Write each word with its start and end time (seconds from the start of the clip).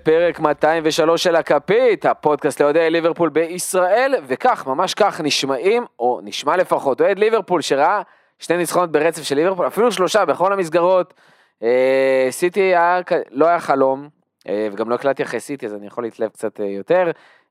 לפרק 0.00 0.40
203 0.40 1.22
של 1.22 1.36
הכפית, 1.36 2.06
הפודקאסט 2.06 2.60
לאוהדי 2.60 2.90
ליברפול 2.90 3.28
בישראל, 3.28 4.14
וכך, 4.26 4.66
ממש 4.66 4.94
כך 4.94 5.20
נשמעים, 5.20 5.84
או 5.98 6.20
נשמע 6.24 6.56
לפחות, 6.56 7.00
אוהד 7.00 7.18
ליברפול 7.18 7.60
שראה 7.60 8.02
שני 8.38 8.56
ניצחונות 8.56 8.92
ברצף 8.92 9.22
של 9.22 9.34
ליברפול, 9.34 9.66
אפילו 9.66 9.92
שלושה 9.92 10.24
בכל 10.24 10.52
המסגרות. 10.52 11.14
אה, 11.62 12.28
סיטי 12.30 12.60
היה, 12.60 13.00
לא 13.30 13.46
היה 13.46 13.60
חלום, 13.60 14.08
אה, 14.48 14.68
וגם 14.72 14.90
לא 14.90 14.94
הקלטתי 14.94 15.22
אחרי 15.22 15.40
סיטי, 15.40 15.66
אז 15.66 15.74
אני 15.74 15.86
יכול 15.86 16.04
להתלהב 16.04 16.30
קצת 16.30 16.60
אה, 16.60 16.66
יותר. 16.66 17.10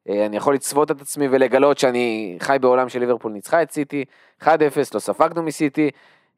אה, 0.09 0.25
אני 0.25 0.37
יכול 0.37 0.53
לצוות 0.53 0.91
את 0.91 1.01
עצמי 1.01 1.27
ולגלות 1.31 1.77
שאני 1.77 2.37
חי 2.39 2.57
בעולם 2.61 2.89
של 2.89 2.99
ליברפול 2.99 3.31
ניצחה 3.31 3.61
את 3.61 3.71
סיטי, 3.71 4.05
1-0, 4.43 4.47
לא 4.93 4.99
ספגנו 4.99 5.43
מסיטי, 5.43 5.89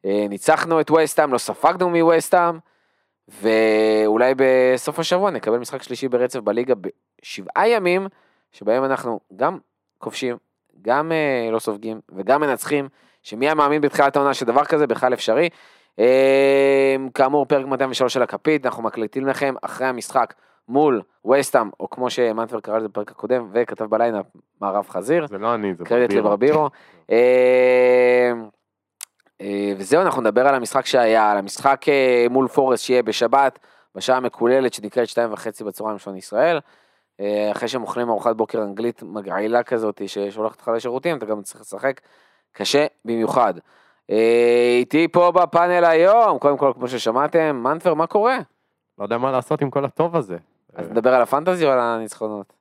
אה, 0.04 0.26
ניצחנו 0.28 0.80
את 0.80 0.90
וסטאם, 0.90 1.32
לא 1.32 1.38
ספגנו 1.38 1.90
מווסטאם. 1.90 2.58
ואולי 3.28 4.34
בסוף 4.36 4.98
השבוע 4.98 5.30
נקבל 5.30 5.58
משחק 5.58 5.82
שלישי 5.82 6.08
ברצף 6.08 6.40
בליגה 6.40 6.74
בשבעה 6.74 7.68
ימים, 7.68 8.06
שבהם 8.52 8.84
אנחנו 8.84 9.20
גם 9.36 9.58
כובשים, 9.98 10.36
גם 10.82 11.12
אה, 11.12 11.48
לא 11.52 11.58
סופגים 11.58 12.00
וגם 12.16 12.40
מנצחים, 12.40 12.88
שמי 13.22 13.46
היה 13.46 13.54
מאמין 13.54 13.80
בתחילת 13.80 14.16
העונה 14.16 14.34
שדבר 14.34 14.64
כזה 14.64 14.86
בכלל 14.86 15.12
אפשרי. 15.12 15.48
אה, 15.98 16.96
כאמור, 17.14 17.46
פרק 17.46 17.66
203 17.66 18.14
של 18.14 18.22
הכפית, 18.22 18.66
אנחנו 18.66 18.82
מקליטים 18.82 19.26
לכם 19.26 19.54
אחרי 19.62 19.86
המשחק 19.86 20.34
מול 20.68 21.02
וסטאם, 21.30 21.70
או 21.80 21.90
כמו 21.90 22.10
שמנטבר 22.10 22.60
קרא 22.60 22.78
לזה 22.78 22.88
בפרק 22.88 23.10
הקודם, 23.10 23.48
וכתב 23.52 23.84
בליינאפ 23.84 24.26
מערב 24.60 24.88
חזיר. 24.88 25.26
זה 25.26 25.38
לא 25.38 25.54
אני, 25.54 25.74
זה 25.74 25.84
קרדיט 25.84 26.10
ברבירו. 26.10 26.28
לברבירו. 26.28 26.68
אה, 27.10 27.16
אה, 27.16 28.32
וזהו, 29.76 30.02
אנחנו 30.02 30.22
נדבר 30.22 30.48
על 30.48 30.54
המשחק 30.54 30.86
שהיה, 30.86 31.30
על 31.30 31.38
המשחק 31.38 31.88
אה, 31.88 32.26
מול 32.30 32.48
פורסט 32.48 32.84
שיהיה 32.84 33.02
בשבת, 33.02 33.58
בשעה 33.94 34.16
המקוללת 34.16 34.74
שנקראת 34.74 35.08
שתיים 35.08 35.32
וחצי 35.32 35.64
בצהריים 35.64 35.96
בשעון 35.96 36.16
ישראל. 36.16 36.60
אה, 37.20 37.52
אחרי 37.52 37.68
שהם 37.68 37.82
אוכלים 37.82 38.08
ארוחת 38.08 38.36
בוקר 38.36 38.62
אנגלית 38.62 39.02
מגעילה 39.02 39.62
כזאת 39.62 40.02
ששולחת 40.06 40.54
אותך 40.56 40.68
לשירותים, 40.68 41.16
אתה 41.18 41.26
גם 41.26 41.42
צריך 41.42 41.60
לשחק 41.60 42.00
קשה 42.52 42.86
במיוחד. 43.04 43.54
אה, 44.10 44.76
איתי 44.78 45.08
פה 45.08 45.32
בפאנל 45.32 45.84
היום, 45.84 46.38
קודם 46.38 46.58
כל, 46.58 46.72
כמו 46.74 46.88
ששמעתם, 46.88 47.60
מנטבר, 47.62 47.94
מה 47.94 48.06
קורה? 48.06 48.38
לא 48.98 49.04
יודע 49.04 49.18
מה 49.18 49.30
לעשות 49.30 49.62
עם 49.62 49.70
כל 49.70 49.84
הטוב 49.84 50.16
הזה. 50.16 50.36
אז 50.74 50.90
נדבר 50.90 51.14
על 51.14 51.22
הפנטזי 51.22 51.66
או 51.66 51.70
על 51.70 51.78
הניצחונות? 51.80 52.52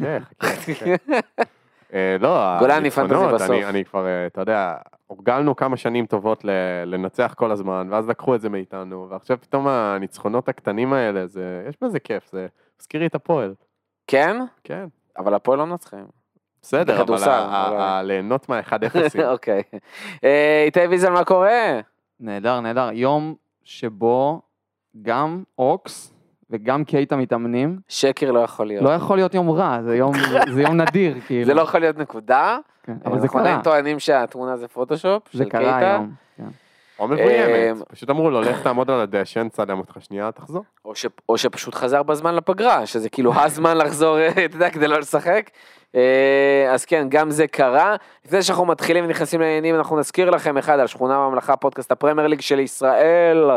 אה, 1.94 2.16
לא, 2.20 2.58
גולני 2.58 2.90
פנטזי 2.90 3.14
בסוף. 3.34 3.50
אני- 3.50 3.64
אני 3.66 3.84
כבר, 3.84 4.06
אה, 4.06 4.26
אתה 4.26 4.40
יודע, 4.40 4.76
הורגלנו 5.06 5.56
כמה 5.56 5.76
שנים 5.76 6.06
טובות 6.06 6.44
ל- 6.44 6.50
לנצח 6.86 7.34
כל 7.36 7.50
הזמן, 7.50 7.88
ואז 7.90 8.08
לקחו 8.08 8.34
את 8.34 8.40
זה 8.40 8.48
מאיתנו, 8.48 9.06
ועכשיו 9.10 9.40
פתאום 9.40 9.68
הניצחונות 9.68 10.48
הקטנים 10.48 10.92
האלה, 10.92 11.26
זה, 11.26 11.64
יש 11.68 11.74
בזה 11.82 12.00
כיף, 12.00 12.30
זה 12.32 12.46
מזכיר 12.80 13.00
לי 13.00 13.06
את 13.06 13.14
הפועל. 13.14 13.54
כן? 14.06 14.36
כן, 14.64 14.86
אבל 15.18 15.34
הפועל 15.34 15.58
לא 15.58 15.66
מנצחים. 15.66 16.04
בסדר, 16.62 17.02
אבל 17.02 18.02
ליהנות 18.06 18.48
מה-1-0. 18.48 18.72
אוקיי. 19.32 19.62
אה, 20.24 20.62
איתי 20.66 20.80
ויזל, 20.80 21.10
מה 21.10 21.24
קורה? 21.24 21.80
נהדר, 22.20 22.60
נהדר. 22.60 22.88
יום 22.92 23.34
שבו 23.64 24.42
גם 25.02 25.42
אוקס 25.58 26.14
וגם 26.50 26.84
קייטה 26.84 27.16
מתאמנים. 27.16 27.78
שקר 27.88 28.30
לא 28.30 28.40
יכול 28.40 28.66
להיות. 28.66 28.84
לא 28.84 28.90
יכול 28.90 29.16
להיות 29.16 29.34
יום 29.34 29.50
רע, 29.50 29.78
זה 29.82 29.96
יום, 29.96 30.12
זה 30.54 30.62
יום 30.62 30.76
נדיר, 30.80 31.14
כאילו. 31.26 31.46
זה 31.46 31.54
לא 31.54 31.62
יכול 31.62 31.80
להיות 31.80 31.98
נקודה. 31.98 32.58
כן, 32.82 32.92
אבל 33.04 33.18
זה 33.18 33.22
אנחנו 33.26 33.38
קרה. 33.38 33.48
עדיין 33.48 33.62
טוענים 33.62 33.98
שהתמונה 33.98 34.56
זה 34.56 34.68
פוטושופ 34.68 35.22
זה 35.32 35.44
של 35.44 35.50
קרה 35.50 35.60
קייטה, 35.60 35.78
היום. 35.94 36.10
כן. 36.36 36.44
או 36.98 37.08
מבוימת, 37.08 37.28
אה, 37.48 37.72
פשוט 37.88 38.10
אמרו 38.10 38.30
לו, 38.30 38.40
לך 38.40 38.62
תעמוד 38.62 38.90
על 38.90 39.00
הדשא, 39.00 39.38
נצלם 39.38 39.78
אותך 39.78 39.96
שנייה, 40.00 40.32
תחזור. 40.32 40.64
או 40.84 40.94
ש- 40.94 41.06
או 41.28 41.38
שפשוט 41.38 41.74
חזר 41.74 42.02
בזמן 42.02 42.34
לפגרה, 42.34 42.86
שזה 42.86 43.08
כאילו 43.08 43.34
הזמן 43.34 43.76
לחזור, 43.76 44.18
אה, 44.18 44.28
אתה 44.28 44.56
יודע, 44.56 44.70
כדי 44.70 44.88
לא 44.88 44.98
לשחק. 44.98 45.50
אה, 45.94 46.00
אז 46.72 46.84
כן, 46.84 47.06
גם 47.10 47.30
זה 47.30 47.46
קרה. 47.46 47.96
לפני 48.26 48.42
שאנחנו 48.42 48.64
מתחילים 48.66 49.04
ונכנסים 49.04 49.40
לעניינים, 49.40 49.74
אנחנו 49.74 49.98
נזכיר 49.98 50.30
לכם 50.30 50.58
אחד 50.58 50.78
על 50.78 50.86
שכונה 50.86 51.18
בממלכה, 51.18 51.56
פודקאסט 51.56 51.92
הפרמייר 51.92 52.26
ליג 52.28 52.40
של 52.40 52.58
ישראל. 52.60 53.50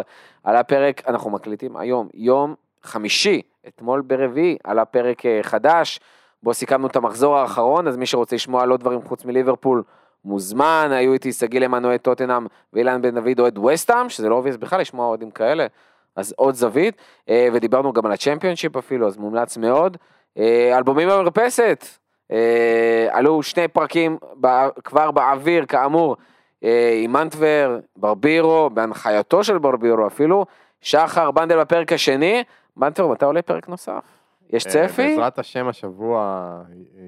על 0.44 0.56
הפרק, 0.56 1.02
אנחנו 1.08 1.30
מקליטים 1.30 1.78
היום, 1.78 2.08
יום 2.14 2.56
חמישי, 2.86 3.42
אתמול 3.68 4.02
ברביעי, 4.02 4.58
על 4.64 4.80
הפרק 4.80 5.26
אה, 5.26 5.40
חדש, 5.44 6.00
בו 6.44 6.54
סיכמנו 6.54 6.88
את 6.88 6.96
המחזור 6.96 7.38
האחרון, 7.38 7.88
אז 7.88 7.98
מי 7.98 8.06
שרוצה 8.06 8.36
לשמוע 8.36 8.64
על 8.64 8.70
עוד 8.70 8.80
דברים 8.80 9.02
חוץ 9.02 9.26
מליברפול, 9.26 9.84
מוזמן, 10.26 10.90
היו 10.92 11.14
איתי 11.14 11.34
שגיא 11.34 11.60
למן 11.60 11.86
אוהד 11.86 12.00
טוטנאם 12.00 12.46
ואילן 12.74 13.02
בן 13.02 13.16
דוד 13.16 13.40
אוהד 13.40 13.58
ווסטהאם, 13.58 14.09
שזה 14.10 14.30
לא 14.30 14.36
obvious 14.36 14.56
בכלל 14.58 14.82
לשמוע 14.82 15.06
אוהדים 15.06 15.32
כאלה, 15.32 15.68
אז 16.16 16.34
עוד 16.38 16.56
זווית, 16.56 16.96
אה, 17.30 17.48
ודיברנו 17.54 17.94
גם 17.94 18.06
על 18.06 18.12
הצ'מפיונשיפ 18.12 18.78
אפילו, 18.78 19.08
אז 19.08 19.18
מומלץ 19.18 19.58
מאוד. 19.58 19.98
אה, 20.38 20.78
אלבומים 20.78 21.10
במרפסת, 21.10 21.86
עלו 23.10 23.44
שני 23.44 23.68
פרקים 23.68 24.18
כבר 24.84 25.12
באוויר, 25.12 25.66
כאמור, 25.66 26.16
עם 27.02 27.12
מנטבר, 27.12 27.80
ברבירו, 27.96 28.70
בהנחייתו 28.70 29.44
של 29.44 29.58
ברבירו 29.58 30.08
אפילו, 30.08 30.46
שחר 30.82 31.32
בנדל 31.32 31.60
בפרק 31.60 31.94
השני, 31.94 32.44
מנטבר, 32.78 33.08
מתי 33.08 33.26
עולה 33.26 33.42
פרק 33.42 33.70
נוסף? 33.70 34.04
יש 34.50 34.68
אה, 34.68 34.72
צפי? 34.72 35.10
בעזרת 35.10 35.40
השם 35.40 35.68
השבוע 35.68 36.52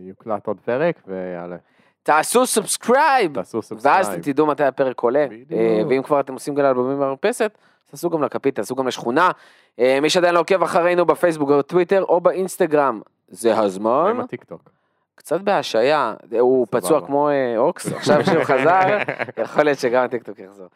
יוקלט 0.08 0.48
עוד 0.48 0.58
פרק, 0.66 1.02
ויאללה, 1.08 1.56
תעשו 2.04 2.46
subscribe, 2.46 3.34
תעשו 3.34 3.58
ואז 3.58 3.66
subscribe. 3.66 4.06
אתם 4.06 4.22
תדעו 4.22 4.46
מתי 4.46 4.64
הפרק 4.64 5.00
עולה. 5.00 5.28
בדיוק. 5.30 5.52
אה, 5.52 5.82
ואם 5.90 6.04
כבר 6.04 6.20
אתם 6.20 6.34
עושים 6.34 6.56
גם 6.56 6.66
אלבומים 6.66 7.00
במרפסת, 7.00 7.58
תעשו 7.92 8.10
גם 8.10 8.24
לכפית, 8.24 8.56
תעשו 8.56 8.76
גם 8.76 8.88
לשכונה. 8.88 9.32
אה, 9.80 10.00
מי 10.02 10.10
שעדיין 10.10 10.34
לא 10.34 10.40
עוקב 10.40 10.64
אחרינו 10.64 11.06
בפייסבוק 11.06 11.50
או 11.50 11.58
בטוויטר 11.58 12.04
או 12.04 12.22
באינסטגרם, 12.22 13.02
זה 13.28 13.60
הזמן. 13.60 14.08
עם 14.10 14.20
הטיקטוק. 14.20 14.70
קצת 15.16 15.42
בהשעיה, 15.42 16.14
הוא 16.40 16.66
סבבה. 16.66 16.82
פצוע 16.82 17.06
כמו 17.06 17.30
אוקס, 17.58 17.92
עכשיו 17.94 18.26
שהוא 18.26 18.44
חזר, 18.50 18.98
יכול 19.44 19.64
להיות 19.64 19.80
שגם 19.80 20.04
הטיקטוק 20.04 20.40
יחזור. 20.40 20.68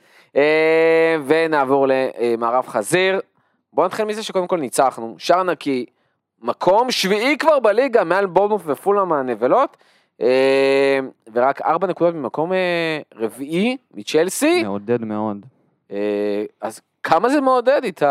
ונעבור 1.25 1.87
למערב 1.89 2.67
חזיר. 2.67 3.19
בואו 3.73 3.85
נתחיל 3.87 4.05
מזה 4.05 4.23
שקודם 4.23 4.47
כל 4.47 4.59
ניצחנו, 4.59 5.15
שער 5.17 5.43
נקי, 5.43 5.85
מקום 6.41 6.91
שביעי 6.91 7.37
כבר 7.37 7.59
בליגה, 7.59 8.03
מעל 8.03 8.25
בורנמוף 8.25 8.61
ופולאם 8.65 9.13
הנבלות, 9.13 9.77
אה, 10.21 10.99
ורק 11.33 11.61
ארבע 11.61 11.87
נקודות 11.87 12.15
ממקום 12.15 12.53
אה, 12.53 12.99
רביעי 13.15 13.77
מצ'לסי, 13.93 14.63
מעודד 14.63 15.01
מאוד. 15.05 15.45
אה, 15.91 16.43
אז 16.61 16.81
כמה 17.03 17.29
זה 17.29 17.41
מעודד 17.41 17.81
איתי? 17.83 18.05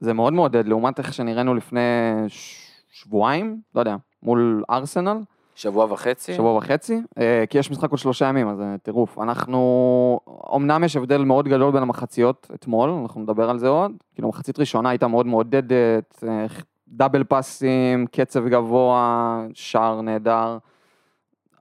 זה 0.00 0.12
מאוד 0.12 0.32
מעודד, 0.32 0.68
לעומת 0.68 0.98
איך 0.98 1.14
שנראינו 1.14 1.54
לפני 1.54 1.80
ש- 2.28 2.70
שבועיים, 2.92 3.60
לא 3.74 3.80
יודע, 3.80 3.96
מול 4.22 4.64
ארסנל, 4.70 5.16
שבוע 5.54 5.86
וחצי? 5.92 6.34
שבוע 6.34 6.56
וחצי, 6.56 7.00
אה, 7.18 7.44
כי 7.50 7.58
יש 7.58 7.70
משחק 7.70 7.90
עוד 7.90 7.98
שלושה 7.98 8.26
ימים, 8.26 8.48
אז 8.48 8.56
זה 8.56 8.76
טירוף. 8.82 9.18
אנחנו, 9.18 10.20
אמנם 10.54 10.84
יש 10.84 10.96
הבדל 10.96 11.24
מאוד 11.24 11.48
גדול 11.48 11.72
בין 11.72 11.82
המחציות 11.82 12.50
אתמול, 12.54 12.90
אנחנו 12.90 13.20
נדבר 13.20 13.50
על 13.50 13.58
זה 13.58 13.68
עוד, 13.68 13.92
כאילו 14.14 14.28
מחצית 14.28 14.58
ראשונה 14.58 14.88
הייתה 14.88 15.08
מאוד 15.08 15.26
מעודדת, 15.26 16.24
אה, 16.28 16.46
דאבל 16.88 17.24
פאסים, 17.24 18.06
קצב 18.06 18.48
גבוה, 18.48 19.44
שער 19.54 20.00
נהדר, 20.00 20.58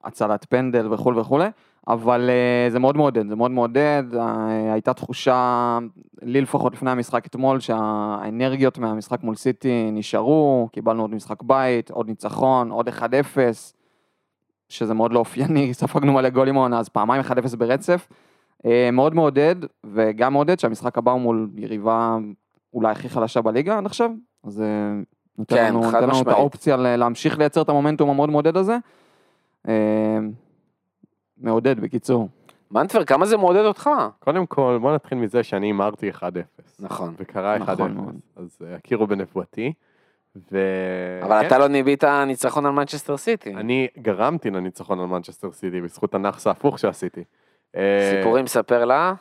הצלת 0.04 0.46
פנדל 0.50 0.94
וכולי 0.94 1.20
וכולי, 1.20 1.50
אבל 1.88 2.30
אה, 2.30 2.70
זה 2.70 2.80
מאוד 2.80 2.98
מעודד, 2.98 3.28
זה 3.28 3.36
מאוד 3.36 3.52
מעודד, 3.52 4.04
אה, 4.16 4.74
הייתה 4.74 4.94
תחושה, 4.94 5.78
לי 6.22 6.42
לפחות 6.42 6.74
לפני 6.74 6.92
המשחק 6.92 7.26
אתמול, 7.26 7.60
שהאנרגיות 7.60 8.78
מהמשחק 8.78 9.24
מול 9.24 9.36
סיטי 9.36 9.90
נשארו, 9.92 10.70
קיבלנו 10.72 11.02
עוד 11.02 11.16
משחק 11.16 11.44
בית, 11.44 11.92
עוד 11.92 12.08
ניצחון, 12.08 12.72
עוד 12.72 12.90
1-0, 12.90 13.74
שזה 14.70 14.94
מאוד 14.94 15.14
לא 15.14 15.20
אופייני, 15.20 15.74
ספגנו 15.82 16.14
מלא 16.14 16.30
גולים 16.30 16.58
העונה, 16.58 16.80
אז 16.80 16.90
פעמיים 16.90 17.22
1-0 17.22 17.56
ברצף. 17.58 18.08
אה, 18.66 18.90
מאוד 18.92 19.16
מעודד, 19.16 19.56
וגם 19.94 20.34
מעודד 20.34 20.60
שהמשחק 20.60 20.98
הבא 20.98 21.12
הוא 21.12 21.22
מול 21.22 21.50
יריבה 21.56 22.18
אולי 22.74 22.92
הכי 22.92 23.10
חלשה 23.10 23.42
בליגה 23.42 23.78
עד 23.78 23.86
עכשיו, 23.86 24.10
אז 24.44 24.54
זה 24.54 24.94
נותן 25.38 25.56
כן, 25.56 25.66
לנו, 25.68 25.84
חד 25.84 25.94
נותן 25.94 26.10
לנו 26.10 26.22
את. 26.22 26.28
האופציה 26.28 26.78
ל- 26.78 26.96
להמשיך 26.96 27.38
לייצר 27.38 27.62
את 27.62 27.70
המומנטום 27.70 28.10
המאוד 28.10 28.30
מעודד 28.30 28.58
הזה. 28.58 28.78
אה, 29.68 30.18
מעודד 31.38 31.80
בקיצור. 31.80 32.30
מנטבר, 32.72 33.06
כמה 33.06 33.26
זה 33.26 33.38
מעודד 33.38 33.66
אותך? 33.66 33.90
קודם 34.20 34.46
כל, 34.46 34.78
בוא 34.82 34.96
נתחיל 34.96 35.18
מזה 35.18 35.44
שאני 35.44 35.68
הימרתי 35.68 36.10
1-0. 36.10 36.22
נכון. 36.80 37.14
וקרה 37.18 37.58
1-0, 37.58 37.62
נכון. 37.62 38.20
אז 38.36 38.58
אה, 38.68 38.76
הכירו 38.76 39.08
בנבואתי. 39.08 39.74
ו... 40.52 40.58
אבל 41.24 41.42
כן, 41.42 41.48
אתה 41.48 41.58
לא 41.58 41.68
ניבאת 41.68 42.04
ניצחון 42.04 42.66
על 42.66 42.72
מנצ'סטר 42.72 43.18
סיטי. 43.18 43.56
אני 43.56 43.88
גרמתי 43.98 44.50
לניצחון 44.50 45.00
על 45.00 45.06
מנצ'סטר 45.06 45.52
סיטי 45.52 45.82
בזכות 45.82 46.16
הנאחס 46.16 46.48
ההפוך 46.48 46.80
שעשיתי. 46.80 47.24
אה, 47.76 48.16
סיפורים 48.18 48.48
ספר 48.48 48.86
לה. 48.86 49.14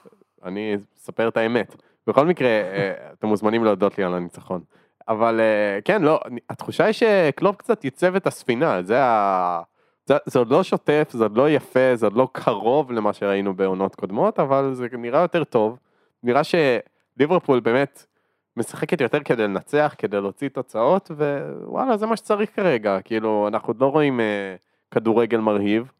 אני 0.44 0.76
אספר 0.98 1.28
את 1.28 1.36
האמת. 1.36 1.76
בכל 2.06 2.26
מקרה, 2.26 2.48
אה, 2.48 2.92
אתם 3.12 3.26
מוזמנים 3.26 3.64
להודות 3.64 3.98
לי 3.98 4.04
על 4.04 4.14
הניצחון. 4.14 4.60
אבל 5.08 5.40
אה, 5.40 5.80
כן, 5.84 6.02
לא, 6.02 6.20
התחושה 6.50 6.84
היא 6.84 6.92
שקלופ 6.92 7.56
קצת 7.56 7.84
ייצב 7.84 8.16
את 8.16 8.26
הספינה, 8.26 8.82
זה 8.82 9.02
ה... 9.02 9.62
זה, 10.06 10.14
זה 10.26 10.38
עוד 10.38 10.50
לא 10.50 10.62
שוטף, 10.62 11.08
זה 11.12 11.24
עוד 11.24 11.36
לא 11.36 11.50
יפה, 11.50 11.94
זה 11.94 12.06
עוד 12.06 12.12
לא 12.12 12.28
קרוב 12.32 12.92
למה 12.92 13.12
שראינו 13.12 13.54
בעונות 13.54 13.94
קודמות, 13.94 14.40
אבל 14.40 14.70
זה 14.74 14.86
נראה 14.92 15.20
יותר 15.20 15.44
טוב. 15.44 15.78
נראה 16.22 16.42
שליברפול 16.44 17.60
באמת 17.60 18.06
משחקת 18.58 19.00
יותר 19.00 19.22
כדי 19.22 19.42
לנצח, 19.42 19.94
כדי 19.98 20.20
להוציא 20.20 20.48
תוצאות, 20.48 21.10
ווואלה, 21.10 21.96
זה 21.96 22.06
מה 22.06 22.16
שצריך 22.16 22.56
כרגע. 22.56 22.98
כאילו, 23.04 23.48
אנחנו 23.48 23.70
עוד 23.70 23.80
לא 23.80 23.86
רואים 23.86 24.20
אה, 24.20 24.56
כדורגל 24.90 25.38
מרהיב, 25.38 25.92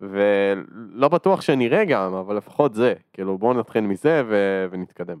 ולא 0.00 1.08
בטוח 1.08 1.40
שנראה 1.40 1.84
גם, 1.84 2.14
אבל 2.14 2.36
לפחות 2.36 2.74
זה. 2.74 2.94
כאילו, 3.12 3.38
בואו 3.38 3.54
נתחיל 3.54 3.80
מזה 3.80 4.22
ו... 4.28 4.66
ונתקדם. 4.70 5.18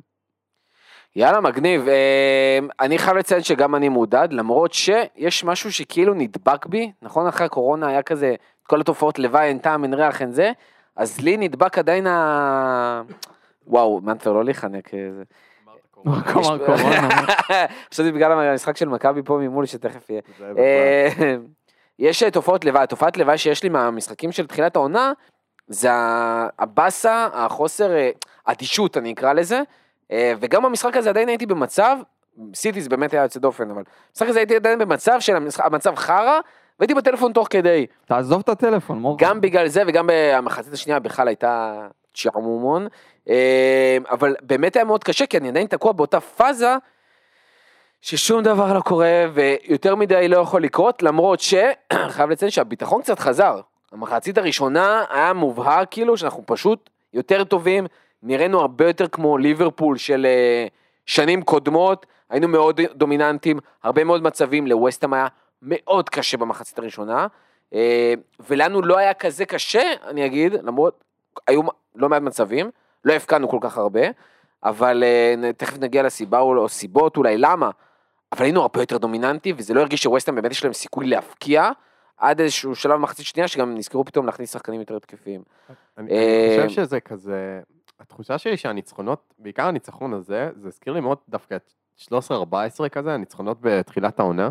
יאללה, 1.16 1.40
מגניב. 1.40 1.88
אה, 1.88 2.58
אני 2.80 2.98
חייב 2.98 3.16
לציין 3.16 3.42
שגם 3.42 3.74
אני 3.74 3.88
מודד, 3.88 4.28
למרות 4.30 4.72
שיש 4.72 5.44
משהו 5.44 5.72
שכאילו 5.72 6.14
נדבק 6.14 6.66
בי, 6.66 6.92
נכון? 7.02 7.26
אחרי 7.26 7.46
הקורונה 7.46 7.88
היה 7.88 8.02
כזה, 8.02 8.34
כל 8.62 8.80
התופעות 8.80 9.18
לוואי, 9.18 9.48
אין 9.48 9.58
טעם, 9.58 9.84
אין 9.84 9.94
ריח, 9.94 10.22
אין 10.22 10.30
זה, 10.30 10.52
אז 10.96 11.20
לי 11.20 11.36
נדבק 11.36 11.78
עדיין 11.78 12.06
ה... 12.06 13.02
וואו, 13.66 14.00
מנטבר 14.00 14.32
לא 14.32 14.44
להיחנק. 14.44 14.94
אה, 14.94 14.98
זה. 16.04 16.32
כלומר, 16.32 16.58
קורונה. 16.66 17.08
חשבתי 17.92 18.12
בגלל 18.16 18.32
המשחק 18.32 18.76
של 18.76 18.88
מכבי 18.88 19.22
פה 19.22 19.38
ממול 19.38 19.66
שתכף 19.66 20.10
יהיה. 20.10 20.20
אה, 20.58 21.36
יש 21.98 22.22
תופעות 22.22 22.64
לוואי, 22.64 22.86
תופעת 22.86 23.16
לוואי 23.16 23.38
שיש 23.38 23.62
לי 23.62 23.68
מהמשחקים 23.68 24.32
של 24.32 24.46
תחילת 24.46 24.76
העונה, 24.76 25.12
זה 25.68 25.88
הבאסה, 26.58 27.28
החוסר 27.32 27.96
אה, 27.96 28.10
אדישות 28.44 28.96
אני 28.96 29.12
אקרא 29.12 29.32
לזה, 29.32 29.60
אה, 30.12 30.32
וגם 30.40 30.62
במשחק 30.62 30.96
הזה 30.96 31.10
עדיין 31.10 31.28
הייתי 31.28 31.46
במצב, 31.46 31.96
סיטי 32.54 32.80
זה 32.80 32.88
באמת 32.88 33.12
היה 33.12 33.22
יוצא 33.22 33.40
דופן, 33.40 33.70
אבל 33.70 33.82
במשחק 34.10 34.28
הזה 34.28 34.38
הייתי 34.38 34.56
עדיין 34.56 34.78
במצב 34.78 35.20
של 35.20 35.36
המצב 35.58 35.96
חרא, 35.96 36.40
והייתי 36.80 36.94
בטלפון 36.94 37.32
תוך 37.32 37.46
כדי, 37.50 37.86
תעזוב 38.06 38.40
את 38.40 38.48
הטלפון, 38.48 38.98
מור. 38.98 39.16
גם 39.18 39.40
בגלל 39.40 39.68
זה 39.68 39.82
וגם 39.86 40.10
במחצית 40.12 40.72
השנייה 40.72 40.98
בכלל 40.98 41.28
הייתה 41.28 41.86
צ'רמומון, 42.16 42.86
אה, 43.28 43.96
אבל 44.10 44.34
באמת 44.42 44.76
היה 44.76 44.84
מאוד 44.84 45.04
קשה, 45.04 45.26
כי 45.26 45.38
אני 45.38 45.48
עדיין 45.48 45.66
תקוע 45.66 45.92
באותה 45.92 46.20
פאזה, 46.20 46.74
ששום 48.00 48.42
דבר 48.42 48.72
לא 48.72 48.80
קורה 48.80 49.26
ויותר 49.34 49.94
מדי 49.94 50.28
לא 50.28 50.38
יכול 50.38 50.62
לקרות, 50.62 51.02
למרות 51.02 51.40
שחייב 51.40 52.30
לציין 52.32 52.50
שהביטחון 52.50 53.02
קצת 53.02 53.18
חזר. 53.18 53.60
המחצית 53.92 54.38
הראשונה 54.38 55.04
היה 55.10 55.32
מובהק 55.32 55.88
כאילו 55.90 56.16
שאנחנו 56.16 56.42
פשוט 56.46 56.90
יותר 57.12 57.44
טובים, 57.44 57.86
נראינו 58.22 58.60
הרבה 58.60 58.86
יותר 58.86 59.08
כמו 59.08 59.38
ליברפול 59.38 59.96
של 59.96 60.26
אה, 60.26 60.66
שנים 61.06 61.42
קודמות, 61.42 62.06
היינו 62.30 62.48
מאוד 62.48 62.80
דומיננטים, 62.94 63.58
הרבה 63.82 64.04
מאוד 64.04 64.22
מצבים, 64.22 64.66
לווסטהאם 64.66 65.14
היה 65.14 65.26
מאוד 65.62 66.08
קשה 66.08 66.36
במחצית 66.36 66.78
הראשונה, 66.78 67.26
אה, 67.74 68.14
ולנו 68.48 68.82
לא 68.82 68.98
היה 68.98 69.14
כזה 69.14 69.44
קשה, 69.44 69.92
אני 70.06 70.26
אגיד, 70.26 70.52
למרות, 70.52 71.04
היו 71.46 71.62
לא 71.94 72.08
מעט 72.08 72.22
מצבים, 72.22 72.70
לא 73.04 73.12
הפקענו 73.12 73.48
כל 73.48 73.58
כך 73.60 73.78
הרבה, 73.78 74.00
אבל 74.64 75.04
אה, 75.04 75.52
תכף 75.52 75.78
נגיע 75.78 76.02
לסיבה 76.02 76.40
או 76.40 76.68
סיבות 76.68 77.16
אולי 77.16 77.38
למה, 77.38 77.70
אבל 78.32 78.44
היינו 78.44 78.62
הרבה 78.62 78.80
יותר 78.80 78.98
דומיננטי, 78.98 79.52
וזה 79.56 79.74
לא 79.74 79.80
הרגיש 79.80 80.02
שווסטהאם 80.02 80.36
באמת 80.36 80.50
יש 80.50 80.64
להם 80.64 80.72
סיכוי 80.72 81.06
להפקיע, 81.06 81.70
עד 82.16 82.40
איזשהו 82.40 82.74
שלב 82.74 82.92
במחצית 82.94 83.26
שנייה, 83.26 83.48
שגם 83.48 83.74
נזכרו 83.74 84.04
פתאום 84.04 84.26
להכניס 84.26 84.52
שחקנים 84.52 84.80
יותר 84.80 84.96
התקפיים. 84.96 85.42
אני 85.98 86.10
אה, 86.10 86.56
אני 86.58 86.68
חושב 86.68 86.82
שזה 86.82 87.00
כזה, 87.00 87.60
התחושה 88.00 88.38
שלי 88.38 88.56
שהניצחונות, 88.56 89.34
בעיקר 89.38 89.66
הניצחון 89.66 90.14
הזה, 90.14 90.50
זה 90.56 90.68
הזכיר 90.68 90.92
לי 90.92 91.00
מאוד 91.00 91.18
דווקא 91.28 91.56
את 91.56 91.72
13-14 92.84 92.88
כזה, 92.88 93.14
הניצחונות 93.14 93.58
בתחילת 93.60 94.20
העונה. 94.20 94.50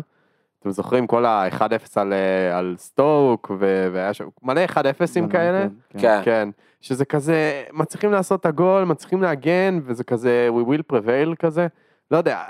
אתם 0.60 0.70
זוכרים 0.70 1.06
כל 1.06 1.24
ה-1-0 1.24 1.60
על, 1.96 2.12
אה, 2.12 2.58
על 2.58 2.74
סטוק, 2.78 3.50
ו- 3.60 3.88
והיה 3.92 4.14
שם 4.14 4.24
מלא 4.42 4.64
1-0ים 4.64 5.28
כאלה? 5.30 5.66
כן. 5.98 6.20
כן, 6.24 6.48
שזה 6.80 7.04
כזה, 7.04 7.64
מצליחים 7.72 8.12
לעשות 8.12 8.40
את 8.40 8.46
הגול, 8.46 8.84
מצליחים 8.84 9.22
להגן, 9.22 9.80
וזה 9.84 10.04
כזה 10.04 10.48
we 10.52 10.68
will 10.68 10.92
prevail 10.92 11.36
כזה, 11.38 11.66
לא 12.10 12.16
יודע, 12.16 12.44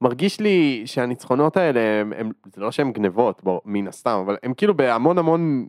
מרגיש 0.00 0.40
לי 0.40 0.82
שהניצחונות 0.86 1.56
האלה, 1.56 1.80
הם, 2.00 2.12
הם, 2.16 2.30
זה 2.54 2.60
לא 2.60 2.70
שהם 2.70 2.92
גנבות, 2.92 3.40
בוא, 3.44 3.60
מן 3.64 3.88
הסתם, 3.88 4.18
אבל 4.24 4.36
הם 4.42 4.54
כאילו 4.54 4.74
בהמון 4.74 5.18
המון, 5.18 5.66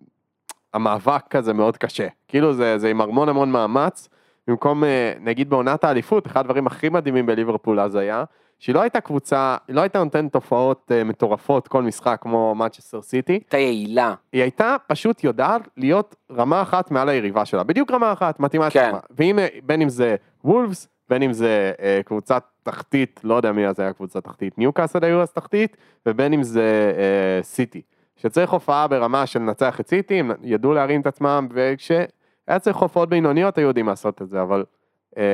המאבק 0.74 1.24
כזה 1.30 1.54
מאוד 1.54 1.78
קשה, 1.78 2.08
כאילו 2.28 2.54
זה, 2.54 2.78
זה 2.78 2.90
עם 2.90 3.02
המון 3.02 3.30
המון 3.30 3.52
מאמץ, 3.52 4.10
במקום, 4.48 4.84
אה, 4.84 5.14
נגיד 5.20 5.50
בעונת 5.50 5.84
האליפות, 5.84 6.28
אחד 6.28 6.40
הדברים 6.40 6.68
הכי 6.68 6.90
מדהימים 6.90 7.26
בליברפול 7.26 7.80
אז 7.80 7.96
היה, 7.96 8.24
שהיא 8.60 8.76
לא 8.76 8.82
הייתה 8.82 9.02
קבוצה, 9.02 9.58
היא 9.68 9.76
לא 9.76 9.82
הייתה 9.82 10.04
נותנת 10.04 10.34
תופעות 10.34 10.92
אה, 10.92 11.04
מטורפות 11.04 11.68
כל 11.68 11.84
משחק 11.84 12.18
כמו 12.22 12.56
מצ'סטר 12.56 13.02
סיטי, 13.02 13.34
הייתה 13.34 13.58
יעילה. 13.58 14.14
היא 14.32 14.42
הייתה 14.42 14.76
פשוט 14.88 15.24
יודעת 15.24 15.62
להיות 15.78 16.16
רמה 16.32 16.62
אחת 16.62 16.92
מעל 16.92 17.10
היריבה 17.10 17.46
שלה, 17.46 17.64
בדיוק 17.64 17.92
רמה 17.92 18.14
אחת, 18.14 18.40
מתאימה 18.40 18.70
כן. 18.70 18.90
רמה. 18.90 19.00
ואם, 19.10 19.40
בין 19.64 19.82
אם 19.82 19.90
זה 19.90 20.16
וולפס, 20.44 20.88
בין 21.10 21.24
אם 21.24 21.34
זה 21.34 21.72
אה, 21.82 22.02
קבוצת 22.06 22.44
תחתית, 22.64 23.20
לא 23.24 23.36
יודע 23.36 23.52
מי 23.52 23.68
אז 23.68 23.80
היה 23.80 23.94
קבוצת 23.94 24.24
תחתית, 24.24 24.58
ניוקאסל 24.58 25.06
היו 25.06 25.22
אז 25.22 25.32
תחתית, 25.32 25.78
ובין 26.06 26.34
אם 26.34 26.44
זה 26.44 26.94
אה, 26.98 27.44
סיטי. 27.44 27.82
שצריך 28.16 28.52
הופעה 28.52 28.88
ברמה 28.88 29.26
של 29.26 29.40
לנצח 29.40 29.80
את 29.80 29.88
סיטי, 29.88 30.20
הם 30.20 30.32
ידעו 30.42 30.74
להרים 30.74 31.02
את 31.02 31.08
עצמם, 31.08 31.48
וכשהיה 31.52 32.60
צריך 32.60 32.78
הופעות 32.78 33.10
בינוניות 33.10 33.58
היו 33.58 33.68
יודעים 33.68 33.88
לעשות 33.88 34.22
את 34.22 34.30
זה, 34.30 34.42
אבל 34.42 34.64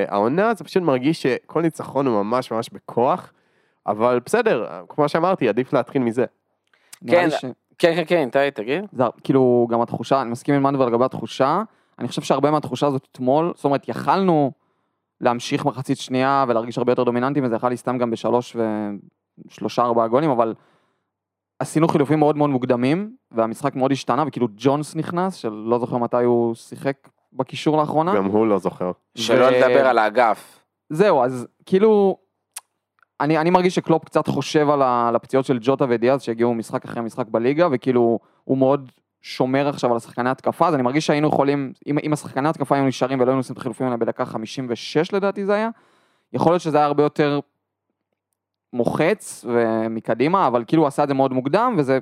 העונה 0.07 0.53
זה 0.53 0.63
פשוט 0.63 0.83
מרגיש 0.83 1.21
שכל 1.21 1.61
ניצחון 1.61 2.07
הוא 2.07 2.23
ממש 2.23 2.51
ממש 2.51 2.69
בכוח, 2.69 3.33
אבל 3.87 4.19
בסדר, 4.25 4.67
כמו 4.89 5.09
שאמרתי, 5.09 5.49
עדיף 5.49 5.73
להתחיל 5.73 6.01
מזה. 6.01 6.25
כן. 7.07 7.29
ש- 7.29 7.45
כן, 7.77 7.93
כן, 7.95 8.03
כן, 8.07 8.23
איתי, 8.25 8.51
תגיד. 8.61 8.85
זה 8.91 9.03
כאילו 9.23 9.67
גם 9.71 9.81
התחושה, 9.81 10.21
אני 10.21 10.29
מסכים 10.29 10.55
עם 10.55 10.63
מנדבר 10.63 10.85
לגבי 10.85 11.05
התחושה, 11.05 11.63
אני 11.99 12.07
חושב 12.07 12.21
שהרבה 12.21 12.51
מהתחושה 12.51 12.87
הזאת 12.87 13.07
אתמול, 13.11 13.51
זאת 13.55 13.65
אומרת 13.65 13.89
יכלנו 13.89 14.51
להמשיך 15.21 15.65
מחצית 15.65 15.97
שנייה 15.97 16.45
ולהרגיש 16.47 16.77
הרבה 16.77 16.91
יותר 16.91 17.03
דומיננטים 17.03 17.43
וזה 17.43 17.55
יכול 17.55 17.69
להסתיים 17.69 17.97
גם 17.97 18.11
בשלוש 18.11 18.55
ושלושה 19.47 19.81
ארבעה 19.81 20.07
גולים, 20.07 20.29
אבל 20.29 20.53
עשינו 21.59 21.87
חילופים 21.87 22.19
מאוד 22.19 22.37
מאוד 22.37 22.49
מוקדמים 22.49 23.15
והמשחק 23.31 23.75
מאוד 23.75 23.91
השתנה 23.91 24.23
וכאילו 24.27 24.47
ג'ונס 24.55 24.95
נכנס, 24.95 25.35
שלא 25.35 25.79
זוכר 25.79 25.97
מתי 25.97 26.23
הוא 26.23 26.55
שיחק 26.55 26.97
בקישור 27.35 27.77
לאחרונה. 27.77 28.15
גם 28.15 28.25
הוא 28.25 28.47
לא 28.47 28.59
זוכר. 28.59 28.91
שלא 29.15 29.49
לדבר 29.49 29.87
על 29.87 29.97
האגף. 29.97 30.59
זהו, 30.89 31.23
אז 31.23 31.47
כאילו, 31.65 32.17
אני, 33.21 33.37
אני 33.37 33.49
מרגיש 33.49 33.75
שקלופ 33.75 34.05
קצת 34.05 34.27
חושב 34.27 34.69
על, 34.69 34.81
ה, 34.81 35.07
על 35.07 35.15
הפציעות 35.15 35.45
של 35.45 35.57
ג'וטה 35.61 35.85
ודיאז 35.89 36.21
שהגיעו 36.21 36.53
משחק 36.53 36.85
אחרי 36.85 37.01
משחק 37.01 37.27
בליגה, 37.27 37.67
וכאילו, 37.71 38.19
הוא 38.43 38.57
מאוד 38.57 38.91
שומר 39.21 39.67
עכשיו 39.67 39.91
על 39.91 39.97
השחקני 39.97 40.29
התקפה, 40.29 40.67
אז 40.67 40.73
אני 40.73 40.83
מרגיש 40.83 41.05
שהיינו 41.05 41.27
יכולים, 41.27 41.73
אם, 41.87 41.97
אם 42.03 42.13
השחקני 42.13 42.49
התקפה 42.49 42.75
היו 42.75 42.85
נשארים 42.85 43.19
ולא 43.19 43.29
היינו 43.29 43.39
עושים 43.39 43.53
את 43.53 43.57
החילופים 43.57 43.85
האלה 43.85 43.97
בדקה 43.97 44.25
56 44.25 45.13
לדעתי 45.13 45.45
זה 45.45 45.53
היה, 45.53 45.69
יכול 46.33 46.51
להיות 46.51 46.61
שזה 46.61 46.77
היה 46.77 46.85
הרבה 46.85 47.03
יותר 47.03 47.39
מוחץ 48.73 49.45
ומקדימה, 49.47 50.47
אבל 50.47 50.63
כאילו 50.67 50.81
הוא 50.81 50.87
עשה 50.87 51.03
את 51.03 51.07
זה 51.07 51.13
מאוד 51.13 51.33
מוקדם, 51.33 51.75
וזה 51.77 51.99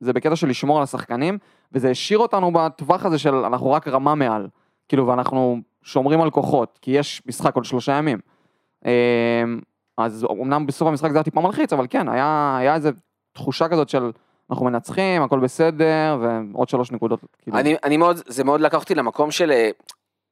זה 0.00 0.12
בקטע 0.12 0.36
של 0.36 0.48
לשמור 0.48 0.76
על 0.76 0.82
השחקנים, 0.82 1.38
וזה 1.72 1.90
השאיר 1.90 2.18
אותנו 2.18 2.52
בטווח 2.52 3.06
הזה 3.06 3.18
של 3.18 3.34
אנחנו 3.34 3.70
רק 3.70 3.88
רמה 3.88 4.14
מעל, 4.14 4.48
כאילו, 4.88 5.06
ואנחנו 5.06 5.60
שומרים 5.82 6.20
על 6.20 6.30
כוחות, 6.30 6.78
כי 6.82 6.90
יש 6.90 7.22
משחק 7.26 7.54
עוד 7.54 7.64
שלושה 7.64 7.92
ימים. 7.92 8.18
אמ, 8.84 8.90
אז 9.98 10.26
אמנם 10.30 10.66
בסוף 10.66 10.88
המשחק 10.88 11.10
זה 11.10 11.16
היה 11.18 11.24
טיפה 11.24 11.40
מלחיץ, 11.40 11.72
אבל 11.72 11.86
כן, 11.90 12.08
היה, 12.08 12.56
היה 12.60 12.74
איזה 12.74 12.90
תחושה 13.32 13.68
כזאת 13.68 13.88
של 13.88 14.10
אנחנו 14.50 14.64
מנצחים, 14.64 15.22
הכל 15.22 15.40
בסדר, 15.40 16.18
ועוד 16.20 16.68
שלוש 16.68 16.92
נקודות. 16.92 17.20
כאילו. 17.42 17.58
אני, 17.58 17.76
אני 17.84 17.96
מאוד, 17.96 18.16
זה 18.26 18.44
מאוד 18.44 18.60
לקח 18.60 18.80
אותי 18.80 18.94
למקום 18.94 19.30
של 19.30 19.50
אה, 19.50 19.70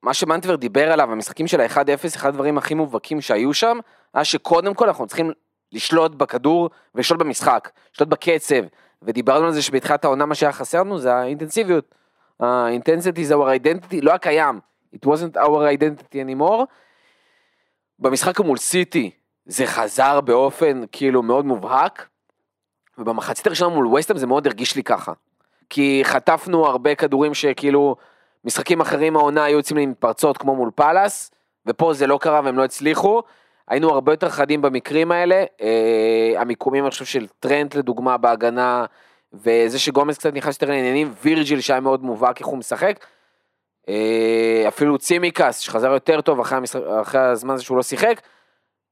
מה 0.02 0.14
שמנטבר 0.14 0.56
דיבר 0.56 0.92
עליו, 0.92 1.12
המשחקים 1.12 1.46
של 1.46 1.60
ה-1-0, 1.60 2.16
אחד 2.16 2.28
הדברים 2.28 2.58
הכי 2.58 2.74
מובהקים 2.74 3.20
שהיו 3.20 3.54
שם, 3.54 3.78
היה 4.14 4.24
שקודם 4.24 4.74
כל 4.74 4.86
אנחנו 4.86 5.06
צריכים 5.06 5.30
לשלוט 5.72 6.14
בכדור 6.14 6.70
ולשלוט 6.94 7.20
במשחק, 7.20 7.70
לשלוט 7.94 8.08
בקצב, 8.08 8.62
ודיברנו 9.02 9.46
על 9.46 9.52
זה 9.52 9.62
שבתחילת 9.62 10.04
העונה 10.04 10.26
מה 10.26 10.34
שהיה 10.34 10.52
חסר 10.52 10.80
לנו 10.80 10.98
זה 10.98 11.14
האינטנסיביות. 11.14 11.94
ה-intensity 12.40 13.18
is 13.18 13.32
our 13.32 13.64
identity, 13.64 13.96
לא 14.02 14.10
היה 14.10 14.18
קיים, 14.18 14.60
it 14.94 15.06
wasn't 15.06 15.36
our 15.36 15.78
identity 15.78 16.14
anymore. 16.14 16.64
במשחק 17.98 18.40
מול 18.40 18.58
סיטי 18.58 19.10
זה 19.46 19.66
חזר 19.66 20.20
באופן 20.20 20.84
כאילו 20.92 21.22
מאוד 21.22 21.44
מובהק, 21.44 22.08
ובמחצית 22.98 23.46
הראשונה 23.46 23.74
מול 23.74 23.86
וסטהאם 23.86 24.18
זה 24.18 24.26
מאוד 24.26 24.46
הרגיש 24.46 24.76
לי 24.76 24.82
ככה. 24.82 25.12
כי 25.70 26.00
חטפנו 26.04 26.66
הרבה 26.66 26.94
כדורים 26.94 27.34
שכאילו 27.34 27.96
משחקים 28.44 28.80
אחרים 28.80 29.16
העונה 29.16 29.44
היו 29.44 29.56
יוצאים 29.56 29.76
לי 29.76 29.82
עם 29.82 29.94
פרצות 29.98 30.38
כמו 30.38 30.56
מול 30.56 30.70
פאלאס, 30.74 31.30
ופה 31.66 31.92
זה 31.94 32.06
לא 32.06 32.18
קרה 32.18 32.40
והם 32.44 32.56
לא 32.56 32.64
הצליחו. 32.64 33.22
היינו 33.68 33.90
הרבה 33.90 34.12
יותר 34.12 34.28
חדים 34.28 34.62
במקרים 34.62 35.12
האלה, 35.12 35.44
אה, 35.60 36.32
המיקומים 36.36 36.84
אני 36.84 36.90
חושב 36.90 37.04
של 37.04 37.26
טרנט 37.40 37.74
לדוגמה 37.74 38.16
בהגנה, 38.16 38.84
וזה 39.32 39.78
שגומז 39.78 40.18
קצת 40.18 40.34
נכנס 40.34 40.54
יותר 40.54 40.72
לעניינים, 40.72 41.14
וירג'יל 41.22 41.60
שהיה 41.60 41.80
מאוד 41.80 42.04
מובהק 42.04 42.38
איך 42.38 42.46
הוא 42.46 42.58
משחק. 42.58 43.04
אה, 43.88 44.64
אפילו 44.68 44.98
צימקס 44.98 45.58
שחזר 45.58 45.90
יותר 45.90 46.20
טוב 46.20 46.40
אחרי, 46.40 46.58
המשחק, 46.58 46.80
אחרי 47.02 47.20
הזמן 47.20 47.54
הזה 47.54 47.62
שהוא 47.62 47.76
לא 47.76 47.82
שיחק, 47.82 48.20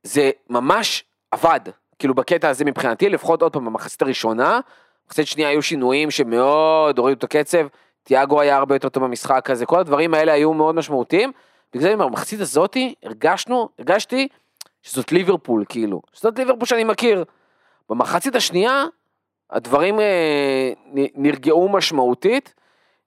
זה 0.02 0.30
ממש 0.50 1.04
עבד, 1.30 1.60
כאילו 1.98 2.14
בקטע 2.14 2.48
הזה 2.48 2.64
מבחינתי, 2.64 3.08
לפחות 3.08 3.42
עוד 3.42 3.52
פעם 3.52 3.64
במחצית 3.64 4.02
הראשונה, 4.02 4.60
במחצית 5.04 5.26
שנייה 5.26 5.48
היו 5.48 5.62
שינויים 5.62 6.10
שמאוד 6.10 6.98
הורידו 6.98 7.18
את 7.18 7.24
הקצב, 7.24 7.66
תיאגו 8.02 8.40
היה 8.40 8.56
הרבה 8.56 8.74
יותר 8.74 8.88
טוב 8.88 9.04
במשחק 9.04 9.50
הזה, 9.50 9.66
כל 9.66 9.78
הדברים 9.78 10.14
האלה 10.14 10.32
היו 10.32 10.54
מאוד 10.54 10.74
משמעותיים, 10.74 11.32
בגלל 11.72 11.82
זה 11.82 11.88
אני 11.88 11.94
אומר, 11.94 12.08
במחצית 12.08 12.40
הזאתי 12.40 12.94
הרגשנו, 13.02 13.68
הרגשתי 13.78 14.28
שזאת 14.84 15.12
ליברפול, 15.12 15.64
כאילו. 15.68 16.02
שזאת 16.12 16.38
ליברפול 16.38 16.66
שאני 16.66 16.84
מכיר. 16.84 17.24
במחצית 17.90 18.34
השנייה, 18.34 18.84
הדברים 19.50 20.00
אה, 20.00 20.72
נרגעו 21.14 21.68
משמעותית. 21.68 22.54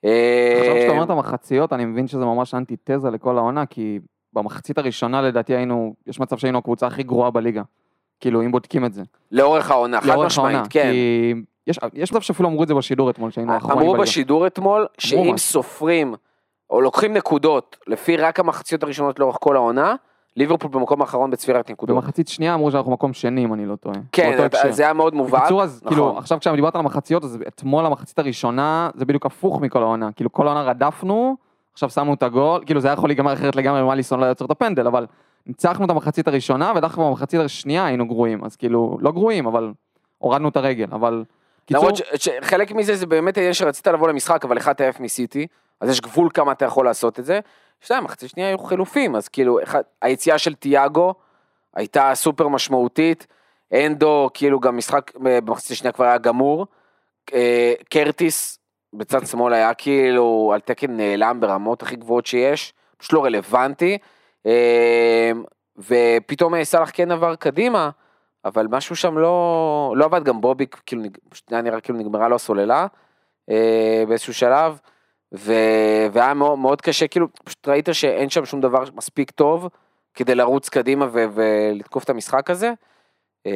אה, 0.06 0.56
עכשיו 0.60 0.76
שאתה 0.82 0.92
אומר 0.92 1.04
את 1.04 1.10
המחציות, 1.10 1.74
אני 1.74 1.86
מבין 1.86 2.08
שזה 2.08 2.26
ממש 2.26 2.54
אנטיתזה 2.54 3.10
לכל 3.10 3.38
העונה, 3.38 3.66
כי 3.66 4.00
במחצית 4.34 4.78
הראשונה 4.78 5.22
לדעתי 5.22 5.56
היינו, 5.56 5.96
יש 6.08 6.20
מצב 6.20 6.38
שהיינו 6.38 6.58
הקבוצה 6.58 6.88
הכי 6.88 7.04
גרועה 7.04 7.32
בליגה. 7.32 7.62
כאילו, 8.20 8.42
אם 8.42 8.52
בודקים 8.52 8.86
את 8.86 8.94
זה. 8.94 9.02
לאורך 9.32 9.72
העונה, 9.72 10.02
חד 10.02 10.16
משמעית, 10.16 10.56
העונה, 10.56 10.70
כן. 10.70 10.92
כי 10.92 11.34
יש, 11.68 11.80
יש 11.94 12.12
מצב 12.12 12.22
שאפילו 12.22 12.50
אמרו 12.50 12.64
את 12.64 12.68
זה 12.68 12.74
בשידור 12.74 13.10
אתמול, 13.10 13.32
שהיינו 13.32 13.54
האחרונים 13.54 13.80
אמרו 13.80 13.92
בליגה. 13.92 14.04
בשידור 14.04 14.48
אתמול, 14.48 14.88
שאם. 14.98 15.38
סופרים, 15.38 16.16
או 16.70 16.82
לוקחים 16.82 17.14
נקודות, 17.14 17.78
לפי 17.88 18.18
רק 18.18 18.40
המחציות 18.40 18.84
הראשונות 18.84 19.20
לאורך 19.20 19.38
כל 19.40 19.56
העונה, 19.56 19.96
ליברפול 20.38 20.72
במקום 20.72 21.02
האחרון 21.02 21.32
בצבירת 21.32 21.72
נקודות. 21.72 21.96
במחצית 21.96 22.28
שנייה 22.28 22.54
אמרו 22.54 22.72
שאנחנו 22.72 22.92
מקום 22.92 23.14
שני, 23.14 23.44
אם 23.44 23.54
אני 23.54 23.66
לא 23.66 23.76
טועה. 23.76 23.96
כן. 24.12 24.48
זה 24.70 24.84
היה 24.84 24.94
מאוד 24.94 25.14
מובהק. 25.14 25.42
בקיצור, 25.42 25.64
אז 25.64 25.82
נכון. 25.84 25.90
כאילו, 25.90 26.18
עכשיו 26.18 26.40
כשדיברת 26.40 26.76
על 26.76 26.82
המחציות, 26.82 27.24
אז 27.24 27.38
אתמול 27.48 27.86
המחצית 27.86 28.20
הראשונה, 28.20 28.90
זה 28.96 29.06
בדיוק 29.06 29.26
הפוך 29.26 29.62
מכל 29.62 29.82
העונה. 29.82 30.12
כאילו, 30.12 30.32
כל 30.32 30.48
העונה 30.48 30.64
רדפנו, 30.64 31.36
עכשיו 31.74 31.90
שמנו 31.90 32.14
את 32.14 32.24
הגול, 32.24 32.64
כאילו 32.66 32.80
זה 32.80 32.88
היה 32.88 32.94
יכול 32.94 33.10
להיגמר 33.10 33.34
אחרת 33.34 33.56
לגמרי 33.56 33.82
אם 33.82 33.92
אליסון 33.92 34.20
לא 34.20 34.26
היה 34.26 34.32
יוצר 34.32 34.46
את 34.46 34.52
הפנדל, 34.52 34.88
אבל 34.88 35.06
ניצחנו 35.48 35.86
את 35.86 35.90
המחצית 35.90 36.28
הראשונה, 36.28 36.74
ודווקא 36.76 37.02
במחצית 37.02 37.40
השנייה 37.40 37.86
היינו 37.86 38.08
גרועים, 38.08 38.44
אז 38.44 38.56
כאילו, 38.56 38.98
לא 39.02 39.12
גרועים, 39.12 39.48
אבל 39.48 39.72
הורדנו 40.18 40.50
את 40.50 40.58
הרגל, 40.58 40.88
אבל... 40.92 41.24
קיצור, 41.66 41.84
למרות 41.84 42.02
שחלק 42.16 42.72
מזה 42.72 42.96
זה 42.96 43.06
באמת 43.06 43.38
העניין 43.38 43.54
שרצית 43.54 43.88
לבוא 43.88 44.08
למשחק, 44.08 44.46
אבל 44.46 44.58
1-0 44.58 44.62
מסיטי, 45.00 45.48
אז 45.82 45.90
יש 45.90 46.02
גבול 46.02 46.30
כמה 46.34 46.52
אתה 46.52 46.66
יכול 46.66 46.86
לעשות 46.86 47.20
את 47.20 47.26
זה. 47.26 47.40
שתיים, 47.82 48.04
מחצית 48.04 48.30
שנייה 48.30 48.50
היו 48.50 48.58
חילופים, 48.58 49.16
אז 49.16 49.28
כאילו, 49.28 49.64
אחד, 49.64 49.82
היציאה 50.02 50.38
של 50.38 50.54
תיאגו 50.54 51.14
הייתה 51.76 52.12
סופר 52.16 52.48
משמעותית, 52.48 53.28
אנדו, 53.74 54.30
כאילו 54.34 54.60
גם 54.60 54.78
משחק 54.78 55.12
אה, 55.28 55.42
במחצית 55.42 55.72
השנייה 55.72 55.92
כבר 55.92 56.06
היה 56.06 56.18
גמור, 56.18 56.66
אה, 57.34 57.74
קרטיס 57.90 58.60
בצד 58.94 59.26
שמאל 59.26 59.54
היה 59.54 59.74
כאילו 59.74 60.52
על 60.54 60.60
תקן 60.60 60.98
נעלם 60.98 61.40
ברמות 61.40 61.82
הכי 61.82 61.96
גבוהות 61.96 62.26
שיש, 62.26 62.74
פשוט 62.98 63.14
לא 63.14 63.26
רלוונטי, 63.26 63.98
אה, 64.46 65.32
ופתאום 65.78 66.64
סאלח 66.64 66.90
כן 66.94 67.12
עבר 67.12 67.36
קדימה, 67.36 67.90
אבל 68.46 68.68
משהו 68.68 68.96
שם 68.96 69.18
לא, 69.18 69.94
לא 69.98 70.06
עבד, 70.06 70.24
גם 70.24 70.42
בובי 70.42 70.66
כאילו 70.86 71.04
היה 71.52 71.62
נראה 71.62 71.82
כאילו 71.82 72.00
נגמרה 72.00 72.28
לו 72.28 72.36
הסוללה 72.36 72.88
באיזשהו 74.08 74.34
שלב, 74.34 74.80
ו, 75.34 75.54
והיה 76.12 76.34
מאוד, 76.34 76.60
מאוד 76.60 76.82
קשה, 76.82 77.08
כאילו 77.08 77.28
פשוט 77.44 77.68
ראית 77.68 77.90
שאין 77.92 78.30
שם 78.30 78.46
שום 78.46 78.62
דבר 78.62 78.84
מספיק 78.96 79.32
טוב 79.32 79.70
כדי 80.14 80.36
לרוץ 80.36 80.70
קדימה 80.70 81.08
ו, 81.12 81.26
ולתקוף 81.34 82.04
את 82.04 82.10
המשחק 82.10 82.50
הזה. 82.50 82.72
אה, 83.46 83.52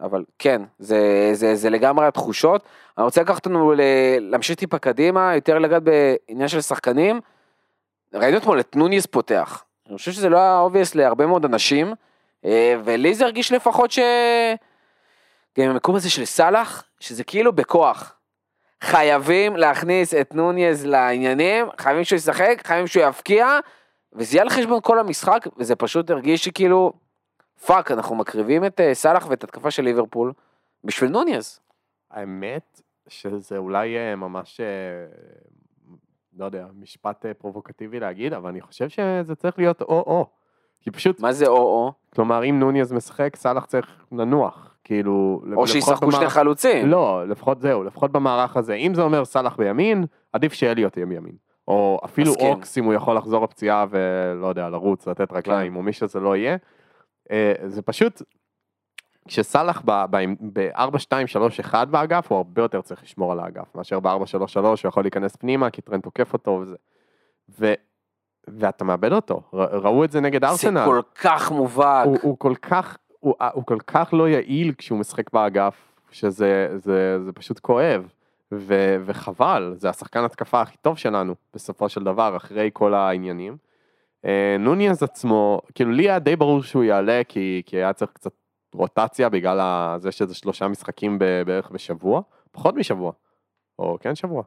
אבל 0.00 0.24
כן, 0.38 0.62
זה, 0.78 1.30
זה, 1.32 1.54
זה 1.54 1.70
לגמרי 1.70 2.06
התחושות. 2.06 2.62
אני 2.98 3.04
רוצה 3.04 3.20
לקחת 3.20 3.46
אותנו 3.46 3.72
ל- 3.72 3.80
להמשיך 4.18 4.56
טיפה 4.56 4.78
קדימה, 4.78 5.34
יותר 5.34 5.58
לגעת 5.58 5.82
בעניין 5.82 6.48
של 6.48 6.60
שחקנים. 6.60 7.20
ראינו 8.14 8.38
אתמול 8.38 8.60
את 8.60 8.76
נוניז 8.76 9.06
פותח. 9.06 9.64
אני 9.88 9.96
חושב 9.96 10.12
שזה 10.12 10.28
לא 10.28 10.36
היה 10.38 10.58
obvious 10.58 10.94
להרבה 10.94 11.26
מאוד 11.26 11.44
אנשים, 11.44 11.94
אה, 12.44 12.74
ולי 12.84 13.14
זה 13.14 13.24
הרגיש 13.24 13.52
לפחות 13.52 13.90
ש... 13.90 13.98
גם 15.58 15.70
המקום 15.70 15.94
הזה 15.96 16.10
של 16.10 16.24
סאלח, 16.24 16.84
שזה 17.00 17.24
כאילו 17.24 17.52
בכוח. 17.52 18.13
חייבים 18.84 19.56
להכניס 19.56 20.14
את 20.14 20.34
נוניז 20.34 20.86
לעניינים, 20.86 21.66
חייבים 21.78 22.04
שהוא 22.04 22.16
ישחק, 22.16 22.62
חייבים 22.64 22.86
שהוא 22.86 23.02
יבקיע, 23.02 23.58
וזה 24.12 24.36
יהיה 24.36 24.42
על 24.42 24.50
חשבון 24.50 24.80
כל 24.82 24.98
המשחק, 24.98 25.46
וזה 25.56 25.76
פשוט 25.76 26.10
הרגיש 26.10 26.44
שכאילו, 26.44 26.92
fuck, 27.66 27.90
אנחנו 27.90 28.16
מקריבים 28.16 28.64
את 28.64 28.80
אה, 28.80 28.94
סאלח 28.94 29.26
ואת 29.28 29.44
התקפה 29.44 29.70
של 29.70 29.82
ליברפול 29.82 30.32
בשביל 30.84 31.10
נוניז. 31.10 31.60
האמת 32.10 32.80
שזה 33.08 33.56
אולי 33.56 33.96
אה, 33.96 34.16
ממש, 34.16 34.60
אה, 34.60 34.66
לא 36.38 36.44
יודע, 36.44 36.66
משפט 36.80 37.26
פרובוקטיבי 37.38 38.00
להגיד, 38.00 38.32
אבל 38.32 38.48
אני 38.48 38.60
חושב 38.60 38.88
שזה 38.88 39.34
צריך 39.34 39.58
להיות 39.58 39.82
או-או. 39.82 40.26
כי 40.80 40.90
פשוט, 40.90 41.20
מה 41.20 41.32
זה 41.32 41.46
או-או? 41.46 41.92
כלומר, 42.14 42.44
אם 42.44 42.58
נוניז 42.60 42.92
משחק, 42.92 43.36
סאלח 43.36 43.66
צריך 43.66 44.04
לנוח. 44.12 44.73
כאילו, 44.84 45.42
או 45.56 45.66
שישחקו 45.66 46.10
שני 46.12 46.20
במערך- 46.20 46.32
חלוצים. 46.32 46.86
לא, 46.88 47.28
לפחות 47.28 47.60
זהו, 47.60 47.84
לפחות 47.84 48.12
במערך 48.12 48.56
הזה. 48.56 48.74
אם 48.74 48.94
זה 48.94 49.02
אומר 49.02 49.24
סאלח 49.24 49.56
בימין, 49.56 50.04
עדיף 50.32 50.52
שאליוט 50.52 50.96
יהיה 50.96 51.06
בימין. 51.06 51.32
או 51.68 52.00
אפילו 52.04 52.30
מסכים. 52.32 52.46
אוקס, 52.46 52.78
אם 52.78 52.84
הוא 52.84 52.94
יכול 52.94 53.16
לחזור 53.16 53.42
בפציעה 53.46 53.86
ולא 53.90 54.46
יודע, 54.46 54.68
לרוץ, 54.68 55.08
לתת 55.08 55.32
רגליים, 55.32 55.76
או 55.76 55.82
מי 55.82 55.92
שזה 55.92 56.20
לא 56.20 56.36
יהיה. 56.36 56.56
אה, 57.30 57.52
זה 57.66 57.82
פשוט, 57.82 58.22
כשסאלח 59.28 59.82
ב-4-2-3-1 59.84 61.74
באגף, 61.90 62.30
הוא 62.32 62.36
הרבה 62.36 62.62
יותר 62.62 62.80
צריך 62.80 63.02
לשמור 63.02 63.32
על 63.32 63.40
האגף, 63.40 63.74
מאשר 63.74 64.00
ב-4-3-3, 64.00 64.08
הוא 64.60 64.76
יכול 64.84 65.04
להיכנס 65.04 65.36
פנימה, 65.36 65.70
כי 65.70 65.82
טרנד 65.82 66.02
תוקף 66.02 66.32
אותו 66.32 66.58
וזה. 66.62 66.76
ו... 67.60 67.72
ואתה 68.48 68.84
מאבד 68.84 69.12
אותו, 69.12 69.40
ר- 69.54 69.78
ראו 69.78 70.04
את 70.04 70.10
זה 70.10 70.20
נגד 70.20 70.44
זה 70.44 70.50
ארסנל. 70.50 70.84
כל 70.84 71.00
כך 71.22 71.52
מובהק. 71.52 72.06
הוא, 72.06 72.18
הוא 72.22 72.38
כל 72.38 72.54
כך, 72.62 72.96
הוא, 73.24 73.34
הוא 73.52 73.66
כל 73.66 73.78
כך 73.86 74.10
לא 74.12 74.28
יעיל 74.28 74.72
כשהוא 74.78 74.98
משחק 74.98 75.32
באגף, 75.32 75.74
שזה 76.10 76.68
זה, 76.76 77.18
זה 77.24 77.32
פשוט 77.32 77.58
כואב, 77.58 78.08
ו, 78.52 78.96
וחבל, 79.04 79.74
זה 79.76 79.88
השחקן 79.88 80.24
התקפה 80.24 80.60
הכי 80.60 80.76
טוב 80.76 80.98
שלנו, 80.98 81.34
בסופו 81.54 81.88
של 81.88 82.04
דבר, 82.04 82.36
אחרי 82.36 82.70
כל 82.72 82.94
העניינים. 82.94 83.56
אה, 84.24 84.56
נוניאז 84.58 85.02
עצמו, 85.02 85.60
כאילו 85.74 85.90
לי 85.90 86.02
היה 86.02 86.18
די 86.18 86.36
ברור 86.36 86.62
שהוא 86.62 86.84
יעלה, 86.84 87.22
כי, 87.28 87.62
כי 87.66 87.76
היה 87.76 87.92
צריך 87.92 88.10
קצת 88.12 88.32
רוטציה 88.74 89.28
בגלל 89.28 89.96
זה 89.98 90.12
שזה 90.12 90.34
שלושה 90.34 90.68
משחקים 90.68 91.18
בערך 91.46 91.70
בשבוע, 91.70 92.20
פחות 92.52 92.74
משבוע, 92.74 93.12
או 93.78 93.96
כן 94.00 94.14
שבוע. 94.14 94.42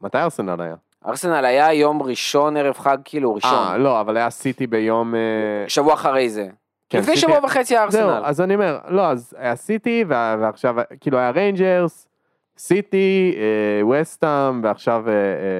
מתי 0.00 0.18
ארסנל 0.18 0.60
היה? 0.60 0.76
ארסנל 1.06 1.44
היה 1.44 1.72
יום 1.72 2.02
ראשון 2.02 2.56
ערב 2.56 2.78
חג 2.78 2.98
כאילו 3.04 3.34
ראשון. 3.34 3.50
אה, 3.50 3.78
לא, 3.78 4.00
אבל 4.00 4.16
היה 4.16 4.30
סיטי 4.30 4.66
ביום... 4.66 5.14
אה, 5.14 5.68
שבוע 5.68 5.94
אחרי 5.94 6.30
זה. 6.30 6.48
כן, 6.88 6.98
לפני 6.98 7.16
שבוע 7.16 7.38
וחצי 7.44 7.76
היה 7.76 7.90
זהו, 7.90 8.08
ארסנל. 8.08 8.24
אז 8.24 8.40
אני 8.40 8.54
אומר, 8.54 8.78
לא, 8.88 9.06
אז 9.06 9.34
היה 9.38 9.56
סיטי, 9.56 10.04
ועכשיו, 10.08 10.76
כאילו 11.00 11.18
היה 11.18 11.30
ריינג'רס, 11.30 12.08
סיטי, 12.58 13.36
ווסטאם, 13.82 14.60
ועכשיו 14.64 15.04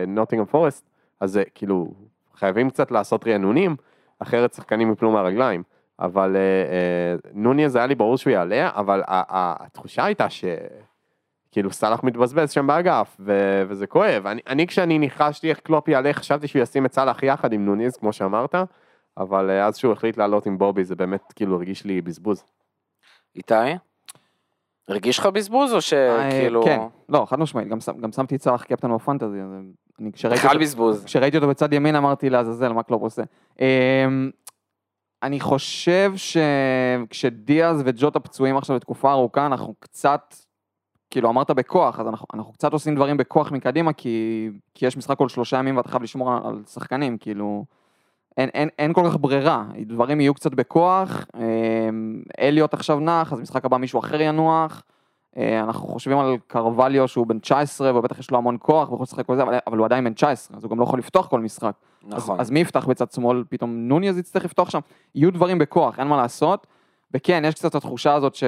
נוטינגרם 0.06 0.47
פורסט, 0.47 0.90
אז 1.21 1.30
זה 1.30 1.42
כאילו, 1.54 1.88
חייבים 2.35 2.71
קצת 2.71 2.90
לעשות 2.90 3.26
רענונים, 3.26 3.76
אחרת 4.18 4.52
שחקנים 4.52 4.92
יפלו 4.92 5.11
מהרגליים. 5.11 5.62
אבל 6.00 6.37
אה, 6.37 6.40
אה, 6.40 7.30
נוניז 7.35 7.76
היה 7.76 7.87
לי 7.87 7.95
ברור 7.95 8.18
שהוא 8.18 8.30
יעלה, 8.30 8.71
אבל 8.75 9.02
התחושה 9.09 10.04
הייתה 10.04 10.30
ש... 10.30 10.45
כאילו 11.50 11.71
סאלח 11.71 12.02
מתבזבז 12.02 12.50
שם 12.50 12.66
באגף, 12.66 13.16
ו- 13.21 13.62
וזה 13.68 13.87
כואב. 13.87 14.26
אני, 14.26 14.40
אני 14.47 14.66
כשאני 14.66 14.99
ניחשתי 14.99 15.50
איך 15.50 15.61
קלופ 15.61 15.88
יעלה, 15.88 16.12
חשבתי 16.12 16.49
שהוא 16.49 16.62
ישים 16.62 16.87
את 16.87 16.92
סאלח 16.92 17.23
יחד 17.23 17.52
עם 17.52 17.64
נוניז, 17.64 17.97
כמו 17.97 18.12
שאמרת, 18.12 18.54
אבל 19.18 19.50
אה, 19.50 19.66
אז 19.66 19.76
שהוא 19.76 19.92
החליט 19.92 20.16
לעלות 20.16 20.46
עם 20.46 20.58
בובי, 20.58 20.85
זה 20.85 20.96
באמת 20.96 21.32
כאילו 21.32 21.56
הרגיש 21.56 21.85
לי 21.85 22.00
בזבוז. 22.00 22.44
איתי? 23.37 23.54
הרגיש 24.88 25.18
לך 25.18 25.26
בזבוז 25.26 25.70
או 25.70 25.76
אה, 25.76 25.80
שכאילו... 25.80 26.62
כן, 26.64 26.80
לא, 27.08 27.26
חד 27.28 27.38
משמעית, 27.38 27.68
גם 27.68 27.78
גם 28.00 28.12
שמתי 28.12 28.37
את 28.37 28.42
סאלח 28.42 28.64
קפטן 28.64 28.94
בפנטזי, 28.94 29.40
אז 29.40 29.50
אני 30.00 30.12
כשראיתי 30.12 30.46
אותו- 30.46 30.58
בזבוז. 30.58 31.04
כשראיתי 31.04 31.37
אותו 31.37 31.49
בצד 31.49 31.73
ימין 31.73 31.96
אמרתי 31.96 32.30
לעזאזל, 32.30 32.73
מה 32.73 32.82
קלופ 32.82 33.02
עושה. 33.02 33.23
אמ, 33.61 34.30
אני 35.23 35.40
חושב 35.40 36.12
שכשדיאז 36.16 37.82
וג'וטה 37.85 38.20
פצועים 38.20 38.56
עכשיו 38.56 38.76
לתקופה 38.76 39.12
ארוכה, 39.12 39.46
אנחנו 39.46 39.75
קצת, 39.80 40.35
כאילו 41.11 41.28
אמרת 41.30 41.50
בכוח, 41.50 42.00
אז 42.00 42.08
אנחנו, 42.08 42.26
אנחנו 42.35 42.52
קצת 42.52 42.73
עושים 42.73 42.94
דברים 42.94 43.16
בכוח 43.16 43.52
מקדימה, 43.52 43.92
כי, 43.92 44.49
כי 44.75 44.87
יש 44.87 44.96
משחק 44.96 45.18
כל 45.18 45.28
שלושה 45.28 45.56
ימים 45.58 45.76
ואתה 45.76 45.88
חייב 45.88 46.02
לשמור 46.02 46.32
על, 46.32 46.38
על 46.44 46.62
שחקנים, 46.66 47.18
כאילו, 47.18 47.64
אין, 48.37 48.49
אין, 48.55 48.69
אין 48.78 48.93
כל 48.93 49.02
כך 49.11 49.16
ברירה, 49.21 49.64
דברים 49.81 50.21
יהיו 50.21 50.35
קצת 50.35 50.55
בכוח, 50.55 51.26
אמ, 51.37 52.23
אליוט 52.40 52.75
עכשיו 52.75 53.00
נח, 53.00 53.33
אז 53.33 53.40
משחק 53.40 53.64
הבא 53.64 53.76
מישהו 53.76 54.00
אחר 54.00 54.21
ינוח. 54.21 54.83
אה, 55.37 55.61
אנחנו 55.61 55.88
חושבים 55.88 56.19
על 56.19 56.37
קרווליו 56.47 57.09
שהוא 57.09 57.26
בן 57.26 57.38
19 57.38 57.99
ובטח 57.99 58.19
יש 58.19 58.31
לו 58.31 58.38
המון 58.38 58.57
כוח 58.61 58.90
ויכול 58.90 59.02
לשחק 59.02 59.26
כל 59.26 59.37
זה, 59.37 59.43
אבל, 59.43 59.59
אבל 59.66 59.78
הוא 59.78 59.85
עדיין 59.85 60.05
בן 60.05 60.12
19 60.12 60.57
אז 60.57 60.64
הוא 60.64 60.71
גם 60.71 60.78
לא 60.78 60.85
יכול 60.85 60.99
לפתוח 60.99 61.26
כל 61.26 61.40
משחק. 61.40 61.73
נכון. 62.02 62.40
אז, 62.40 62.47
אז 62.47 62.50
מי 62.50 62.61
יפתח 62.61 62.87
בצד 62.87 63.11
שמאל? 63.11 63.45
פתאום 63.49 63.71
נוניאז 63.88 64.19
יצטרך 64.19 64.45
לפתוח 64.45 64.71
שם. 64.71 64.81
יהיו 65.14 65.33
דברים 65.33 65.59
בכוח, 65.59 65.99
אין 65.99 66.07
מה 66.07 66.16
לעשות. 66.16 66.66
וכן, 67.14 67.43
יש 67.47 67.55
קצת 67.55 67.71
את 67.71 67.75
התחושה 67.75 68.14
הזאת 68.14 68.35
ש... 68.35 68.45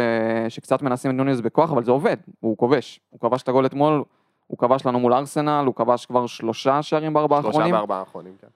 שקצת 0.49 0.83
מנסים 0.83 1.11
את 1.11 1.17
נוניאז 1.17 1.41
בכוח, 1.41 1.73
אבל 1.73 1.85
זה 1.85 1.91
עובד, 1.91 2.17
הוא 2.41 2.57
כובש. 2.57 3.01
הוא 3.11 3.21
כבש 3.21 3.43
את 3.43 3.49
הגול 3.49 3.67
אתמול, 3.67 4.05
הוא 4.47 4.59
כבש 4.59 4.87
לנו 4.87 5.01
מול 5.01 5.13
ארסנל, 5.13 5.65
הוא 5.67 5.75
כבש 5.75 6.07
כבר 6.07 6.27
שלושה 6.27 6.83
שערים 6.83 7.13
בארבעה 7.13 7.43
שלושה 7.43 7.59
האחרונים. 7.59 7.75
וארבעה 7.75 7.99
האחרונים, 7.99 8.33
כן. 8.41 8.47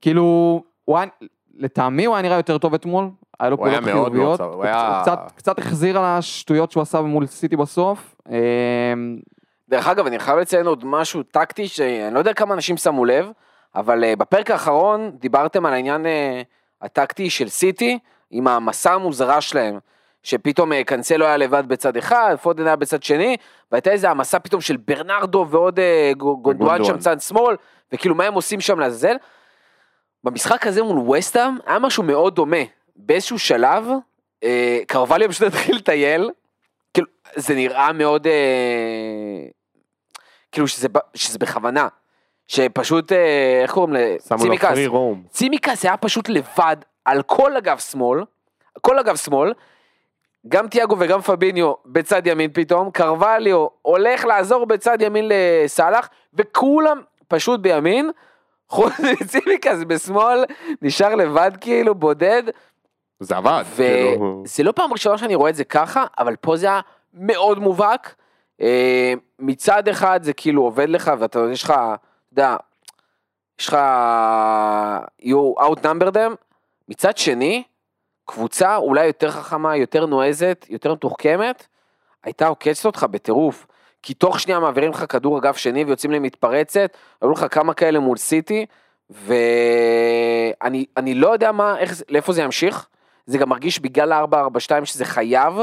כאילו, 0.00 0.22
הוא 0.84 0.98
היה, 0.98 1.06
לטעמי 1.58 2.04
הוא 2.04 2.14
היה 2.14 2.22
נראה 2.22 2.36
יותר 2.36 2.58
טוב 2.58 2.74
אתמול, 2.74 3.08
היה 3.40 3.50
לו 3.50 3.56
פעולות 3.56 3.84
חיוביות, 3.84 4.40
הוא 4.40 4.48
הוא 4.54 4.64
היה- 4.64 4.98
קצת, 5.02 5.18
קצת 5.36 5.58
החזיר 5.58 5.98
על 5.98 6.04
השטויות 6.04 6.70
שהוא 6.72 6.82
עשה 6.82 7.00
מול 7.00 7.26
סיטי 7.26 7.56
בסוף. 7.56 8.14
אמ, 8.28 9.18
דרך 9.68 9.88
אגב, 9.88 10.06
אני 10.06 10.18
חייב 10.18 10.38
לציין 10.38 10.66
עוד 10.66 10.84
משהו 10.84 11.22
טקטי, 11.22 11.68
שאני 11.68 12.14
לא 12.14 12.18
יודע 12.18 12.32
כמה 12.34 12.54
אנשים 12.54 12.76
שמו 12.76 13.04
לב, 13.04 13.30
אבל 13.74 14.04
אה, 14.04 14.16
בפרק 14.16 14.50
האחרון 14.50 15.10
דיברתם 15.18 15.66
על 15.66 15.72
העניין 15.72 16.06
אה, 16.06 16.42
הטקטי 16.82 17.30
של 17.30 17.48
סיטי, 17.48 17.98
עם 18.30 18.48
המסע 18.48 18.92
המוזרה 18.92 19.40
שלהם, 19.40 19.78
שפתאום 20.22 20.72
אה, 20.72 20.84
קנסלו 20.84 21.26
היה 21.26 21.36
לבד 21.36 21.62
בצד 21.68 21.96
אחד, 21.96 22.36
פודן 22.42 22.66
היה 22.66 22.76
בצד 22.76 23.02
שני, 23.02 23.36
והייתה 23.72 23.90
איזה 23.90 24.10
המסע 24.10 24.38
פתאום 24.38 24.60
של 24.60 24.76
ברנרדו 24.76 25.46
ועוד 25.50 25.80
גו- 26.16 26.36
גונדואן 26.36 26.84
שם. 26.84 26.98
צד 26.98 27.20
שמאל, 27.20 27.56
וכאילו 27.92 28.14
מה 28.14 28.24
הם 28.24 28.34
עושים 28.34 28.60
שם 28.60 28.78
לעזאזל. 28.80 29.16
במשחק 30.26 30.66
הזה 30.66 30.82
מול 30.82 31.10
וסטאם 31.10 31.56
היה 31.66 31.78
משהו 31.78 32.02
מאוד 32.02 32.34
דומה. 32.34 32.56
באיזשהו 32.96 33.38
שלב, 33.38 33.86
אה, 34.44 34.80
קרווליו 34.86 35.28
פשוט 35.28 35.42
התחיל 35.52 35.76
לטייל, 35.76 36.30
כאילו, 36.94 37.08
זה 37.36 37.54
נראה 37.54 37.92
מאוד, 37.92 38.26
אה, 38.26 39.48
כאילו 40.52 40.68
שזה, 40.68 40.88
שזה 41.14 41.38
בכוונה. 41.38 41.88
שפשוט, 42.48 43.12
אה, 43.12 43.60
איך 43.62 43.72
קוראים 43.72 43.94
ל... 43.94 43.96
שמו 44.28 44.36
לו 44.36 44.42
צימקס. 44.42 44.64
פרי 44.64 44.86
רום. 44.86 45.22
צימקס 45.30 45.84
היה 45.84 45.96
פשוט 45.96 46.28
לבד 46.28 46.76
על 47.04 47.22
כל 47.22 47.56
אגף 47.56 47.90
שמאל, 47.90 48.24
כל 48.80 48.98
אגף 48.98 49.24
שמאל, 49.24 49.52
גם 50.48 50.68
תיאגו 50.68 50.96
וגם 50.98 51.20
פביניו 51.20 51.72
בצד 51.86 52.26
ימין 52.26 52.50
פתאום, 52.52 52.90
קרווליו 52.90 53.66
הולך 53.82 54.24
לעזור 54.24 54.66
בצד 54.66 55.02
ימין 55.02 55.28
לסאלח, 55.28 56.08
וכולם 56.34 57.00
פשוט 57.28 57.60
בימין, 57.60 58.10
חוץ 58.68 58.92
מצימקס 59.20 59.78
בשמאל, 59.86 60.44
נשאר 60.82 61.14
לבד 61.14 61.50
כאילו, 61.60 61.94
בודד, 61.94 62.42
זה 63.20 63.36
עבד. 63.36 63.64
כאילו, 63.76 64.42
וזה 64.44 64.62
לא 64.62 64.72
פעם 64.72 64.92
ראשונה 64.92 65.18
שאני 65.18 65.34
רואה 65.34 65.50
את 65.50 65.54
זה 65.54 65.64
ככה, 65.64 66.04
אבל 66.18 66.36
פה 66.36 66.56
זה 66.56 66.66
היה 66.66 66.80
מאוד 67.14 67.58
מובהק. 67.58 68.14
אה, 68.60 69.12
מצד 69.38 69.88
אחד 69.88 70.20
זה 70.22 70.32
כאילו 70.32 70.62
עובד 70.62 70.88
לך 70.88 71.12
ואתה 71.18 71.40
יש 71.52 71.62
לך, 71.62 71.70
אתה 71.70 71.96
יודע, 72.32 72.56
יש 73.60 73.68
לך, 73.68 73.76
you 75.22 75.60
outnumber 75.60 76.10
them. 76.12 76.34
מצד 76.88 77.16
שני, 77.16 77.62
קבוצה 78.24 78.76
אולי 78.76 79.06
יותר 79.06 79.30
חכמה, 79.30 79.76
יותר 79.76 80.06
נועזת, 80.06 80.66
יותר 80.68 80.94
מתוחכמת, 80.94 81.66
הייתה 82.24 82.46
עוקצת 82.46 82.86
אותך 82.86 83.06
בטירוף. 83.10 83.66
כי 84.06 84.14
תוך 84.14 84.40
שנייה 84.40 84.60
מעבירים 84.60 84.90
לך 84.90 85.04
כדור 85.08 85.38
אגף 85.38 85.56
שני 85.56 85.84
ויוצאים 85.84 86.12
למתפרצת, 86.12 86.96
היו 87.22 87.30
לך 87.30 87.46
כמה 87.50 87.74
כאלה 87.74 88.00
מול 88.00 88.16
סיטי, 88.16 88.66
ואני 89.10 90.86
אני 90.96 91.14
לא 91.14 91.32
יודע 91.32 91.52
מה, 91.52 91.78
איך, 91.78 91.92
לאיפה 92.08 92.32
זה 92.32 92.42
ימשיך. 92.42 92.88
זה 93.26 93.38
גם 93.38 93.48
מרגיש 93.48 93.80
בגלל 93.80 94.12
ה-442 94.12 94.84
שזה 94.84 95.04
חייב, 95.04 95.54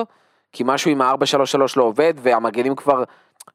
כי 0.52 0.64
משהו 0.66 0.92
עם 0.92 1.02
ה-433 1.02 1.74
לא 1.76 1.84
עובד, 1.84 2.14
והמגנים 2.18 2.76
כבר, 2.76 3.04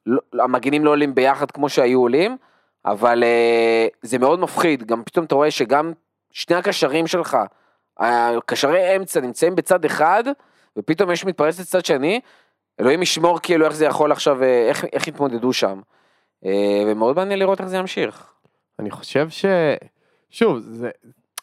לא, 0.05 0.21
המגנים 0.33 0.85
לא 0.85 0.89
עולים 0.89 1.15
ביחד 1.15 1.51
כמו 1.51 1.69
שהיו 1.69 1.99
עולים, 1.99 2.37
אבל 2.85 3.23
אה, 3.23 3.87
זה 4.01 4.17
מאוד 4.17 4.39
מפחיד, 4.39 4.87
גם 4.87 5.03
פתאום 5.03 5.25
אתה 5.25 5.35
רואה 5.35 5.51
שגם 5.51 5.93
שני 6.31 6.55
הקשרים 6.55 7.07
שלך, 7.07 7.37
הקשרי 7.99 8.95
אמצע 8.95 9.21
נמצאים 9.21 9.55
בצד 9.55 9.85
אחד, 9.85 10.23
ופתאום 10.77 11.11
יש 11.11 11.25
מתפרצת 11.25 11.63
צד 11.63 11.85
שני, 11.85 12.19
אלוהים 12.79 13.01
ישמור 13.01 13.39
כאילו 13.39 13.65
איך 13.65 13.73
זה 13.73 13.85
יכול 13.85 14.11
עכשיו, 14.11 14.43
אה, 14.43 14.67
איך, 14.69 14.85
איך 14.93 15.07
יתמודדו 15.07 15.53
שם. 15.53 15.81
אה, 16.45 16.83
ומאוד 16.87 17.15
מעניין 17.15 17.39
לראות 17.39 17.59
איך 17.61 17.67
זה 17.67 17.77
ימשיך. 17.77 18.33
אני 18.79 18.91
חושב 18.91 19.29
ש... 19.29 19.45
שוב, 20.29 20.57
זה... 20.59 20.89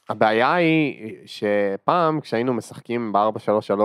הבעיה 0.08 0.54
היא 0.54 1.16
שפעם 1.26 2.20
כשהיינו 2.20 2.54
משחקים 2.54 3.12
ב-4-3-3, 3.12 3.80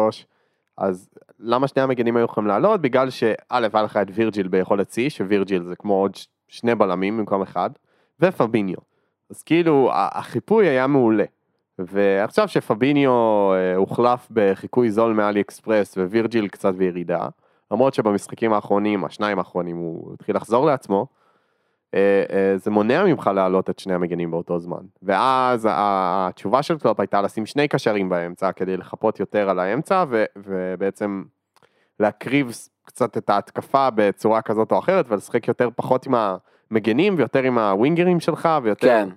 אז 0.78 1.10
למה 1.40 1.68
שני 1.68 1.82
המגנים 1.82 2.18
היו 2.18 2.26
יכולים 2.26 2.48
לעלות? 2.48 2.82
בגלל 2.82 3.10
שא' 3.10 3.34
היה 3.50 3.84
לך 3.84 3.98
את 3.98 4.08
וירג'יל 4.14 4.48
ביכולת 4.48 4.92
שיא, 4.92 5.10
שווירג'יל 5.10 5.64
זה 5.64 5.76
כמו 5.76 5.94
עוד 5.94 6.16
שני 6.48 6.76
בלמים 6.76 7.18
במקום 7.18 7.42
אחד, 7.42 7.70
ופביניו. 8.20 8.78
אז 9.30 9.44
כאילו 9.44 9.90
החיפוי 9.94 10.68
היה 10.68 10.88
מעולה. 10.88 11.24
ועכשיו 11.88 12.48
שפביניו 12.48 13.12
אה, 13.54 13.76
הוחלף 13.76 14.28
בחיקוי 14.32 14.92
זול 14.92 15.14
מאלי 15.14 15.42
אקספרס 15.42 15.98
ווירג'יל 15.98 16.48
קצת 16.48 16.74
בירידה, 16.74 17.28
למרות 17.72 17.94
שבמשחקים 17.94 18.54
האחרונים, 18.54 19.06
השניים 19.06 19.38
האחרונים, 19.38 19.78
הוא 19.78 20.14
התחיל 20.14 20.36
לחזור 20.36 20.66
לעצמו, 20.66 21.08
אה, 21.94 22.24
אה, 22.32 22.58
זה 22.58 22.72
מונע 22.72 23.06
ממך 23.06 23.30
להעלות 23.36 23.70
את 23.70 23.80
שני 23.80 23.94
המגנים 23.94 24.32
באותו 24.32 24.60
זמן. 24.60 24.82
ואז 25.04 25.68
התשובה 25.72 26.64
של 26.64 26.78
קלופ 26.78 27.00
הייתה 27.00 27.22
לשים 27.22 27.46
שני 27.46 27.68
קשרים 27.68 28.10
באמצע 28.10 28.52
כדי 28.52 28.78
לחפות 28.78 29.20
יותר 29.20 29.50
על 29.50 29.60
האמצע 29.60 30.04
ו- 30.10 30.26
ובעצם 30.38 31.24
להקריב 32.00 32.52
קצת 32.86 33.18
את 33.18 33.30
ההתקפה 33.30 33.90
בצורה 33.96 34.42
כזאת 34.42 34.72
או 34.72 34.80
אחרת 34.80 35.06
ולשחק 35.10 35.48
יותר 35.48 35.70
פחות 35.76 36.06
עם 36.06 36.16
המגנים 36.16 37.16
ויותר 37.18 37.44
עם 37.44 37.58
הווינגרים 37.58 38.20
שלך 38.20 38.50
ויותר... 38.64 38.88
כן. 38.88 39.10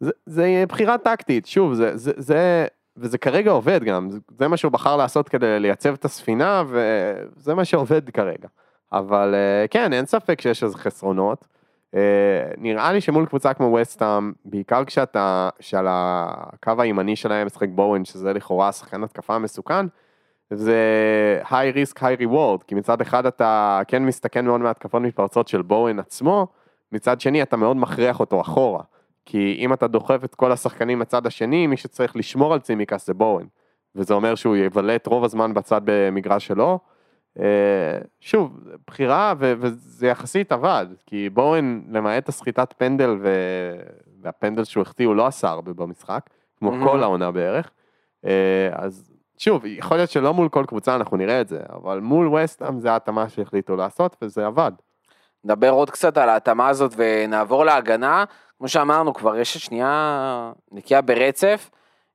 זה, 0.00 0.10
זה 0.26 0.64
בחירה 0.68 0.98
טקטית, 0.98 1.46
שוב, 1.46 1.74
זה, 1.74 1.96
זה, 1.96 2.12
זה, 2.16 2.66
וזה 2.96 3.18
כרגע 3.18 3.50
עובד 3.50 3.84
גם, 3.84 4.10
זה, 4.10 4.18
זה 4.38 4.48
מה 4.48 4.56
שהוא 4.56 4.72
בחר 4.72 4.96
לעשות 4.96 5.28
כדי 5.28 5.60
לייצב 5.60 5.92
את 5.92 6.04
הספינה, 6.04 6.62
וזה 6.68 7.54
מה 7.54 7.64
שעובד 7.64 8.10
כרגע. 8.10 8.48
אבל 8.92 9.34
אה, 9.34 9.68
כן, 9.68 9.92
אין 9.92 10.06
ספק 10.06 10.40
שיש 10.40 10.62
איזה 10.64 10.78
חסרונות. 10.78 11.46
אה, 11.94 12.00
נראה 12.58 12.92
לי 12.92 13.00
שמול 13.00 13.26
קבוצה 13.26 13.54
כמו 13.54 13.78
וסטאם, 13.80 14.32
בעיקר 14.44 14.84
כשאתה, 14.84 15.48
שעל 15.60 15.86
הקו 15.88 16.72
הימני 16.78 17.16
שלהם 17.16 17.46
משחק 17.46 17.68
בואוין, 17.68 18.04
שזה 18.04 18.32
לכאורה 18.32 18.72
שחקן 18.72 19.04
התקפה 19.04 19.38
מסוכן, 19.38 19.86
זה 20.50 20.80
high 21.44 21.74
risk 21.76 21.98
high 21.98 22.20
reward, 22.20 22.64
כי 22.66 22.74
מצד 22.74 23.00
אחד 23.00 23.26
אתה 23.26 23.80
כן 23.88 24.02
מסתכן 24.02 24.44
מאוד 24.44 24.60
מהתקפות 24.60 25.02
מתפרצות 25.02 25.48
של 25.48 25.62
בואוין 25.62 25.98
עצמו, 25.98 26.46
מצד 26.92 27.20
שני 27.20 27.42
אתה 27.42 27.56
מאוד 27.56 27.76
מכריח 27.76 28.20
אותו 28.20 28.40
אחורה. 28.40 28.82
כי 29.26 29.56
אם 29.58 29.72
אתה 29.72 29.86
דוחף 29.86 30.24
את 30.24 30.34
כל 30.34 30.52
השחקנים 30.52 31.00
לצד 31.00 31.26
השני, 31.26 31.66
מי 31.66 31.76
שצריך 31.76 32.16
לשמור 32.16 32.52
על 32.54 32.60
צימקס 32.60 33.06
זה 33.06 33.14
בואן. 33.14 33.44
וזה 33.94 34.14
אומר 34.14 34.34
שהוא 34.34 34.56
יבלה 34.56 34.96
את 34.96 35.06
רוב 35.06 35.24
הזמן 35.24 35.54
בצד 35.54 35.80
במגרש 35.84 36.46
שלו. 36.46 36.78
אה, 37.38 37.98
שוב, 38.20 38.60
בחירה 38.86 39.34
ו- 39.38 39.52
וזה 39.58 40.06
יחסית 40.06 40.52
עבד, 40.52 40.86
כי 41.06 41.30
בואן 41.30 41.82
למעט 41.90 42.28
הסחיטת 42.28 42.74
פנדל 42.78 43.16
ו... 43.20 43.28
והפנדל 44.22 44.64
שהוא 44.64 44.82
החטיא 44.82 45.06
הוא 45.06 45.16
לא 45.16 45.26
עשה 45.26 45.48
הרבה 45.48 45.72
במשחק, 45.72 46.20
כמו 46.58 46.72
Mhm. 46.72 46.84
כל 46.84 47.02
העונה 47.02 47.30
בערך. 47.30 47.70
אה, 48.24 48.68
אז 48.72 49.12
שוב, 49.38 49.64
יכול 49.64 49.96
להיות 49.96 50.10
שלא 50.10 50.34
מול 50.34 50.48
כל 50.48 50.64
קבוצה 50.68 50.94
אנחנו 50.96 51.16
נראה 51.16 51.40
את 51.40 51.48
זה, 51.48 51.60
אבל 51.72 52.00
מול 52.00 52.34
וסטאם 52.34 52.80
זה 52.80 52.92
ההתאמה 52.92 53.28
שהחליטו 53.28 53.76
לעשות 53.76 54.16
וזה 54.22 54.46
עבד. 54.46 54.72
נדבר 55.44 55.70
עוד 55.70 55.90
קצת 55.90 56.18
על 56.18 56.28
ההתאמה 56.28 56.68
הזאת 56.68 56.92
ונעבור 56.96 57.64
להגנה. 57.64 58.24
כמו 58.58 58.68
שאמרנו, 58.68 59.14
כבר 59.14 59.36
יש 59.36 59.56
שנייה 59.56 60.52
נקייה 60.72 61.00
ברצף, 61.00 61.70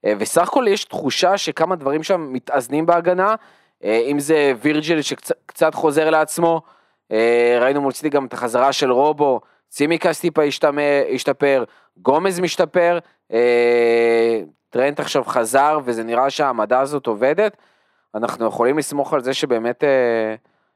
אה, 0.05 0.13
וסך 0.17 0.47
הכל 0.47 0.65
יש 0.69 0.85
תחושה 0.85 1.37
שכמה 1.37 1.75
דברים 1.75 2.03
שם 2.03 2.33
מתאזנים 2.33 2.85
בהגנה, 2.85 3.35
אה, 3.83 4.03
אם 4.11 4.19
זה 4.19 4.53
וירג'יל 4.61 5.01
שקצת 5.01 5.75
חוזר 5.75 6.09
לעצמו, 6.09 6.61
אה, 7.11 7.57
ראינו 7.61 7.91
סיטי 7.91 8.09
גם 8.09 8.25
את 8.25 8.33
החזרה 8.33 8.73
של 8.73 8.91
רובו, 8.91 9.41
צימקס 9.69 10.19
טיפה 10.19 10.41
השתפר, 11.13 11.63
גומז 11.97 12.39
משתפר, 12.39 12.99
טרנט 14.69 14.99
עכשיו 14.99 15.23
חזר 15.23 15.79
וזה 15.83 16.03
נראה 16.03 16.29
שהעמדה 16.29 16.79
הזאת 16.79 17.07
עובדת, 17.07 17.57
אנחנו 18.15 18.45
יכולים 18.45 18.77
לסמוך 18.77 19.13
על 19.13 19.21
זה 19.21 19.33
שבאמת 19.33 19.83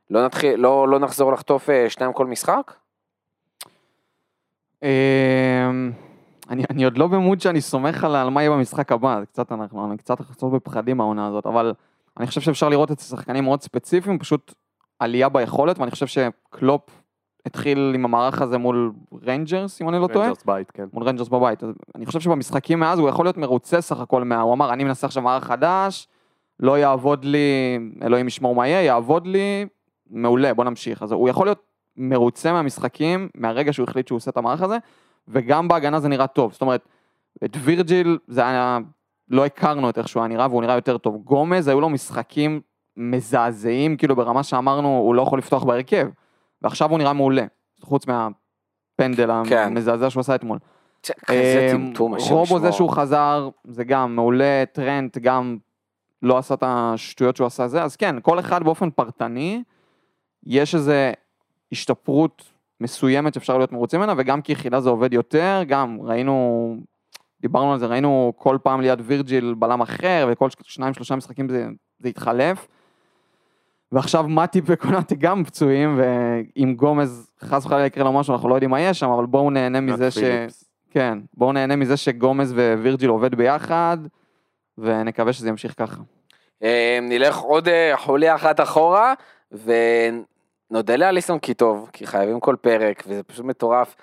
לא, 0.10 0.26
נתחיל, 0.26 0.60
לא, 0.60 0.88
לא 0.88 1.00
נחזור 1.00 1.34
לחטוף 1.34 1.70
שניים 1.90 2.14
כל 2.14 2.26
משחק? 2.26 2.72
אמ, 4.86 5.92
אני, 6.50 6.64
אני 6.70 6.84
עוד 6.84 6.98
לא 6.98 7.08
ב 7.08 7.14
mood 7.14 7.42
שאני 7.42 7.62
סומך 7.62 8.04
על, 8.04 8.16
על 8.16 8.30
מה 8.30 8.42
יהיה 8.42 8.52
במשחק 8.52 8.92
הבא, 8.92 9.20
זה 9.20 9.26
קצת 9.26 9.52
אנחנו, 9.52 9.88
אני 9.88 9.98
קצת 9.98 10.22
קצת 10.22 10.48
בפחדים 10.48 10.98
מהעונה 10.98 11.28
הזאת, 11.28 11.46
אבל 11.46 11.74
אני 12.18 12.28
חושב 12.28 12.42
שאפשר 12.42 12.70
לראות 12.70 12.92
את 12.92 13.00
השחקנים 13.00 13.44
מאוד 13.44 13.62
ספציפיים, 13.62 14.20
פשוט 14.20 14.54
עלייה 15.00 15.30
ביכולת, 15.30 15.80
ואני 15.80 15.92
חושב 15.92 16.08
שקלופ 16.08 17.02
התחיל 17.46 17.92
עם 17.96 18.06
המערך 18.06 18.42
הזה 18.42 18.58
מול 18.58 18.92
ריינג'רס, 19.22 19.82
אם 19.82 19.90
אני 19.90 20.00
לא 20.00 20.08
טועה, 20.08 20.26
רנג'רס 20.26 20.44
בית, 20.46 20.72
כן. 20.72 20.86
מול 20.94 21.04
ריינג'רס 21.04 21.28
בבית. 21.28 21.64
אז 21.64 21.70
אני 21.96 22.06
חושב 22.06 22.20
שבמשחקים 22.20 22.80
מאז 22.80 23.00
הוא 23.00 23.10
יכול 23.10 23.26
להיות 23.26 23.38
מרוצה 23.38 23.82
סך 23.82 24.00
הכל 24.00 24.24
מה... 24.24 24.42
הוא 24.42 24.54
אמר, 24.54 24.74
אני 24.74 24.84
מנסה 24.84 25.08
עכשיו 25.08 25.24
מערך 25.24 25.44
חדש, 25.44 26.08
לא 26.60 26.78
יעבוד 26.78 27.26
לי, 27.26 27.80
אלוהים 28.02 28.28
ישמור 28.28 28.56
מה 28.56 28.68
יהיה, 28.68 28.82
יעבוד 28.82 29.28
לי, 29.28 29.66
מעולה, 30.10 30.54
בוא 30.54 30.64
נמשיך. 30.64 31.04
אז 31.04 31.12
הוא 31.12 31.30
יכול 31.30 31.48
להיות 31.48 31.64
מרוצה 31.98 32.52
מהמשחקים, 32.52 33.30
מהרגע 33.36 33.74
שהוא 33.74 33.84
החליט 33.90 34.08
שהוא 34.08 34.18
עושה 34.18 34.32
את 34.32 34.38
המערך 34.38 34.62
הזה, 34.62 34.78
וגם 35.28 35.68
בהגנה 35.68 36.00
זה 36.00 36.08
נראה 36.08 36.28
טוב. 36.28 36.52
זאת 36.52 36.62
אומרת, 36.62 36.88
את 37.46 37.58
וירג'יל, 37.60 38.18
זה 38.28 38.48
היה, 38.48 38.80
לא 39.30 39.46
הכרנו 39.46 39.90
את 39.90 39.98
איך 39.98 40.08
שהוא 40.08 40.24
היה 40.24 40.28
נראה, 40.28 40.48
והוא 40.48 40.62
נראה 40.62 40.76
יותר 40.76 40.98
טוב. 40.98 41.16
גומז, 41.24 41.68
היו 41.68 41.82
לו 41.82 41.90
משחקים 41.90 42.62
מזעזעים, 42.98 43.98
כאילו 43.98 44.16
ברמה 44.16 44.44
שאמרנו, 44.44 44.88
הוא 44.88 45.16
לא 45.16 45.22
יכול 45.22 45.40
לפתוח 45.40 45.64
בהרכב. 45.64 46.08
ועכשיו 46.62 46.90
הוא 46.90 46.98
נראה 46.98 47.14
מעולה, 47.14 47.46
חוץ 47.82 48.06
מהפנדל 48.08 49.30
כן. 49.50 49.58
המזעזע 49.58 50.10
שהוא 50.10 50.22
עשה 50.22 50.36
אתמול. 50.36 50.60
כזה 51.26 51.70
אמ, 51.72 51.78
טמטום, 51.78 52.16
רובו. 52.30 52.60
זה 52.60 52.72
שהוא 52.72 52.90
חזר, 52.90 53.50
זה 53.64 53.84
גם 53.84 54.16
מעולה, 54.16 54.64
טרנט 54.72 55.18
גם 55.18 55.58
לא 56.22 56.38
עשה 56.38 56.54
את 56.54 56.64
השטויות 56.66 57.36
שהוא 57.36 57.48
עשה 57.48 57.68
זה, 57.68 57.84
אז 57.84 57.96
כן, 57.96 58.16
כל 58.22 58.40
אחד 58.40 58.64
באופן 58.64 58.90
פרטני, 58.90 59.64
יש 60.46 60.76
איזה 60.76 61.12
השתפרות 61.76 62.44
מסוימת 62.82 63.34
שאפשר 63.34 63.58
להיות 63.58 63.72
מרוצים 63.72 64.00
ממנה, 64.00 64.14
וגם 64.18 64.42
כיחידה 64.42 64.80
זה 64.80 64.90
עובד 64.90 65.14
יותר, 65.14 65.62
גם 65.68 65.98
ראינו 66.02 66.78
דיברנו 67.42 67.74
על 67.74 67.80
זה, 67.80 67.86
ראינו 67.86 68.34
כל 68.36 68.58
פעם 68.64 68.82
ליד 68.82 69.02
וירג'יל 69.04 69.54
בלם 69.58 69.82
אחר, 69.82 70.28
וכל 70.32 70.50
ש- 70.50 70.56
שניים 70.64 70.94
שלושה 70.94 71.16
משחקים 71.16 71.50
זה, 71.50 71.68
זה 72.00 72.10
התחלף. 72.10 72.68
ועכשיו 73.92 74.28
מתי 74.28 74.62
וקונאטי 74.66 75.16
גם 75.16 75.44
פצועים, 75.44 76.00
ואם 76.00 76.74
גומז 76.78 77.32
חס 77.42 77.66
וחלילה 77.66 77.86
יקרה 77.86 78.04
לו 78.04 78.14
משהו, 78.14 78.34
אנחנו 78.34 78.50
לא 78.50 78.56
יודעים 78.56 78.72
מה 78.72 78.82
יש 78.82 79.00
שם, 79.00 79.10
אבל 79.10 79.26
בואו 79.26 79.50
נהנה 79.50 79.82
מזה 79.82 80.12
ש... 80.12 80.18
פיליפס. 80.18 80.64
כן, 80.92 81.18
בואו 81.34 81.52
נהנה 81.52 81.76
מזה 81.76 81.98
שגומז 81.98 82.54
ווירג'יל 82.54 83.10
עובד 83.10 83.36
ביחד, 83.36 83.98
ונקווה 84.78 85.34
שזה 85.34 85.50
ימשיך 85.50 85.74
ככה. 85.78 86.02
אה, 86.64 87.00
נלך 87.02 87.38
עוד 87.38 87.68
אה, 87.68 87.94
חוליה 87.98 88.36
אחת 88.36 88.60
אחורה, 88.60 89.14
ונודה 90.72 90.96
לאליסון 90.96 91.40
כי 91.40 91.54
טוב, 91.54 91.90
כי 91.94 92.08
חייבים 92.08 92.40
כל 92.40 92.56
פרק, 92.62 93.04
וזה 93.08 93.24
פשוט 93.24 93.46
מטורף. 93.46 93.96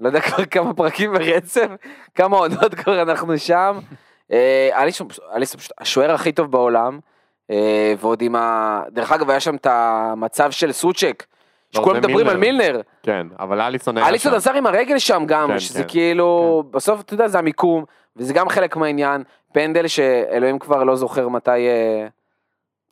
לא 0.00 0.08
יודע 0.08 0.20
כבר 0.20 0.44
כמה 0.44 0.74
פרקים 0.74 1.12
ברצף, 1.12 1.68
כמה 2.14 2.36
עונות 2.36 2.74
כבר 2.74 3.02
אנחנו 3.02 3.38
שם. 3.38 3.78
אה, 4.32 4.82
אליסון, 4.82 5.08
אליסון 5.34 5.60
פשוט 5.60 5.72
השוער 5.78 6.12
הכי 6.12 6.32
טוב 6.32 6.50
בעולם, 6.50 6.98
אה, 7.50 7.94
ועוד 8.00 8.22
עם 8.22 8.36
ה... 8.36 8.82
דרך 8.90 9.12
אגב, 9.12 9.30
היה 9.30 9.40
שם 9.40 9.56
את 9.56 9.66
המצב 9.70 10.50
של 10.50 10.72
סוצ'ק, 10.72 11.26
שכולם 11.70 11.96
מדברים 11.96 12.28
על 12.28 12.36
מילנר. 12.36 12.80
כן, 13.02 13.26
אבל 13.38 13.60
אליסון 13.60 13.96
היה 13.96 14.08
אליסון 14.08 14.32
שם. 14.32 14.36
עזר 14.36 14.54
עם 14.54 14.66
הרגל 14.66 14.98
שם 14.98 15.22
גם, 15.26 15.48
כן, 15.48 15.58
שזה 15.58 15.82
כן, 15.82 15.88
כאילו, 15.88 16.62
בסוף 16.70 17.00
אתה 17.00 17.14
יודע, 17.14 17.28
זה 17.28 17.38
המיקום, 17.38 17.84
וזה 18.16 18.34
גם 18.34 18.48
חלק 18.48 18.76
מהעניין. 18.76 19.22
פנדל 19.52 19.86
שאלוהים 19.86 20.58
כבר 20.58 20.84
לא 20.84 20.96
זוכר 20.96 21.28
מתי 21.28 21.50
אה, 21.50 22.06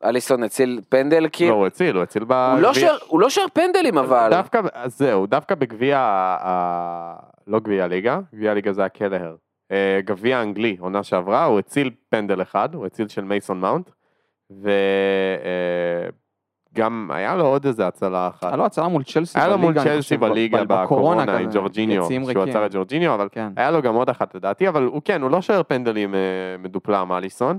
אליסון 0.05 0.43
הציל 0.43 0.81
פנדל, 0.88 1.21
לא, 1.23 1.29
כאילו. 1.33 1.55
הוא 1.55 1.67
הציל, 1.67 1.97
הוא 1.97 2.03
הציל. 2.03 2.23
לא 2.59 2.75
שר- 2.75 2.97
הוא 3.07 3.21
לא 3.21 3.31
שר 3.31 3.45
פנדלים 3.53 3.99
אבל. 3.99 4.29
דווקא, 4.31 4.61
אז 4.73 4.99
זהו, 4.99 5.27
דווקא 5.27 5.55
בגביע, 5.55 5.99
ה- 5.99 7.14
לא 7.47 7.61
גביע 7.61 7.85
הליגה, 7.85 8.19
גביע 8.35 8.51
הליגה 8.51 8.73
זה 8.73 8.85
הקלהר. 8.85 9.35
אה, 9.73 10.01
גביע 10.05 10.38
האנגלי, 10.38 10.77
עונה 10.81 11.03
שעברה, 11.03 11.45
הוא 11.45 11.59
הציל 11.59 11.90
פנדל 12.11 12.43
אחד, 12.43 12.75
הוא 12.75 12.87
הציל 12.87 13.09
של 13.09 13.25
מייסון 13.25 13.61
מאונט, 13.61 13.90
וגם 14.51 14.71
היה 17.14 17.37
לו 17.37 17.47
עוד 17.47 17.67
איזה 17.67 17.87
הצלה 17.87 18.29
אחת. 18.29 18.45
היה 18.45 18.57
לו 18.57 18.67
הצלה 18.67 18.88
מול 18.88 19.03
צ'לסי 19.03 19.38
היה 19.38 19.49
לו 19.49 19.59
מול 19.59 19.73
בליגה, 19.75 19.90
צ'לסי 19.90 20.17
ב- 20.17 20.21
בליגה 20.21 20.64
ב- 20.64 20.83
בקורונה 20.83 21.23
בקורונה 21.23 21.38
עם 21.38 21.51
ג'ורג'יניו, 21.53 22.07
שהוא. 22.33 22.43
עצר 22.43 22.67
את 22.67 22.75
ג'ורג'יניו, 22.75 23.14
אבל 23.14 23.29
כן. 23.33 23.49
היה 23.57 23.71
לו 23.71 23.83
גם 23.83 23.95
עוד 23.95 24.09
אחת 24.11 24.35
לדעתי, 24.35 24.69
אבל 24.69 24.83
הוא 24.85 25.03
כן, 25.05 25.23
הוא 25.23 25.31
לא 25.31 25.43
שוער 25.43 25.62
פנדלים 25.62 26.14
אה, 26.14 26.21
מדופלם, 26.59 27.12
אליסון, 27.12 27.59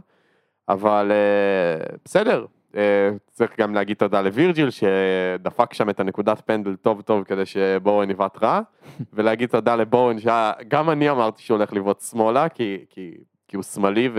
אבל 0.69 1.11
אה, 1.11 1.95
בסדר. 2.05 2.45
אה, 2.75 3.09
צריך 3.31 3.51
גם 3.59 3.75
להגיד 3.75 3.97
תודה 3.97 4.21
לווירג'יל 4.21 4.69
שדפק 4.69 5.73
שם 5.73 5.89
את 5.89 5.99
הנקודת 5.99 6.41
פנדל 6.45 6.75
טוב 6.75 7.01
טוב 7.01 7.23
כדי 7.23 7.45
שבורן 7.45 8.09
יבעט 8.09 8.43
רע, 8.43 8.61
ולהגיד 9.13 9.49
תודה 9.49 9.75
לבורן 9.75 10.17
שגם 10.19 10.89
אני 10.89 11.09
אמרתי 11.09 11.41
שהוא 11.41 11.57
הולך 11.57 11.73
לבעוט 11.73 12.01
שמאלה, 12.01 12.49
כי, 12.49 12.85
כי, 12.89 13.11
כי 13.47 13.55
הוא 13.55 13.63
שמאלי 13.63 14.09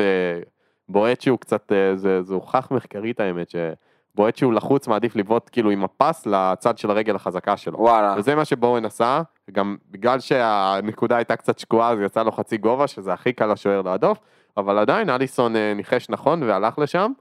ובועט 0.88 1.20
שהוא 1.20 1.38
קצת, 1.38 1.72
אה, 1.72 1.96
זה, 1.96 2.22
זה 2.22 2.34
הוכח 2.34 2.68
מחקרית 2.70 3.20
האמת, 3.20 3.50
שבועט 3.50 4.36
שהוא 4.36 4.52
לחוץ 4.52 4.88
מעדיף 4.88 5.16
לבעוט 5.16 5.50
כאילו 5.52 5.70
עם 5.70 5.84
הפס 5.84 6.26
לצד 6.26 6.78
של 6.78 6.90
הרגל 6.90 7.16
החזקה 7.16 7.56
שלו. 7.56 7.78
וואלה. 7.78 8.14
וזה 8.18 8.34
מה 8.34 8.44
שבורן 8.44 8.84
עשה, 8.84 9.22
גם 9.52 9.76
בגלל 9.90 10.20
שהנקודה 10.20 11.16
הייתה 11.16 11.36
קצת 11.36 11.58
שקועה 11.58 11.90
אז 11.90 12.00
יצא 12.00 12.22
לו 12.22 12.32
חצי 12.32 12.56
גובה, 12.56 12.86
שזה 12.86 13.12
הכי 13.12 13.32
קל 13.32 13.52
לשוער 13.52 13.82
להדוף, 13.82 14.18
אבל 14.56 14.78
עדיין 14.78 15.10
אליסון 15.10 15.56
אה, 15.56 15.72
ניחש 15.74 16.10
נכון 16.10 16.42
והלך 16.42 16.78
לשם, 16.78 17.12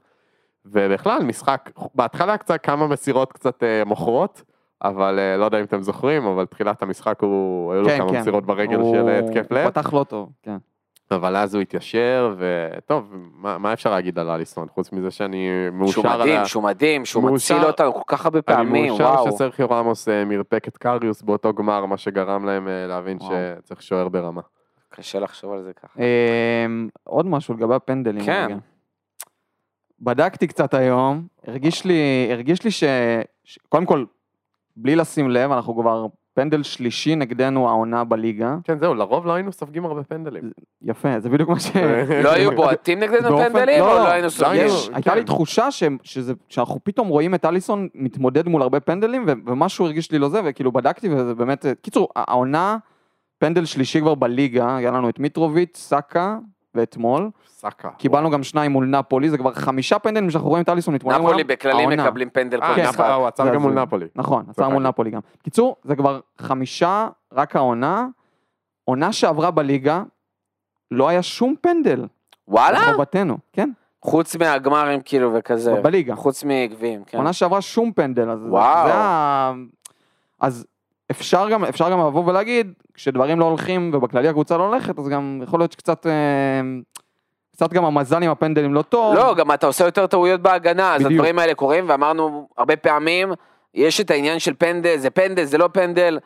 ובכלל 0.64 1.22
משחק, 1.22 1.70
בהתחלה 1.94 2.36
קצת 2.36 2.60
כמה 2.62 2.86
מסירות 2.86 3.32
קצת 3.32 3.62
אה, 3.62 3.82
מוכרות, 3.86 4.42
אבל 4.82 5.18
אה, 5.18 5.36
לא 5.36 5.44
יודע 5.44 5.58
אם 5.60 5.64
אתם 5.64 5.82
זוכרים, 5.82 6.26
אבל 6.26 6.46
תחילת 6.46 6.82
המשחק 6.82 7.20
הוא, 7.20 7.72
היו 7.72 7.82
לו 7.82 7.88
כן, 7.88 7.98
כמה 7.98 8.10
כן. 8.12 8.20
מסירות 8.20 8.46
ברגל 8.46 8.76
הוא- 8.80 8.94
של 8.94 9.08
התקף 9.08 9.46
הוא 9.50 9.58
לב, 9.58 9.70
פתח 9.70 9.92
לא 9.92 10.04
טוב, 10.04 10.28
כן. 10.42 10.56
אבל 11.10 11.36
אז 11.36 11.54
הוא 11.54 11.62
התיישר, 11.62 12.34
וטוב, 12.38 13.12
מה, 13.34 13.58
מה 13.58 13.72
אפשר 13.72 13.90
להגיד 13.90 14.18
על 14.18 14.30
אליסון, 14.30 14.68
חוץ 14.68 14.92
מזה 14.92 15.10
שאני 15.10 15.48
מאושר 15.72 15.92
שהוא 15.92 16.04
מדהים, 16.04 16.40
ה... 16.40 16.44
שהוא 16.46 16.62
מדהים, 16.62 17.04
שהוא 17.04 17.22
מאושר- 17.22 17.54
מציל 17.56 17.66
אותנו 17.68 17.94
כל 17.94 18.00
כך 18.06 18.24
הרבה 18.24 18.38
אני 18.38 18.42
פעמים, 18.56 18.86
מאושר 18.88 19.04
וואו. 19.04 19.30
שסרחיו 19.32 19.70
רמוס 19.70 20.08
מרפק 20.26 20.68
את 20.68 20.76
קריוס 20.76 21.22
באותו 21.22 21.52
גמר, 21.54 21.86
מה 21.86 21.96
שגרם 21.96 22.44
להם 22.44 22.68
להבין 22.88 23.16
וואו. 23.20 23.30
שצריך 23.62 23.82
שוער 23.82 24.08
ברמה. 24.08 24.40
קשה 24.96 25.18
לחשוב 25.18 25.52
על 25.52 25.62
זה 25.62 25.72
ככה. 25.72 25.98
אמ, 25.98 26.88
עוד 27.04 27.26
משהו 27.26 27.54
לגבי 27.54 27.74
הפנדלים. 27.74 28.24
כן. 28.24 28.58
בדקתי 30.00 30.46
קצת 30.46 30.74
היום, 30.74 31.26
הרגיש 31.46 31.84
לי, 31.84 32.28
הרגיש 32.30 32.64
לי 32.64 32.70
ש... 32.70 32.84
ש... 33.44 33.58
קודם 33.68 33.86
כל, 33.86 34.04
בלי 34.76 34.96
לשים 34.96 35.30
לב, 35.30 35.52
אנחנו 35.52 35.76
כבר 35.76 36.06
פנדל 36.34 36.62
שלישי 36.62 37.14
נגדנו 37.14 37.68
העונה 37.68 38.04
בליגה. 38.04 38.56
כן, 38.64 38.78
זהו, 38.78 38.94
לרוב 38.94 39.26
לא 39.26 39.32
היינו 39.32 39.52
סופגים 39.52 39.84
הרבה 39.84 40.02
פנדלים. 40.02 40.50
יפה, 40.82 41.20
זה 41.20 41.28
בדיוק 41.28 41.48
מה 41.48 41.60
ש... 41.60 41.70
לא 42.24 42.32
היו 42.32 42.56
בועטים 42.56 42.98
נגדנו 42.98 43.38
פנדלים, 43.38 43.78
לא, 43.78 43.92
או 43.92 43.98
לא, 43.98 44.04
לא 44.04 44.08
היינו 44.08 44.28
כן. 44.28 44.94
הייתה 44.94 45.14
לי 45.14 45.24
תחושה 45.24 45.70
ש, 45.70 45.82
שזה, 46.02 46.32
שאנחנו 46.48 46.80
פתאום 46.84 47.08
רואים 47.08 47.34
את 47.34 47.44
אליסון 47.44 47.88
מתמודד 47.94 48.48
מול 48.48 48.62
הרבה 48.62 48.80
פנדלים, 48.80 49.24
ו, 49.28 49.32
ומשהו 49.46 49.84
הרגיש 49.84 50.12
לי 50.12 50.18
לא 50.18 50.28
זה, 50.28 50.40
וכאילו 50.44 50.72
בדקתי 50.72 51.08
וזה 51.08 51.34
באמת, 51.34 51.66
קיצור, 51.82 52.08
העונה, 52.16 52.76
פנדל 53.38 53.64
שלישי 53.64 54.00
כבר 54.00 54.14
בליגה, 54.14 54.76
היה 54.76 54.90
לנו 54.90 55.08
את 55.08 55.18
מיטרוביץ', 55.18 55.76
סאקה, 55.76 56.38
ואתמול, 56.74 57.30
סאקה. 57.48 57.90
קיבלנו 57.98 58.30
גם 58.30 58.42
שניים 58.42 58.72
מול 58.72 58.86
נפולי, 58.86 59.30
זה 59.30 59.38
כבר 59.38 59.54
חמישה 59.54 59.98
פנדלים 59.98 60.30
שאנחנו 60.30 60.48
רואים 60.48 60.64
את 60.64 60.68
אליסון 60.68 60.94
מתמודד 60.94 61.18
נפולי 61.18 61.44
בכללי. 61.44 61.86
מקבלים 61.86 62.30
פנדל 62.30 62.62
אה, 62.62 62.68
כל 62.68 62.74
כן, 62.82 62.88
משחק. 62.88 63.04
הוא 63.16 63.26
עצר 63.26 63.44
זה 63.44 63.50
גם 63.50 63.62
מול. 63.62 63.72
נפולי. 63.72 64.06
נכון, 64.16 64.44
עצר. 64.50 64.68
מול 64.68 64.82
נפולי 64.82 65.10
גם. 65.10 65.20
קיצור, 65.42 65.76
זה 65.84 65.96
כבר 65.96 66.20
חמישה, 66.38 67.08
רק 67.32 67.56
העונה, 67.56 68.06
עונה 68.84 69.12
שעברה 69.12 69.50
בליגה, 69.50 70.02
לא 70.90 71.08
היה 71.08 71.22
שום 71.22 71.54
פנדל. 71.60 72.06
וואלה? 72.48 72.80
לחובתנו, 72.90 73.38
כן, 73.52 73.70
חוץ 74.02 74.36
מהגמרים 74.36 75.00
כאילו 75.04 75.34
וכזה. 75.34 75.74
בליגה. 75.82 76.14
חוץ 76.14 76.44
מגביעים, 76.44 77.04
כן. 77.04 77.18
עונה 77.18 77.32
שעברה 77.32 77.60
שום 77.60 77.92
פנדל, 77.92 78.30
אז 78.30 78.38
וואו. 78.48 78.86
זה 78.86 78.94
ה... 78.94 79.52
אז 80.40 80.66
אפשר 81.10 81.48
גם, 81.50 81.64
אפשר 81.64 81.90
גם 81.90 81.98
לבוא 82.06 82.24
ולהגיד, 82.26 82.72
כשדברים 82.94 83.40
לא 83.40 83.44
הולכים 83.44 83.90
ובכללי 83.94 84.28
הקבוצה 84.28 84.56
לא 84.56 84.62
הולכת, 84.68 84.98
אז 84.98 85.08
גם 85.08 85.40
יכול 85.42 85.60
להיות 85.60 85.72
שקצת, 85.72 86.06
אה, 86.06 86.12
קצת 87.52 87.72
גם 87.72 87.84
המזל 87.84 88.22
עם 88.22 88.30
הפנדלים 88.30 88.74
לא 88.74 88.82
טוב. 88.82 89.14
לא, 89.14 89.34
גם 89.34 89.52
אתה 89.52 89.66
עושה 89.66 89.84
יותר 89.84 90.06
טעויות 90.06 90.40
בהגנה, 90.40 90.94
אז 90.94 91.02
בדיוק. 91.02 91.12
הדברים 91.12 91.38
האלה 91.38 91.54
קורים, 91.54 91.84
ואמרנו 91.88 92.48
הרבה 92.58 92.76
פעמים, 92.76 93.32
יש 93.74 94.00
את 94.00 94.10
העניין 94.10 94.38
של 94.38 94.54
פנדל, 94.58 94.96
זה 94.96 95.10
פנדל, 95.10 95.44
זה 95.44 95.58
לא 95.58 95.68
פנדל, 95.72 96.18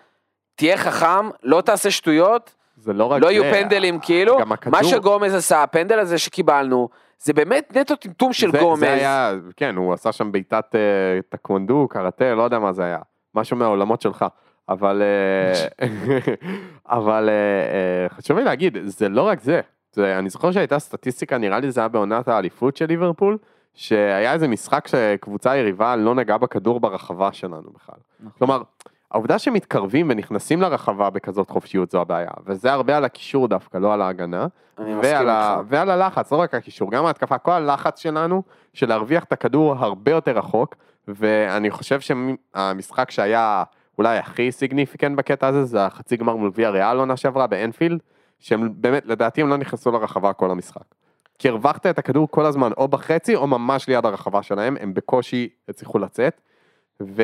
תהיה 0.54 0.76
חכם, 0.76 1.28
לא 1.42 1.60
תעשה 1.60 1.90
שטויות, 1.90 2.54
זה 2.76 2.92
לא 2.92 3.04
רק 3.04 3.22
לא 3.22 3.28
זה. 3.28 3.32
יהיו 3.34 3.54
פנדלים 3.54 3.98
כאילו, 3.98 4.38
מה 4.66 4.84
שגומז 4.84 5.34
עשה, 5.34 5.62
הפנדל 5.62 5.98
הזה 5.98 6.18
שקיבלנו, 6.18 6.88
זה 7.18 7.32
באמת 7.32 7.76
נטו 7.76 7.96
טמטום 7.96 8.32
של 8.32 8.52
זה- 8.52 8.58
גומז. 8.58 8.80
זה 8.80 8.92
היה, 8.92 9.32
כן, 9.56 9.76
הוא 9.76 9.92
עשה 9.92 10.12
שם 10.12 10.32
בעיטת 10.32 10.64
אה, 10.74 10.80
טקוונדו, 11.28 11.86
קראטה, 11.90 12.34
לא 12.34 12.42
יודע 12.42 12.58
מה 12.58 12.72
זה 12.72 12.84
היה. 12.84 12.98
משהו 13.34 13.56
מהעולמות 13.56 14.00
שלך. 14.00 14.24
אבל, 14.68 15.02
אה, 15.02 15.86
אבל 16.98 17.28
אה, 17.28 17.34
אה, 17.34 18.08
חשוב 18.08 18.38
לי 18.38 18.44
להגיד, 18.44 18.78
זה 18.84 19.08
לא 19.08 19.22
רק 19.22 19.40
זה. 19.40 19.60
זה. 19.92 20.18
אני 20.18 20.30
זוכר 20.30 20.52
שהייתה 20.52 20.78
סטטיסטיקה, 20.78 21.38
נראה 21.38 21.60
לי 21.60 21.70
זה 21.70 21.80
היה 21.80 21.88
בעונת 21.88 22.28
האליפות 22.28 22.76
של 22.76 22.86
ליברפול, 22.86 23.38
שהיה 23.74 24.32
איזה 24.32 24.48
משחק 24.48 24.88
שקבוצה 24.88 25.56
יריבה 25.56 25.96
לא 25.96 26.14
נגעה 26.14 26.38
בכדור 26.38 26.80
ברחבה 26.80 27.32
שלנו 27.32 27.70
בכלל. 27.74 27.98
נכון. 28.20 28.32
כלומר, 28.38 28.62
העובדה 29.10 29.38
שמתקרבים 29.38 30.06
ונכנסים 30.10 30.60
לרחבה 30.60 31.10
בכזאת 31.10 31.50
חופשיות 31.50 31.90
זו 31.90 32.00
הבעיה, 32.00 32.30
וזה 32.46 32.72
הרבה 32.72 32.96
על 32.96 33.04
הקישור 33.04 33.48
דווקא, 33.48 33.78
לא 33.78 33.94
על 33.94 34.02
ההגנה. 34.02 34.46
אני 34.78 34.94
מסכים 34.94 35.28
ה... 35.28 35.56
איתך. 35.58 35.66
ועל 35.68 35.90
הלחץ, 35.90 36.32
לא 36.32 36.36
רק 36.36 36.54
הקישור, 36.54 36.90
גם 36.90 37.06
ההתקפה, 37.06 37.38
כל 37.38 37.50
הלחץ 37.50 38.00
שלנו 38.00 38.42
של 38.72 38.88
להרוויח 38.88 39.24
את 39.24 39.32
הכדור 39.32 39.74
הרבה 39.74 40.10
יותר 40.10 40.38
רחוק, 40.38 40.74
ואני 41.08 41.70
חושב 41.70 42.00
שהמשחק 42.00 43.10
שהיה 43.10 43.62
אולי 44.00 44.18
הכי 44.18 44.52
סיגניפיקנט 44.52 45.18
בקטע 45.18 45.46
הזה, 45.46 45.64
זה 45.64 45.86
החצי 45.86 46.16
גמר 46.16 46.36
מול 46.36 46.50
ויה 46.54 46.70
ריאל 46.70 46.98
עונה 46.98 47.16
שעברה 47.16 47.46
באנפילד, 47.46 47.98
שהם 48.38 48.68
באמת, 48.74 49.06
לדעתי 49.06 49.40
הם 49.40 49.48
לא 49.48 49.56
נכנסו 49.56 49.90
לרחבה 49.90 50.32
כל 50.32 50.50
המשחק. 50.50 50.82
כי 51.38 51.48
הרווחת 51.48 51.86
את 51.86 51.98
הכדור 51.98 52.28
כל 52.30 52.46
הזמן, 52.46 52.70
או 52.76 52.88
בחצי 52.88 53.36
או 53.36 53.46
ממש 53.46 53.88
ליד 53.88 54.06
הרחבה 54.06 54.42
שלהם, 54.42 54.76
הם 54.80 54.94
בקושי 54.94 55.48
הצליחו 55.68 55.98
לצאת. 55.98 56.40
ו... 57.02 57.22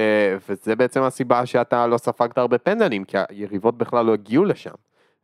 וזה 0.48 0.76
בעצם 0.76 1.02
הסיבה 1.02 1.46
שאתה 1.46 1.86
לא 1.86 1.98
ספגת 1.98 2.38
הרבה 2.38 2.58
פנדלים, 2.58 3.04
כי 3.04 3.16
היריבות 3.28 3.78
בכלל 3.78 4.06
לא 4.06 4.12
הגיעו 4.12 4.44
לשם. 4.44 4.74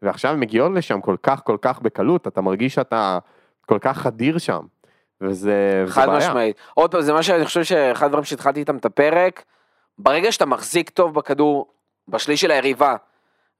ועכשיו 0.02 0.32
הם 0.32 0.40
מגיעות 0.40 0.72
לשם 0.74 1.00
כל 1.00 1.16
כך 1.22 1.42
כל 1.44 1.56
כך 1.62 1.80
בקלות, 1.80 2.26
אתה 2.26 2.40
מרגיש 2.40 2.74
שאתה 2.74 3.18
כל 3.66 3.78
כך 3.78 3.98
חדיר 3.98 4.38
שם. 4.38 4.60
וזה 5.20 5.84
חד 5.86 6.06
בעיה. 6.06 6.18
משמעית. 6.18 6.56
עוד 6.74 6.90
פעם, 6.90 7.00
זה 7.00 7.12
מה 7.12 7.22
שאני 7.22 7.44
חושב 7.44 7.62
שאחד 7.62 8.06
הדברים 8.06 8.24
שהתחלתי 8.24 8.60
איתם 8.60 8.76
את 8.76 8.84
הפרק, 8.84 9.44
ברגע 9.98 10.32
שאתה 10.32 10.46
מחזיק 10.46 10.90
טוב 10.90 11.14
בכדור 11.14 11.66
בשליש 12.08 12.40
של 12.40 12.50
היריבה, 12.50 12.96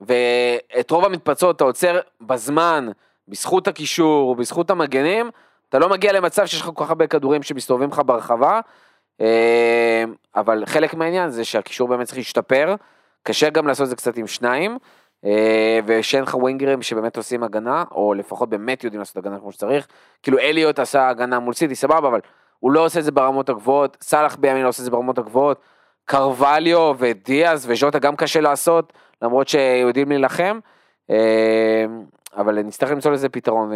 ואת 0.01 0.91
רוב 0.91 1.05
המתפרצות 1.05 1.57
אתה 1.57 1.65
עוצר 1.65 2.01
בזמן, 2.21 2.89
בזכות 3.29 3.69
הקישור, 3.69 4.37
בזכות 4.37 4.71
המגנים, 4.71 5.31
אתה 5.69 5.79
לא 5.79 5.89
מגיע 5.89 6.13
למצב 6.13 6.47
שיש 6.47 6.61
לך 6.61 6.71
כל 6.75 6.85
כך 6.85 6.91
הרבה 6.91 7.07
כדורים 7.07 7.43
שמסתובבים 7.43 7.89
לך 7.89 8.03
ברחבה, 8.07 8.61
אה, 9.21 10.05
אבל 10.37 10.67
חלק 10.67 10.95
מהעניין 10.95 11.31
זה 11.31 11.45
שהקישור 11.45 11.89
באמת 11.89 12.07
צריך 12.07 12.19
להשתפר, 12.19 12.75
קשה 13.23 13.51
גם 13.51 13.67
לעשות 13.67 13.85
את 13.85 13.89
זה 13.91 13.97
קצת 13.97 14.17
עם 14.17 14.27
שניים, 14.27 14.79
אה, 15.25 15.81
ושאין 15.87 16.23
לך 16.23 16.35
ווינגרים 16.35 16.83
שבאמת 16.83 17.17
עושים 17.17 17.43
הגנה, 17.43 17.85
או 17.91 18.15
לפחות 18.15 18.49
באמת 18.49 18.85
יודעים 18.85 18.99
לעשות 18.99 19.17
הגנה 19.17 19.39
כמו 19.39 19.53
שצריך. 19.53 19.87
כאילו 20.23 20.39
אליוט 20.39 20.79
עשה 20.79 21.09
הגנה 21.09 21.39
מול 21.39 21.55
סיטי, 21.55 21.75
סבבה, 21.75 22.09
אבל 22.09 22.21
הוא 22.59 22.73
לא 22.73 22.85
עושה 22.85 22.99
את 22.99 23.05
זה 23.05 23.13
ברמות 23.13 23.49
הגבוהות, 23.49 23.97
סאלח 24.01 24.37
בימין 24.37 24.63
לא 24.63 24.69
עושה 24.69 24.81
את 24.81 24.85
זה 24.85 24.91
ברמות 24.91 25.19
הגבוהות, 25.19 25.61
קרווליו 26.05 26.95
ודיאז 26.99 27.71
וז'וטה 27.71 27.99
גם 27.99 28.17
קשה 28.17 28.41
לעשות, 28.41 28.93
למרות 29.23 29.49
שיודעים 29.49 30.09
להילחם, 30.09 30.59
אה, 31.11 31.85
אבל 32.37 32.63
נצטרך 32.63 32.91
למצוא 32.91 33.11
לזה 33.11 33.29
פתרון, 33.29 33.73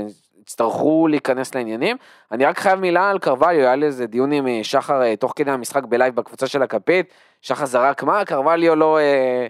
ויצטרכו 0.46 1.06
להיכנס 1.08 1.54
לעניינים. 1.54 1.96
אני 2.32 2.44
רק 2.44 2.58
חייב 2.58 2.80
מילה 2.80 3.10
על 3.10 3.18
קרווליו, 3.18 3.60
היה 3.60 3.76
לי 3.76 3.86
איזה 3.86 4.06
דיון 4.06 4.32
עם 4.32 4.48
אה, 4.48 4.60
שחר 4.62 5.02
אה, 5.02 5.16
תוך 5.16 5.32
כדי 5.36 5.50
המשחק 5.50 5.84
בלייב 5.84 6.14
בקבוצה 6.14 6.46
של 6.46 6.62
הכפית, 6.62 7.12
שחר 7.42 7.66
זרק 7.66 8.02
מה, 8.02 8.24
קרווליו 8.24 8.76
לא... 8.76 8.98
אה, 8.98 9.46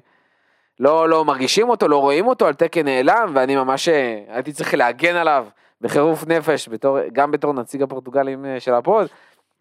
לא, 0.80 1.08
לא 1.08 1.24
מרגישים 1.24 1.68
אותו, 1.68 1.88
לא 1.88 2.00
רואים 2.00 2.26
אותו, 2.26 2.46
על 2.46 2.54
תקן 2.54 2.84
נעלם, 2.84 3.32
ואני 3.34 3.56
ממש 3.56 3.88
הייתי 4.28 4.52
צריך 4.52 4.74
להגן 4.74 5.16
עליו 5.16 5.46
בחירוף 5.80 6.26
נפש, 6.26 6.68
בתור, 6.68 6.98
גם 7.12 7.30
בתור 7.30 7.52
נציג 7.52 7.82
הפורטוגלים 7.82 8.44
של 8.58 8.74
הפוד, 8.74 9.06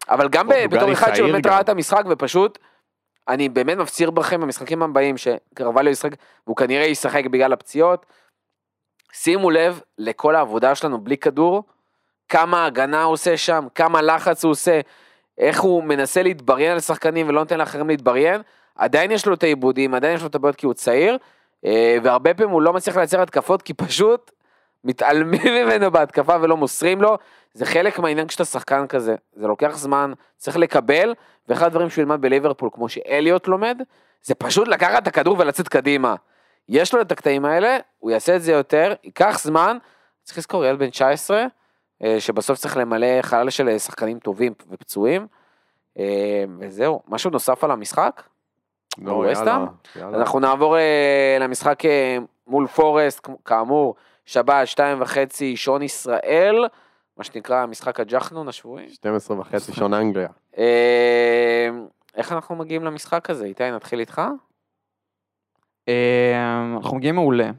אבל 0.08 0.28
גם 0.28 0.48
בתור 0.70 0.92
אחד 0.92 1.14
שבאמת. 1.14 1.46
ראה 1.46 1.60
את 1.60 1.68
המשחק, 1.68 2.02
ופשוט, 2.08 2.58
אני 3.28 3.48
באמת 3.48 3.76
מפציר 3.78 4.10
בכם 4.10 4.40
במשחקים 4.40 4.82
הבאים, 4.82 5.14
שקרווליו 5.16 5.92
ישחק, 5.92 6.10
והוא 6.46 6.56
כנראה 6.56 6.84
ישחק 6.86 7.26
בגלל 7.26 7.52
הפציעות. 7.52 8.06
שימו 9.12 9.50
לב 9.50 9.80
לכל 9.98 10.34
העבודה 10.34 10.74
שלנו 10.74 11.00
בלי 11.00 11.16
כדור, 11.16 11.62
כמה 12.28 12.66
הגנה 12.66 13.02
הוא 13.02 13.12
עושה 13.12 13.36
שם, 13.36 13.66
כמה 13.74 14.02
לחץ 14.02 14.44
הוא 14.44 14.50
עושה, 14.50 14.80
איך 15.38 15.60
הוא 15.60 15.84
מנסה 15.84 16.22
להתבריין 16.22 16.72
על 16.72 16.80
שחקנים 16.80 17.28
ולא 17.28 17.40
נותן 17.40 17.58
לאחרים 17.58 17.88
להתבריין. 17.88 18.42
עדיין 18.74 19.10
יש 19.10 19.26
לו 19.26 19.34
את 19.34 19.42
העיבודים, 19.42 19.94
עדיין 19.94 20.14
יש 20.14 20.22
לו 20.22 20.26
את 20.26 20.34
הבעיות 20.34 20.56
כי 20.56 20.66
הוא 20.66 20.74
צעיר, 20.74 21.18
אה, 21.64 21.96
והרבה 22.02 22.34
פעמים 22.34 22.52
הוא 22.52 22.62
לא 22.62 22.72
מצליח 22.72 22.96
לייצר 22.96 23.22
התקפות 23.22 23.62
כי 23.62 23.74
פשוט 23.74 24.30
מתעלמים 24.86 25.54
ממנו 25.64 25.90
בהתקפה 25.90 26.36
ולא 26.40 26.56
מוסרים 26.56 27.02
לו. 27.02 27.18
זה 27.54 27.66
חלק 27.66 27.98
מהעניין 27.98 28.26
כשאתה 28.26 28.44
שחקן 28.44 28.86
כזה, 28.86 29.14
זה 29.32 29.46
לוקח 29.46 29.76
זמן, 29.76 30.12
צריך 30.36 30.56
לקבל, 30.56 31.14
ואחד 31.48 31.66
הדברים 31.66 31.90
שהוא 31.90 32.02
ילמד 32.02 32.20
בליברפול, 32.20 32.70
כמו 32.72 32.88
שאליוט 32.88 33.48
לומד, 33.48 33.82
זה 34.22 34.34
פשוט 34.34 34.68
לקחת 34.68 35.02
את 35.02 35.06
הכדור 35.06 35.36
ולצאת 35.38 35.68
קדימה. 35.68 36.14
יש 36.68 36.94
לו 36.94 37.00
את 37.00 37.12
הקטעים 37.12 37.44
האלה, 37.44 37.78
הוא 37.98 38.10
יעשה 38.10 38.36
את 38.36 38.42
זה 38.42 38.52
יותר, 38.52 38.94
ייקח 39.04 39.38
זמן, 39.42 39.76
צריך 40.22 40.38
לזכור, 40.38 40.64
ילד 40.64 40.78
בן 40.78 40.90
19, 40.90 41.44
אה, 42.04 42.20
שבסוף 42.20 42.58
צריך 42.58 42.76
למלא 42.76 43.22
חלל 43.22 43.50
של 43.50 43.68
אה, 43.68 43.78
שחקנים 43.78 44.18
טובים 44.18 44.52
ופצועים, 44.70 45.26
אה, 45.98 46.44
וזהו. 46.58 47.00
משהו 47.08 47.30
נוסף 47.30 47.64
על 47.64 47.70
המשחק? 47.70 48.22
לא? 48.98 49.24
יאללה, 49.28 49.64
יאללה. 49.96 50.18
אנחנו 50.18 50.40
נעבור 50.40 50.76
למשחק 51.40 51.82
מול 52.46 52.66
פורסט, 52.66 53.28
כאמור, 53.44 53.94
שבת, 54.26 54.66
שתיים 54.66 55.02
וחצי, 55.02 55.56
שעון 55.56 55.82
ישראל, 55.82 56.64
מה 57.16 57.24
שנקרא 57.24 57.66
משחק 57.66 58.00
הג'חנון 58.00 58.48
השבועי. 58.48 58.88
12 58.88 59.40
וחצי 59.40 59.72
שעון 59.72 59.94
אנגליה. 59.94 60.28
אה, 60.58 61.68
איך 62.14 62.32
אנחנו 62.32 62.56
מגיעים 62.56 62.84
למשחק 62.84 63.30
הזה? 63.30 63.44
איתי, 63.44 63.70
נתחיל 63.70 64.00
איתך? 64.00 64.22
אה, 65.88 66.74
אנחנו 66.76 66.96
מגיעים 66.96 67.14
מעולה, 67.14 67.50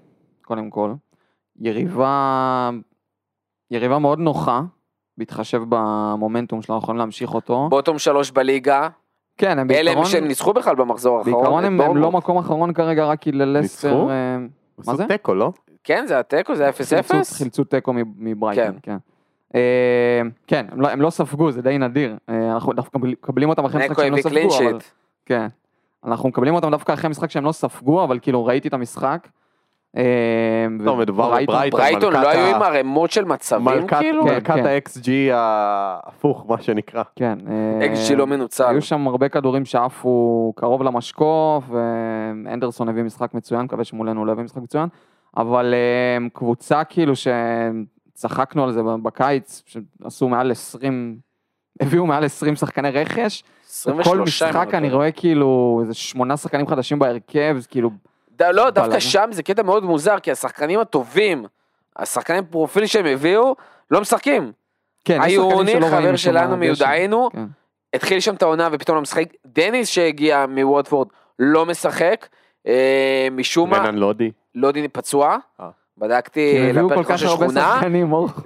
קודם 0.41 0.69
כל. 0.69 0.93
יריבה, 1.59 2.69
יריבה 3.71 3.99
מאוד 3.99 4.19
נוחה, 4.19 4.61
בהתחשב 5.17 5.61
במומנטום 5.69 6.61
שלנו, 6.61 6.79
יכולים 6.79 6.99
להמשיך 6.99 7.33
אותו. 7.33 7.67
בוטום 7.69 7.99
שלוש 7.99 8.31
בליגה, 8.31 8.87
כן, 9.37 9.59
הם 9.59 9.71
אלה 9.71 9.83
בעיקרון, 9.83 10.05
שהם 10.05 10.27
ניצחו 10.27 10.53
בכלל 10.53 10.75
במחזור 10.75 11.17
האחרון. 11.17 11.33
בעיקרון 11.33 11.65
הם, 11.65 11.81
הם 11.81 11.97
לא. 11.97 12.11
מקום 12.11 12.37
אחרון 12.37 12.73
כרגע, 12.73 13.05
רק 13.05 13.21
כי 13.21 13.31
ללסטר... 13.31 13.89
ניצחו? 13.93 14.09
אה, 14.09 14.37
עשו 14.77 14.95
זה? 14.95 15.05
תיקו, 15.07 15.33
לא? 15.33 15.51
כן, 15.87 16.05
זה 16.07 16.19
התיקו, 16.19 16.55
זה 16.55 16.69
חילצו- 16.71 16.95
0-0? 17.13 17.33
חילצו 17.37 17.63
תיקו 17.63 17.93
מ- 17.93 17.97
מברייטון, 18.17 18.75
כן. 18.83 18.97
אה, 19.55 20.21
כן, 20.47 20.65
הם 20.71 20.81
לא- 20.81 20.87
הם 20.89 21.01
לא 21.01 21.09
ספגו, 21.09 21.51
זה 21.51 21.61
די 21.61 21.77
נדיר. 21.77 22.15
אה, 22.29 22.51
אנחנו 22.53 22.73
דווקא 22.73 22.97
מקבלים 22.97 23.49
אותם 23.49 23.65
אחרי 23.65 23.87
משחק 23.89 23.99
שהם 24.03 24.13
לא 24.15 24.21
ספגו, 24.21 24.69
אבל... 24.69 24.77
כן. 25.25 25.47
אנחנו 26.05 26.29
מקבלים 26.29 26.55
אותם 26.55 26.71
דווקא 26.71 26.93
אחרי 26.93 27.09
משחק 27.09 27.31
שהם 27.31 27.45
לא 27.45 27.51
ספגו, 27.51 28.03
אבל 28.03 28.19
כאילו 28.21 28.45
ראיתי 28.45 28.67
את 28.67 28.73
המשחק. 28.73 29.27
אה, 29.97 30.03
טוב, 30.85 30.99
מדובר 30.99 31.27
בברייטון. 31.27 31.69
ברייטון 31.79 32.13
לא 32.13 32.29
היו 32.29 32.55
עם 32.55 32.61
ערימות 32.61 33.11
של 33.11 33.25
מצבים 33.25 33.87
כאילו? 33.87 34.23
כן, 34.25 34.33
מלכת 34.33 34.53
כן. 34.53 34.65
ה-XG 34.65 35.09
ההפוך, 35.33 36.45
מה 36.49 36.61
שנקרא. 36.61 37.03
כן. 37.15 37.37
אקסג'י 37.85 38.15
לא 38.15 38.27
מנוצל. 38.27 38.67
היו 38.69 38.81
שם 38.81 39.07
הרבה 39.07 39.29
כדורים 39.29 39.65
שעפו 39.65 40.53
קרוב 40.55 40.83
למשקוף, 40.83 41.63
ואנדרסון 41.69 42.89
הביא 42.89 43.03
משחק 43.03 43.33
מצוין, 43.33 43.61
מקווה 43.61 43.83
שמולנו 43.83 44.25
לא 44.25 44.31
הביא 44.31 44.43
משחק 44.43 44.61
מצוין, 44.61 44.87
אבל 45.37 45.73
אה, 45.73 46.27
קבוצה 46.33 46.83
כאילו 46.83 47.13
שצחקנו 47.15 48.63
על 48.63 48.71
זה 48.71 48.81
בקיץ, 49.03 49.63
שעשו 49.65 50.29
מעל 50.29 50.51
20, 50.51 51.17
הביאו 51.79 52.05
מעל 52.05 52.25
20 52.25 52.55
שחקני 52.55 52.89
רכש, 52.91 53.43
23 53.69 54.07
כל 54.07 54.21
משחק 54.21 54.67
לא 54.73 54.77
אני. 54.77 54.89
רואה 54.89 55.11
כאילו 55.11 55.79
איזה 55.81 55.93
שמונה 55.93 56.37
שחקנים 56.37 56.67
חדשים 56.67 56.99
בהרכב, 56.99 57.55
זה 57.59 57.67
כאילו, 57.67 57.89
ד- 58.35 58.41
לא, 58.43 58.69
דווקא. 58.69 58.99
שם 58.99 59.29
זה 59.31 59.43
קטע 59.43 59.63
מאוד 59.63 59.83
מוזר, 59.83 60.19
כי 60.19 60.31
השחקנים 60.31 60.79
הטובים, 60.79 61.45
השחקנים 61.95 62.45
פרופיל 62.45 62.85
שהם 62.85 63.05
הביאו, 63.05 63.55
לא 63.91 64.01
משחקים. 64.01 64.51
כן, 65.05 65.19
יש 65.25 65.33
שחקנים 65.33 65.49
היוני, 65.51 65.71
שלא 65.71 65.85
רואים 65.87 66.01
חבר 66.01 66.15
שלנו 66.15 66.57
מיודענו, 66.57 67.29
כן. 67.33 67.45
התחיל 67.93 68.19
שם 68.19 68.35
את 68.35 68.41
העונה 68.41 68.69
ופתאום 68.71 68.95
לא 68.95 69.01
משחק. 69.01 69.25
דניס 69.45 69.89
שהגיע 69.89 70.45
מווטפורד 70.49 71.07
לא 71.39 71.65
משחק, 71.65 72.27
אה, 72.67 73.27
משום 73.31 73.69
מה, 73.69 73.77
רנן 73.77 73.95
לודי. 73.95 74.31
לודי 74.57 74.87
פצוע, 74.87 75.37
אה. 75.59 75.69
בדקתי 75.97 76.73
לפרק 76.73 77.15
של 77.15 77.27
שכונה. 77.27 77.81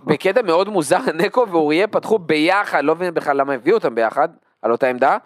בקטע 0.06 0.42
מאוד 0.42 0.70
מוזר, 0.70 1.00
נקו 1.26 1.46
ואוריה 1.52 1.88
פתחו 1.88 2.20
ביחד, 2.20 2.84
לא 2.84 2.96
מבין 2.96 3.14
בכלל 3.14 3.38
למה 3.38 3.54
הביאו 3.54 3.76
אותם 3.76 3.96
ביחד, 3.96 4.30
על 4.62 4.72
אותה 4.72 4.88
עמדה, 4.88 5.18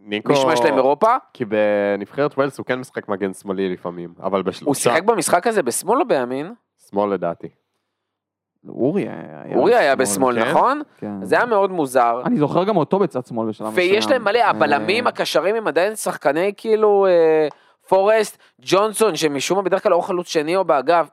ניקו... 0.00 0.32
נשמע 0.32 0.56
שלהם 0.56 0.74
אירופה, 0.74 1.16
כי 1.32 1.44
בנבחרת 1.44 2.34
ווילס 2.38 2.58
הוא 2.58 2.66
כן 2.66 2.78
משחק 2.78 3.08
מגן 3.08 3.32
שמאלי 3.32 3.72
לפעמים, 3.72 4.14
אבל 4.22 4.42
בשלושה. 4.42 4.66
הוא 4.66 4.74
שיחק 4.74 5.02
במשחק 5.02 5.46
הזה 5.46 5.62
בשמאל 5.62 6.00
או 6.00 6.08
בימין? 6.08 6.54
שמאל 6.90 7.12
לדעתי. 7.12 7.48
אורי 8.68 9.02
היה... 9.02 9.56
אורי 9.56 9.74
היה 9.74 9.96
בשמאל, 9.96 10.42
כן? 10.42 10.50
נכון? 10.50 10.82
כן. 10.98 11.24
זה 11.24 11.36
היה 11.36 11.46
מאוד 11.46 11.70
מוזר. 11.70 12.22
אני 12.24 12.36
זוכר 12.36 12.64
גם 12.64 12.76
אותו 12.76 12.98
בצד 12.98 13.26
שמאל 13.26 13.48
בשלב 13.48 13.68
מסוים. 13.68 13.92
ויש 13.92 14.10
להם 14.10 14.24
מלא, 14.24 14.38
אה, 14.38 14.50
הבלמים, 14.50 15.06
הקשרים 15.06 15.54
הם 15.54 15.66
עדיין 15.66 15.96
שחקני 15.96 16.52
כאילו 16.56 17.06
אה, 17.06 17.48
פורסט, 17.92 18.38
ג'ונסון, 18.60 19.16
שמשום 19.16 19.58
מה 19.58 19.62
בדרך 19.62 19.82
כלל 19.82 19.94
או 19.94 20.02
חלוץ 20.02 20.28
שני 20.28 20.56
או 20.56 20.64
באגף, 20.64 21.08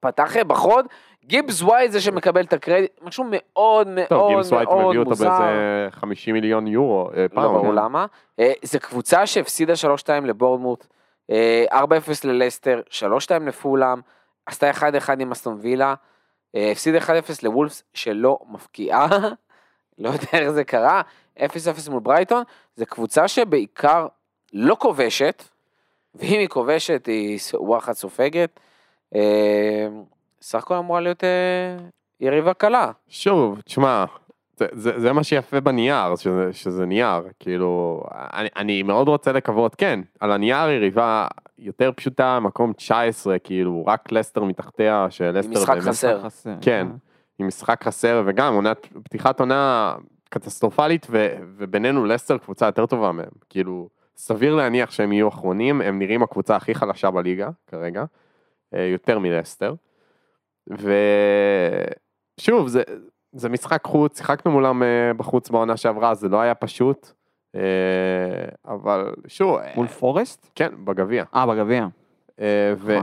פתח 0.00 0.36
אה, 0.36 0.44
בחוד, 0.44 0.86
גיבס 1.24 1.62
ווייט 1.62 1.92
זה 1.92 2.00
שמקבל 2.00 2.44
את 2.44 2.52
הקרדיט, 2.52 2.90
משהו 3.02 3.24
מאוד 3.30 3.88
טוב, 4.08 4.18
מאוד 4.18 4.32
גיבס 4.32 4.52
ווייט 4.52 4.68
מאוד 4.68 4.86
מביא 4.86 4.98
אותה 4.98 5.08
מוזר. 5.08 5.28
באיזה 5.28 5.88
50 5.90 6.34
מיליון 6.34 6.66
יורו, 6.66 7.10
אה, 7.16 7.22
לא 7.22 7.28
פעם. 7.28 7.42
ברור 7.42 7.62
כן. 7.62 7.74
למה. 7.74 8.06
אה, 8.40 8.52
זו 8.62 8.78
קבוצה 8.80 9.26
שהפסידה 9.26 9.72
3-2 9.76 10.24
לבורנמות', 10.24 10.86
אה, 11.30 11.64
4-0 11.72 12.24
ללסטר, 12.24 12.80
3-2 12.90 13.46
לפולאם, 13.46 14.00
עשתה 14.46 14.70
1-1 14.70 14.82
עם 15.18 15.32
אסטון 15.32 15.58
וילה, 15.60 15.94
הפסידה 16.54 16.98
1-0 16.98 17.42
לוולפס 17.42 17.82
שלא 17.94 18.38
מבקיעה, 18.48 19.08
לא 19.98 20.08
יודע 20.08 20.28
איך 20.32 20.50
זה 20.50 20.64
קרה, 20.64 21.02
0-0 21.38 21.40
מול 21.90 22.00
ברייטון, 22.00 22.42
זו 22.76 22.86
קבוצה 22.86 23.28
שבעיקר 23.28 24.06
לא 24.52 24.76
כובשת, 24.78 25.44
ואם 26.14 26.38
היא 26.38 26.48
כובשת 26.48 27.06
היא 27.06 27.38
וואחד 27.54 27.92
סופגת, 27.92 28.60
אה, 29.14 29.88
סך 30.42 30.58
הכל 30.58 30.74
אמורה 30.74 31.00
להיות 31.00 31.24
אה, 31.24 31.76
יריבה 32.20 32.54
קלה. 32.54 32.90
שוב, 33.08 33.60
תשמע, 33.64 34.04
זה, 34.58 34.66
זה, 34.72 35.00
זה 35.00 35.12
מה 35.12 35.24
שיפה 35.24 35.60
בנייר, 35.60 36.16
שזה, 36.16 36.52
שזה 36.52 36.86
נייר, 36.86 37.22
כאילו, 37.40 38.02
אני, 38.12 38.48
אני 38.56 38.82
מאוד 38.82 39.08
רוצה 39.08 39.32
לקוות, 39.32 39.74
כן, 39.74 40.00
על 40.20 40.32
הנייר 40.32 40.70
יריבה 40.70 41.26
יותר 41.58 41.90
פשוטה, 41.96 42.40
מקום 42.40 42.72
19, 42.72 43.38
כאילו, 43.38 43.84
רק 43.86 44.12
לסטר 44.12 44.44
מתחתיה, 44.44 45.06
שלסטר 45.10 45.50
משחק 45.50 45.78
חסר. 45.78 46.22
חסר. 46.22 46.54
כן, 46.60 46.86
עם 47.38 47.46
משחק 47.46 47.84
חסר, 47.84 48.22
וגם 48.26 48.54
עונת, 48.54 48.86
פתיחת 49.02 49.40
עונה 49.40 49.94
קטסטרופלית, 50.28 51.06
ו, 51.10 51.36
ובינינו 51.58 52.04
לסטר 52.04 52.38
קבוצה 52.38 52.66
יותר 52.66 52.86
טובה 52.86 53.12
מהם, 53.12 53.30
כאילו, 53.48 53.88
סביר 54.18 54.54
להניח 54.54 54.90
שהם 54.90 55.12
יהיו 55.12 55.28
אחרונים, 55.28 55.80
הם 55.80 55.98
נראים 55.98 56.22
הקבוצה 56.22 56.56
הכי 56.56 56.74
חלשה 56.74 57.10
בליגה, 57.10 57.50
כרגע, 57.66 58.04
אה, 58.74 58.82
יותר 58.82 59.18
מלסטר, 59.18 59.74
ושוב, 62.38 62.68
זה, 62.68 62.82
זה 63.32 63.48
משחק 63.48 63.80
חוץ, 63.84 64.18
שיחקנו 64.18 64.52
מולם 64.52 64.82
אה, 64.82 65.14
בחוץ 65.16 65.50
בעונה 65.50 65.76
שעברה, 65.76 66.14
זה 66.14 66.28
לא 66.28 66.40
היה 66.40 66.54
פשוט, 66.54 67.12
אה, 67.54 67.60
אבל 68.64 69.14
שוב, 69.26 69.58
מול 69.76 69.86
פורסט? 69.86 70.50
כן, 70.54 70.72
בגביע. 70.84 71.24
אה, 71.34 71.46
בגביע. 71.46 71.86
ו... 72.76 72.98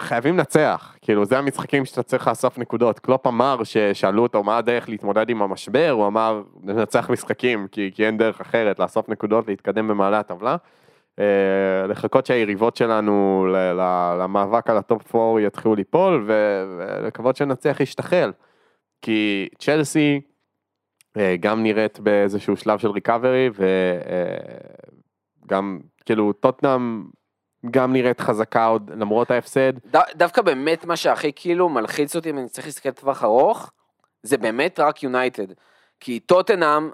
חייבים 0.00 0.36
לנצח, 0.36 0.96
כאילו 1.02 1.24
זה 1.24 1.38
המשחקים 1.38 1.84
שאתה 1.84 2.02
צריך 2.02 2.28
לאסוף 2.28 2.58
נקודות. 2.58 2.98
קלופ 2.98 3.26
אמר 3.26 3.64
ששאלו 3.64 4.22
אותו 4.22 4.42
מה 4.42 4.58
הדרך 4.58 4.88
להתמודד 4.88 5.30
עם 5.30 5.42
המשבר, 5.42 5.90
הוא 5.90 6.06
אמר 6.06 6.42
לנצח 6.64 7.10
משחקים 7.10 7.66
כי, 7.72 7.90
כי 7.94 8.06
אין 8.06 8.18
דרך 8.18 8.40
אחרת, 8.40 8.78
לאסוף 8.78 9.08
נקודות, 9.08 9.48
להתקדם 9.48 9.88
במעלה 9.88 10.18
הטבלה. 10.18 10.56
אה, 11.18 11.86
לחכות 11.88 12.26
שהיריבות 12.26 12.76
שלנו 12.76 13.46
ל- 13.52 13.56
ל- 13.56 14.16
למאבק 14.22 14.70
על 14.70 14.76
ה 14.76 14.86
top 14.86 15.14
4 15.14 15.40
יתחילו 15.40 15.74
ליפול 15.74 16.24
ו- 16.26 16.64
ולקוות 16.78 17.36
שנצליח 17.36 17.80
להשתחל. 17.80 18.32
כי 19.02 19.48
צ'לסי 19.58 20.20
אה, 21.16 21.36
גם 21.40 21.62
נראית 21.62 22.00
באיזשהו 22.00 22.56
שלב 22.56 22.78
של 22.78 22.90
recovery 22.90 23.50
וגם 25.46 25.80
כאילו 26.04 26.32
טוטנאם 26.32 27.04
גם 27.70 27.92
נראית 27.92 28.20
חזקה 28.20 28.66
עוד 28.66 28.90
למרות 28.96 29.30
ההפסד. 29.30 29.72
ד, 29.96 30.00
דווקא 30.14 30.42
באמת 30.42 30.84
מה 30.84 30.96
שהכי 30.96 31.32
כאילו 31.36 31.68
מלחיץ 31.68 32.16
אותי 32.16 32.30
אם 32.30 32.38
אני 32.38 32.48
צריך 32.48 32.66
להסתכל 32.66 32.88
לטווח 32.88 33.24
ארוך, 33.24 33.70
זה 34.22 34.38
באמת 34.38 34.80
רק 34.80 35.02
יונייטד. 35.02 35.46
כי 36.00 36.20
טוטנאם 36.20 36.90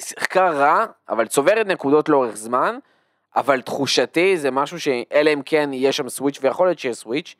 שיחקה 0.00 0.50
רע, 0.50 0.84
אבל 1.08 1.26
צוברת 1.26 1.66
נקודות 1.66 2.08
לאורך 2.08 2.36
זמן, 2.36 2.78
אבל 3.36 3.60
תחושתי 3.60 4.36
זה 4.36 4.50
משהו 4.50 4.80
שאלא 4.80 5.32
אם 5.32 5.42
כן 5.44 5.70
יהיה 5.72 5.92
שם 5.92 6.08
סוויץ', 6.08 6.38
ויכול 6.42 6.66
להיות 6.66 6.78
שיהיה 6.78 6.94
סוויץ', 6.94 7.34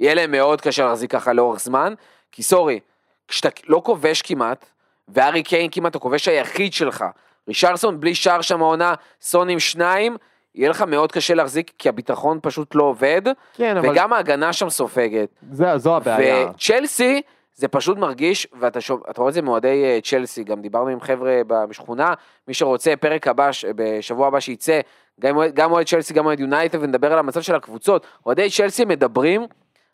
יהיה 0.00 0.14
להם 0.14 0.30
מאוד 0.30 0.60
קשה 0.60 0.84
להחזיק 0.86 1.12
ככה 1.12 1.32
לאורך 1.32 1.60
זמן, 1.60 1.94
כי 2.32 2.42
סורי, 2.42 2.80
כשאתה 3.28 3.48
לא 3.66 3.82
כובש 3.84 4.22
כמעט, 4.22 4.70
וארי 5.08 5.42
קיין 5.42 5.70
כמעט 5.72 5.94
הכובש 5.94 6.28
היחיד 6.28 6.72
שלך, 6.72 7.04
רישרסון 7.48 8.00
בלי 8.00 8.14
שער 8.14 8.40
שם 8.40 8.62
העונה, 8.62 8.94
סון 9.20 9.48
עם 9.48 9.60
שניים, 9.60 10.16
יהיה 10.54 10.70
לך 10.70 10.82
מאוד 10.82 11.12
קשה 11.12 11.34
להחזיק, 11.34 11.72
כי 11.78 11.88
הביטחון 11.88 12.38
פשוט 12.42 12.74
לא 12.74 12.82
עובד, 12.82 13.22
כן 13.54 13.76
וגם 13.82 14.12
ההגנה 14.12 14.52
שם 14.52 14.70
סופגת. 14.70 15.28
זה, 15.52 15.78
זו 15.78 15.96
הבעיה. 15.96 16.46
וצ'לסי, 16.50 17.22
זה 17.54 17.68
פשוט 17.68 17.98
מרגיש, 17.98 18.46
ואתה 18.60 18.78
אתה 19.10 19.20
רואה 19.20 19.28
את 19.28 19.34
זה 19.34 19.42
מאוהדי 19.42 19.84
אה, 19.84 19.98
צ'לסי, 20.04 20.44
גם 20.44 20.60
דיברנו 20.62 20.88
עם 20.88 21.00
חבר'ה 21.00 21.40
בשכונה, 21.46 22.14
מי 22.48 22.54
שרוצה, 22.54 22.94
פרק 23.00 23.28
הבא, 23.28 23.50
בשבוע 23.76 24.26
הבא 24.26 24.40
שייצא, 24.40 24.80
גם 25.20 25.36
אוהד- 25.36 25.54
גם 25.54 25.72
אוהד 25.72 25.86
צ'לסי, 25.86 26.14
גם 26.14 26.26
אוהד 26.26 26.40
יונייטד, 26.40 26.78
ונדבר 26.82 27.12
על 27.12 27.18
המצב 27.18 27.40
של 27.40 27.54
הקבוצות. 27.54 28.06
אוהדי 28.26 28.50
צ'לסי 28.50 28.84
מדברים 28.84 29.46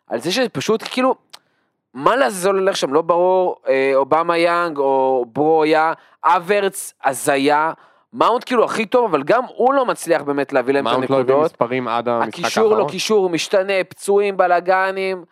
על 0.07 0.19
זה 0.19 0.31
שזה 0.31 0.49
פשוט 0.49 0.83
כאילו, 0.91 1.15
מה 1.93 2.15
לעזאזל 2.15 2.49
הולך 2.55 2.77
שם, 2.77 2.93
לא 2.93 3.01
ברור, 3.01 3.55
אה, 3.67 3.91
אובמה 3.95 4.37
יאנג 4.37 4.77
או 4.77 5.25
ברויה, 5.33 5.93
אברץ, 6.23 6.93
הזיה, 7.03 7.71
מאונט 8.13 8.43
כאילו 8.45 8.65
הכי 8.65 8.85
טוב, 8.85 9.05
אבל 9.09 9.23
גם 9.23 9.43
הוא 9.55 9.73
לא 9.73 9.85
מצליח 9.85 10.21
באמת 10.21 10.53
להביא 10.53 10.73
להם 10.73 10.87
את 10.87 10.91
מאונט 10.93 11.09
לא 11.09 11.19
הביא 11.19 11.33
הנקודות. 11.33 11.51
מספרים 11.51 11.87
עד 11.87 12.07
המשחק 12.09 12.29
הקישור 12.39 12.63
האחרון. 12.65 12.85
לא 12.85 12.91
קישור, 12.91 13.29
משתנה, 13.29 13.73
פצועים, 13.89 14.37
בלאגנים. 14.37 15.23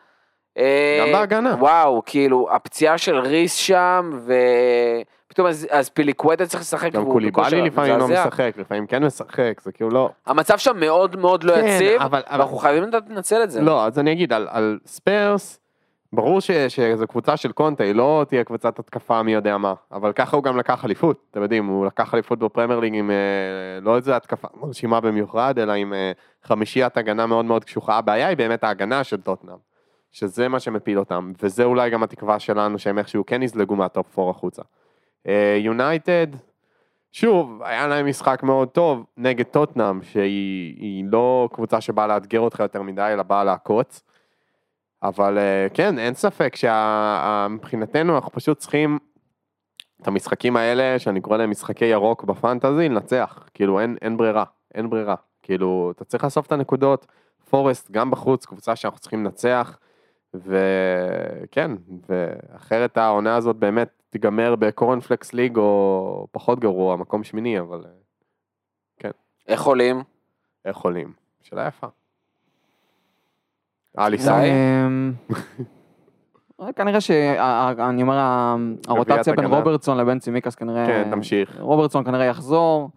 אה, 0.57 0.97
גם 1.05 1.11
בהגנה. 1.19 1.55
וואו, 1.59 2.01
כאילו, 2.05 2.47
הפציעה 2.51 2.97
של 2.97 3.17
ריס 3.17 3.53
שם, 3.55 4.19
ופתאום 5.27 5.47
אז, 5.47 5.67
אזפיליקואטה 5.71 6.45
צריך 6.45 6.61
לשחק. 6.61 6.91
גם 6.91 7.05
קוליבאלי 7.05 7.61
לפעמים 7.61 7.97
לא. 7.97 8.07
משחק, 8.07 8.51
לפעמים 8.57 8.87
כן 8.87 9.03
משחק, 9.03 9.61
זה 9.61 9.71
כאילו 9.71 9.89
לא... 9.89 10.09
המצב 10.27 10.57
שם 10.57 10.79
מאוד 10.79 11.15
מאוד 11.15 11.43
לא 11.43 11.53
כן, 11.55 11.65
יציב, 11.67 12.01
אבל- 12.01 12.21
אבל- 12.29 12.39
ואנחנו 12.39 12.57
חייבים 12.57 12.89
לנצל 13.09 13.43
את 13.43 13.51
זה. 13.51 13.61
לא, 13.61 13.85
אז 13.85 13.99
אני 13.99 14.11
אגיד, 14.11 14.33
על, 14.33 14.47
על 14.51 14.79
ספרס, 14.85 15.59
ברור 16.17 16.41
ש, 16.41 16.51
שזו 16.51 17.07
קבוצה 17.07 17.37
של 17.37 17.51
קונטה, 17.51 17.83
היא 17.83 17.95
לא 17.95 18.25
תהיה 18.27 18.43
קבוצת 18.43 18.79
התקפה 18.79 19.23
מי 19.23 19.33
יודע 19.33 19.57
מה, 19.57 19.73
אבל 19.91 20.13
ככה 20.13 20.35
הוא 20.35 20.43
גם 20.43 20.57
לקח 20.57 20.85
אליפות, 20.85 21.25
אתם 21.31 21.41
יודעים, 21.41 21.65
הוא 21.65 21.85
לקח 21.85 22.13
אליפות 22.13 22.39
בפרמייר 22.39 22.79
ליג 22.79 22.95
עם 22.95 23.11
אה, 23.11 23.15
לא 23.81 23.95
איזה 23.95 24.15
התקפה 24.15 24.47
מרשימה 24.61 25.01
במיוחד, 25.01 25.59
אלא 25.59 25.71
עם 25.71 25.93
אה, 25.93 26.11
חמישיית 26.43 26.97
הגנה 26.97 27.25
מאוד 27.25 27.45
מאוד 27.45 27.63
קשוחה, 27.63 27.97
הבעיה 27.97 28.27
היא 28.27 28.37
באמת 28.37 28.63
ההגנה 28.63 29.03
של 29.03 29.21
טוטנאם, 29.21 29.55
שזה 30.11 30.47
מה 30.47 30.59
שמפיל 30.59 30.99
אותם, 30.99 31.31
וזה 31.41 31.63
אולי 31.63 31.89
גם 31.89 32.03
התקווה 32.03 32.39
שלנו 32.39 32.79
שהם 32.79 32.97
איכשהו 32.97 33.25
כן 33.25 33.43
יזלגו 33.43 33.75
מהטופ 33.75 34.19
4 34.19 34.31
החוצה. 34.31 34.61
יונייטד, 35.59 36.27
שוב, 37.11 37.61
היה 37.63 37.87
להם 37.87 38.05
משחק 38.05 38.43
מאוד 38.43 38.67
טוב 38.67 39.05
נגד 39.17 39.45
טוטנאם, 39.45 40.01
שהיא 40.01 40.75
היא 40.79 41.05
לא 41.11 41.49
קבוצה 41.53 41.81
שבאה 41.81 42.07
לאתגר 42.07 42.39
אותך 42.39 42.59
יותר 42.59 42.81
מדי, 42.81 43.09
אלא 43.13 43.23
באה 43.23 43.43
לעקוץ. 43.43 44.06
אבל 45.03 45.37
אה, 45.37 45.67
כן, 45.73 45.99
אין 45.99 46.13
ספק 46.13 46.55
שמבחינתנו 46.55 48.15
אנחנו 48.15 48.31
פשוט 48.31 48.57
צריכים 48.57 48.99
את 50.01 50.07
המשחקים 50.07 50.57
האלה, 50.57 50.99
שאני 50.99 51.21
קורא 51.21 51.37
להם 51.37 51.49
משחקי 51.49 51.85
ירוק 51.85 52.23
בפנטזי, 52.23 52.89
לנצח. 52.89 53.49
כאילו, 53.53 53.79
אין, 53.79 53.97
אין 54.01 54.17
ברירה, 54.17 54.43
אין 54.75 54.89
ברירה. 54.89 55.15
כאילו, 55.43 55.91
אתה 55.95 56.05
צריך 56.05 56.23
לאסוף 56.23 56.47
את 56.47 56.51
הנקודות, 56.51 57.07
פורסט 57.49 57.91
גם 57.91 58.11
בחוץ, 58.11 58.45
קבוצה 58.45 58.75
שאנחנו 58.75 58.99
צריכים 58.99 59.23
לנצח. 59.23 59.77
וכן, 60.33 61.71
ואחרת 62.09 62.97
העונה 62.97 63.35
הזאת 63.35 63.55
באמת 63.55 63.89
תיגמר 64.09 64.55
בקורנפלקס 64.55 65.33
ליג 65.33 65.57
או 65.57 66.27
פחות 66.31 66.59
גרוע, 66.59 66.95
מקום 66.95 67.23
שמיני, 67.23 67.59
אבל 67.59 67.85
אה, 67.85 67.91
איך 69.47 69.63
עולים? 69.63 70.03
איך 70.65 70.77
עולים? 70.77 71.13
שאלה 71.41 71.67
יפה. 71.67 71.87
אליסון, 73.99 74.33
די. 74.41 74.49
אמ, 74.87 75.13
כנראה 76.75 77.01
שאני 77.01 78.01
אומר, 78.01 78.17
ה- 78.17 78.55
הרוטציה 78.87 79.33
בין. 79.35 79.45
רוברטסון 79.45 79.97
לבין 79.97 80.19
צימקס 80.19 80.55
כנראה... 80.55 80.85
כן, 80.85 81.07
תמשיך. 81.11 81.57
רוברטסון 81.59 82.03
כנראה 82.03 82.25
יחזור, 82.25 82.89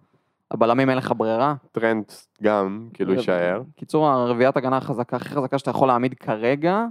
הבלמים 0.50 0.90
אין 0.90 0.98
לך 0.98 1.12
ברירה. 1.16 1.54
טרנד 1.72 2.04
גם, 2.42 2.88
כאילו 2.94 3.12
יישאר. 3.14 3.62
קיצור, 3.76 4.08
הרביעיית 4.08 4.56
הגנה 4.56 4.76
החזקה, 4.76 5.16
הכי 5.16 5.28
חזקה 5.28 5.58
שאתה 5.58 5.70
יכול 5.70 5.88
להעמיד 5.88 6.14
כרגע. 6.14 6.84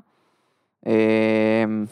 אמ, 0.85 0.91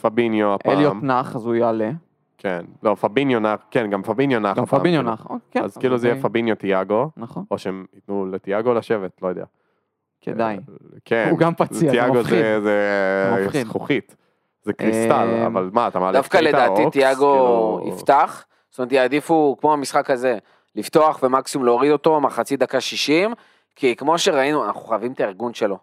פביניו 0.02 0.54
הפעם. 0.54 0.78
אליוט 0.78 0.94
נח, 1.02 1.36
אז 1.36 1.46
הוא 1.46 1.56
יעלה. 1.56 1.90
כן. 2.38 2.66
לא, 2.84 2.96
פביניו 2.96 3.40
נח, 3.40 3.60
כן, 3.72 3.90
גם 3.90 4.04
פביניו 4.04 4.40
נח. 4.40 4.58
גם 4.58 4.66
פביניו 4.66 5.00
כאילו. 5.02 5.14
נח. 5.14 5.26
אוקיי, 5.26 5.38
כן, 5.52 5.64
אז 5.64 5.78
כאילו 5.78 5.98
זה 5.98 6.08
יהיה 6.08 6.22
פביניו 6.22 6.56
תיאגו, 6.56 7.10
נכון, 7.18 7.44
או 7.52 7.58
שהם 7.58 7.86
ייתנו 7.96 8.26
לתיאגו 8.26 8.74
לשבת, 8.74 9.22
לא 9.22 9.28
יודע. 9.28 9.46
כדאי. 10.22 10.58
כן. 11.06 11.28
הוא 11.32 11.40
גם 11.40 11.56
פציע, 11.56 11.80
זה 11.80 11.90
תיאגו 11.92 12.14
מפחיד. 12.14 12.38
זה- 12.38 12.60
זה. 13.52 13.64
זכוכית. 13.66 14.16
זה 14.64 14.74
קריסטל, 14.74 15.12
אה, 15.12 15.48
אבל 15.48 15.70
מה, 15.74 15.88
אתה 15.88 16.00
מעלה 16.00 16.18
דווקא 16.18 16.38
לדעתי 16.38 16.82
תיאגו 16.92 17.78
כאילו- 17.80 17.96
יפתח, 17.96 18.46
זאת 18.70 18.80
אומרת 18.80 18.92
יעדיפו 18.92 19.58
כמו 19.60 19.74
המשחק 19.74 20.10
הזה, 20.10 20.38
לפתוח 20.76 21.20
ומקסימום 21.24 21.66
להוריד 21.66 21.92
אותו 21.92 22.22
מחצי 22.22 22.58
דקה 22.58 22.82
60, 22.82 23.34
כי 23.76 23.96
כמו 23.96 24.18
שראינו 24.18 24.66
אנחנו 24.66 24.82
חייבים 24.82 25.12
את 25.12 25.20
הארגון 25.20 25.54
שלו. 25.54 25.78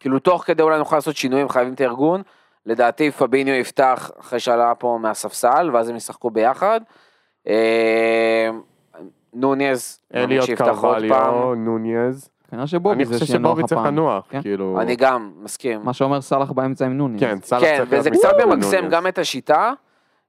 כאילו 0.00 0.18
תוך 0.18 0.44
כדי 0.44 0.62
אולי 0.62 0.78
נוכל 0.78 0.96
לעשות 0.96 1.16
שינויים 1.16 1.48
חייבים 1.48 1.74
את 1.74 1.80
הארגון, 1.80 2.22
לדעתי 2.66 3.10
פביניו 3.10 3.54
יפתח 3.54 4.10
אחרי 4.20 4.40
שעלה 4.40 4.74
פה 4.74 4.98
מהספסל 5.02 5.70
ואז 5.72 5.88
הם 5.88 5.96
ישחקו 5.96 6.30
ביחד. 6.30 6.80
אה, 7.48 8.50
נוניז, 9.34 9.98
אליוט 10.14 10.44
שיפתח 10.46 10.62
עוד 10.68 10.78
פעם, 11.08 11.08
קרווליו, 11.08 11.54
נוניז. 11.54 12.28
כנראה 12.50 12.66
שבובי 12.66 12.94
אני 12.94 13.04
זה 13.04 13.14
חושב 13.14 13.26
שיהיה 13.26 13.38
נוח 13.38 13.50
שבובי 13.50 13.68
צריך 13.68 13.80
הפעם. 13.80 13.94
לנוח, 13.94 14.24
כן. 14.30 14.42
כאילו... 14.42 14.78
אני 14.80 14.96
גם 14.96 15.32
מסכים. 15.42 15.80
מה 15.84 15.92
שאומר 15.92 16.20
סאלח 16.20 16.50
באמצע 16.52 16.86
עם 16.86 16.92
נוני. 16.98 17.18
כן, 17.18 17.38
סאלח 17.42 17.62
כן, 17.62 17.76
צריך 17.76 17.92
להיות 17.92 18.00
וזה 18.00 18.10
קצת 18.10 18.32
ממקסם. 18.46 18.88
גם 18.90 19.06
את 19.06 19.18
השיטה. 19.18 19.72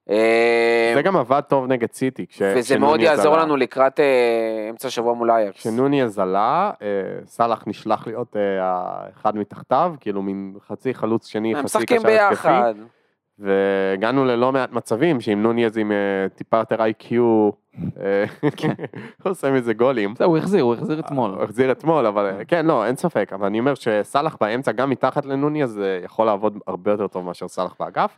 אה, 0.09 0.91
זה 0.95 1.01
גם 1.01 1.15
עבד 1.17 1.41
טוב 1.41 1.67
נגד 1.67 1.91
סיטי. 1.93 2.25
כש- 2.29 2.41
וזה 2.55 2.79
מאוד 2.79 2.99
יעזור. 2.99 3.37
לנו 3.37 3.57
לקראת 3.57 3.99
אה, 3.99 4.05
אמצע 4.69 4.87
השבוע 4.87 5.13
מול 5.13 5.31
אייקס. 5.31 5.57
כשנוניז 5.59 6.19
עלה, 6.19 6.71
אה, 6.81 6.87
סאלח 7.25 7.63
נשלח 7.67 8.07
להיות 8.07 8.35
האחד 8.61 9.35
מתחתיו, 9.37 9.93
כאילו 9.99 10.21
מין 10.21 10.53
חצי 10.67 10.93
חלוץ 10.93 11.27
שני, 11.27 11.49
הם 11.55 11.55
חצי 11.55 11.65
משחקים 11.65 12.01
קשר 12.03 12.27
התקפי. 12.31 12.47
והגענו 13.41 14.25
ללא 14.25 14.51
מעט 14.51 14.71
מצבים 14.71 15.21
שעם 15.21 15.43
נוניז 15.43 15.77
עם 15.77 15.91
אה, 15.91 16.29
טיפה 16.35 16.57
יותר 16.57 16.83
איי-קיו, 16.83 17.49
כן. 18.57 18.73
עושה 19.23 19.51
מזה 19.51 19.73
גולים. 19.73 20.13
זהו, 20.17 20.29
הוא 20.29 20.37
החזיר, 20.37 20.63
הוא 20.63 20.73
החזיר 20.73 20.99
אתמול. 20.99 21.31
הוא 21.31 21.43
החזיר 21.43 21.71
אתמול, 21.71 22.05
אבל 22.05 22.25
אה, 22.25 22.45
כן, 22.45 22.65
לא, 22.65 22.85
אין 22.85 22.95
ספק, 22.95 23.31
אבל 23.33 23.45
אני 23.45 23.59
אומר 23.59 23.73
שסאלח 23.75 24.37
באמצע, 24.41 24.71
גם 24.71 24.89
מתחת 24.89 25.25
לנוניז, 25.25 25.79
יכול 26.03 26.25
לעבוד 26.25 26.57
הרבה 26.67 26.91
יותר 26.91 27.07
טוב 27.07 27.25
מאשר 27.25 27.47
סאלח 27.47 27.75
באגף, 27.79 28.11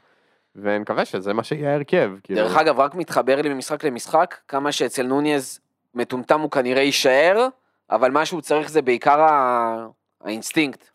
ונקווה 0.56 1.06
שזה 1.06 1.34
מה 1.34 1.44
שיהיה 1.44 1.72
ההרכב. 1.72 2.12
כאילו. 2.24 2.40
דרך 2.40 2.58
אגב, 2.58 2.80
רק 2.80 2.96
מתחבר 2.96 3.42
לי 3.42 3.54
ממשחק 3.54 3.84
למשחק, 3.84 4.36
כמה 4.48 4.72
שאצל 4.72 5.04
נוניז 5.08 5.60
מטומטם 5.96 6.40
הוא 6.40 6.52
כנראה 6.52 6.82
יישאר, 6.82 7.48
אבל 7.92 8.12
מה 8.12 8.26
שהוא 8.26 8.42
צריך 8.42 8.70
זה 8.70 8.82
בעיקר 8.82 9.28
האינסטינקט. 10.22 10.90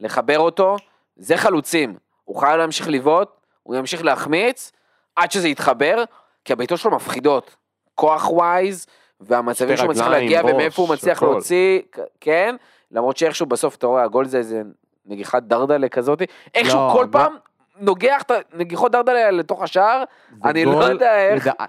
לחבר 0.00 0.38
אותו, 0.38 0.76
זה 1.16 1.36
חלוצים. 1.36 1.94
הוא 2.24 2.40
חייב 2.40 2.56
להמשיך 2.56 2.88
לבעוט, 2.88 3.41
הוא 3.62 3.76
ימשיך 3.76 4.04
להחמיץ, 4.04 4.72
עד 5.16 5.30
שזה 5.32 5.48
יתחבר, 5.48 6.04
כי 6.44 6.52
הבעיטות 6.52 6.78
שלו 6.78 6.90
מפחידות. 6.96 7.56
כוח 7.94 8.30
wise, 8.32 8.86
והמצבים 9.20 9.76
שהוא 9.76 9.90
מצליח 9.90 10.06
להגיע 10.06 10.40
ומאיפה 10.44 10.82
הוא 10.82 10.90
מצליח 10.90 11.16
הכל. 11.16 11.26
להוציא, 11.26 11.80
כן, 12.20 12.56
למרות 12.90 13.16
שאיכשהו 13.16 13.46
בסוף 13.46 13.76
אתה 13.76 13.86
רואה, 13.86 14.02
הגול 14.02 14.26
זה 14.26 14.38
איזה 14.38 14.62
נגיחת 15.06 15.42
דרדלה 15.42 15.88
כזאת, 15.88 16.22
איכשהו 16.54 16.78
לא, 16.78 16.90
כל 16.92 17.04
לא. 17.04 17.12
פעם 17.12 17.32
נוגח 17.80 18.22
את 18.22 18.30
הנגיחות 18.52 18.92
דרדלה 18.92 19.30
לתוך 19.30 19.62
השער, 19.62 20.04
אני 20.44 20.64
לא 20.64 20.84
יודע 20.84 21.18
איך. 21.18 21.46
לדע- 21.46 21.64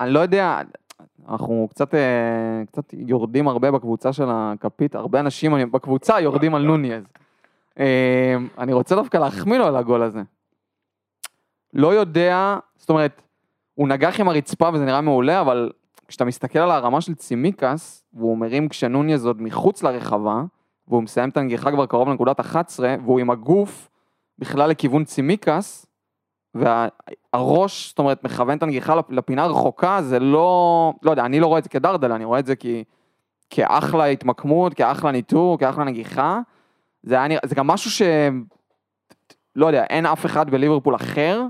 אני 0.00 0.10
לא 0.10 0.20
יודע, 0.20 0.60
אנחנו 1.28 1.66
קצת, 1.70 1.94
אה, 1.94 2.00
קצת 2.66 2.84
יורדים 2.92 3.48
הרבה 3.48 3.70
בקבוצה 3.70 4.12
של 4.12 4.24
הכפית, 4.28 4.94
הרבה 4.94 5.20
אנשים 5.20 5.72
בקבוצה 5.72 6.20
יורדים 6.20 6.54
על 6.54 6.62
נוניז. 6.62 7.02
אה, 7.78 8.34
אני 8.58 8.72
רוצה 8.72 8.94
דווקא 8.94 9.16
להחמיא 9.16 9.58
לו 9.58 9.66
על 9.66 9.76
הגול 9.76 10.02
הזה. 10.02 10.20
לא 11.74 11.94
יודע, 11.94 12.56
זאת 12.76 12.90
אומרת, 12.90 13.22
הוא 13.74 13.88
נגח 13.88 14.20
עם 14.20 14.28
הרצפה 14.28 14.68
וזה 14.72 14.84
נראה 14.84 15.00
מעולה, 15.00 15.40
אבל 15.40 15.70
כשאתה 16.08 16.24
מסתכל 16.24 16.58
על 16.58 16.70
הרמה 16.70 17.00
של 17.00 17.14
צימקס, 17.14 18.04
והוא 18.12 18.38
מרים 18.38 18.68
כשנוניז 18.68 19.26
עוד 19.26 19.42
מחוץ 19.42 19.82
לרחבה, 19.82 20.42
והוא 20.88 21.02
מסיים 21.02 21.28
את 21.28 21.36
הנגיחה 21.36 21.70
כבר 21.72 21.86
קרוב 21.86 22.08
לנקודת 22.08 22.40
11, 22.40 22.96
והוא 23.04 23.20
עם 23.20 23.30
הגוף 23.30 23.88
בכלל 24.38 24.70
לכיוון 24.70 25.04
צימקס, 25.04 25.86
והראש, 26.54 27.88
זאת 27.88 27.98
אומרת, 27.98 28.24
מכוון 28.24 28.58
את 28.58 28.62
הנגיחה 28.62 28.94
לפ- 28.94 29.10
לפינה 29.10 29.42
הרחוקה, 29.42 30.02
זה 30.02 30.18
לא, 30.18 30.92
לא 31.02 31.10
יודע, 31.10 31.24
אני 31.24 31.40
לא 31.40 31.46
רואה 31.46 31.58
את 31.58 31.64
זה 31.64 31.70
כדרדלה, 31.70 32.16
אני 32.16 32.24
רואה 32.24 32.38
את 32.38 32.46
זה 32.46 32.56
כי, 32.56 32.84
כאחלה 33.50 34.04
התמקמות, 34.04 34.74
כאחלה 34.74 35.12
ניטור, 35.12 35.58
כאחלה 35.58 35.84
נגיחה. 35.84 36.40
זה, 37.02 37.22
היה, 37.22 37.38
זה 37.44 37.54
גם 37.54 37.66
משהו 37.66 37.90
ש... 37.90 38.02
לא 39.56 39.66
יודע, 39.66 39.84
אין 39.84 40.06
אף 40.06 40.26
אחד 40.26 40.50
בליברפול 40.50 40.94
אחר, 40.94 41.42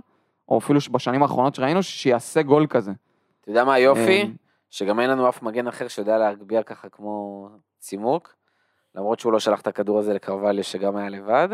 או 0.49 0.59
אפילו 0.59 0.81
בשנים 0.91 1.23
האחרונות 1.23 1.55
שראינו, 1.55 1.83
שיעשה 1.83 2.43
גול 2.43 2.67
כזה. 2.67 2.93
אתה 3.41 3.51
יודע 3.51 3.65
מה 3.65 3.75
היופי? 3.75 4.23
אה, 4.23 4.27
שגם 4.71 5.01
אין 5.01 5.11
לנו 5.11 5.29
אף 5.29 5.43
מגן 5.43 5.67
אחר 5.67 5.89
שיודע 5.89 6.19
להגביה 6.19 6.63
ככה 6.63 6.89
כמו 6.89 7.49
צימוק, 7.79 8.35
למרות 8.95 9.21
שהוא 9.21 9.33
לא 9.33 9.39
שלח 9.39 9.61
את 9.61 9.67
הכדור 9.67 9.99
הזה 9.99 10.15
לקרבליה 10.15 10.63
שגם 10.63 10.97
היה 10.97 11.09
לבד, 11.09 11.49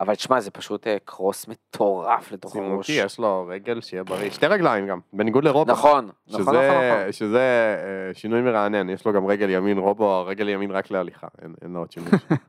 אבל 0.00 0.14
תשמע, 0.14 0.40
זה 0.40 0.50
פשוט 0.50 0.86
אה, 0.86 0.96
קרוס 1.04 1.48
מטורף 1.48 2.32
לתוך 2.32 2.56
הראש. 2.56 2.66
צימוקי, 2.86 2.92
יש 2.92 3.18
לו 3.18 3.46
רגל 3.48 3.80
שיהיה 3.80 4.04
בריא, 4.04 4.30
שתי 4.30 4.46
רגליים 4.46 4.86
גם, 4.86 5.00
בניגוד 5.12 5.44
לרובו. 5.44 5.72
נכון, 5.72 6.08
נכון, 6.28 6.40
נכון, 6.40 6.54
שזה, 6.54 6.70
נכון. 7.00 7.12
שזה 7.12 7.76
אה, 8.08 8.14
שינוי 8.14 8.42
מרענן, 8.42 8.90
יש 8.90 9.04
לו 9.06 9.12
גם 9.12 9.26
רגל 9.26 9.50
ימין, 9.50 9.78
רובו, 9.78 10.24
רגל 10.26 10.48
ימין 10.48 10.70
רק 10.70 10.90
להליכה, 10.90 11.26
אין, 11.42 11.54
אין 11.62 11.72
לו 11.72 11.80
עוד 11.80 11.92
שינוי. 11.92 12.10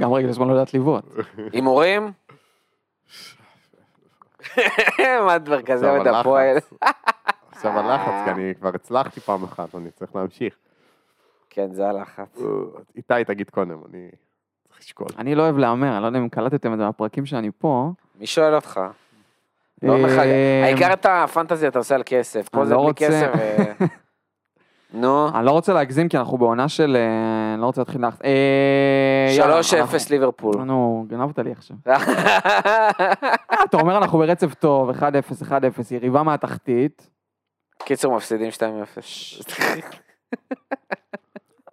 גם 0.00 0.12
רגל 0.12 0.32
שמאל 0.32 0.48
לא 0.48 0.52
יודעת 0.52 0.74
לבעוט. 0.74 1.04
הימורים? 1.52 2.12
מה 4.98 5.36
את 5.36 5.48
מרכזי 5.48 5.86
עכשיו 5.86 6.02
את 6.02 6.06
הפועל? 6.06 6.56
עכשיו 7.52 7.78
הלחץ, 7.78 8.24
כי 8.24 8.30
אני 8.30 8.54
כבר 8.60 8.70
הצלחתי 8.74 9.20
פעם 9.20 9.44
אחת, 9.44 9.74
אני 9.74 9.90
צריך 9.90 10.16
להמשיך. 10.16 10.54
כן, 11.50 11.72
זה 11.72 11.88
הלחץ. 11.88 12.38
איתי, 12.96 13.24
תגיד 13.26 13.50
קודם, 13.50 13.78
אני 13.90 14.08
צריך 14.68 14.80
לשקול. 14.80 15.06
אני 15.18 15.34
לא 15.34 15.42
אוהב 15.42 15.58
להמר, 15.58 15.94
אני 15.94 16.02
לא 16.02 16.06
יודע 16.06 16.18
אם 16.18 16.28
קלטתם 16.28 16.72
את 16.72 16.78
זה 16.78 16.84
מהפרקים 16.84 17.26
שאני 17.26 17.50
פה. 17.58 17.90
מי 18.18 18.26
שואל 18.26 18.54
אותך? 18.54 18.80
לא 19.82 19.92
אה, 19.92 20.02
מחכה. 20.02 20.22
העיקר 20.64 20.92
את 20.92 21.06
הפנטזיה 21.08 21.68
אתה 21.68 21.78
עושה 21.78 21.94
על 21.94 22.02
כסף, 22.06 22.48
פה 22.48 22.64
זה 22.64 22.74
לא 22.74 22.82
בלי 22.84 22.94
כסף. 22.94 23.32
נו, 24.96 25.28
אני 25.34 25.46
לא 25.46 25.50
רוצה 25.50 25.72
להגזים 25.72 26.08
כי 26.08 26.18
אנחנו 26.18 26.38
בעונה 26.38 26.68
של... 26.68 26.96
אה, 26.96 27.54
אני 27.54 27.60
לא 27.60 27.66
רוצה 27.66 27.80
להתחיל. 27.80 28.04
אה, 28.04 28.10
יאללה, 29.38 29.60
3-0 29.60 29.74
אנחנו- 29.76 29.98
ליברפול. 30.10 30.56
נו, 30.56 31.04
גנבת 31.08 31.38
לי 31.38 31.52
עכשיו. 31.52 31.76
אה, 31.86 32.88
אתה 33.64 33.76
אומר 33.76 33.96
אנחנו 33.96 34.18
ברצף 34.18 34.54
טוב, 34.54 34.90
1-0, 34.90 34.94
1-0, 35.42 35.52
יריבה 35.90 36.22
מהתחתית, 36.22 37.10
קיצור, 37.78 38.16
מפסידים 38.16 38.50
2-0. 38.50 38.60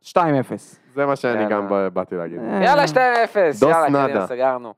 2-0. 0.04 0.14
זה 0.96 1.06
מה 1.06 1.16
שאני. 1.16 1.46
גם 1.50 1.68
באתי 1.94 2.16
להגיד. 2.16 2.40
יאללה, 2.64 2.86
2-0, 2.86 2.96
דוס 3.60 3.62
יאללה, 3.72 3.90
נאדה. 3.90 4.28
סגרנו. 4.28 4.74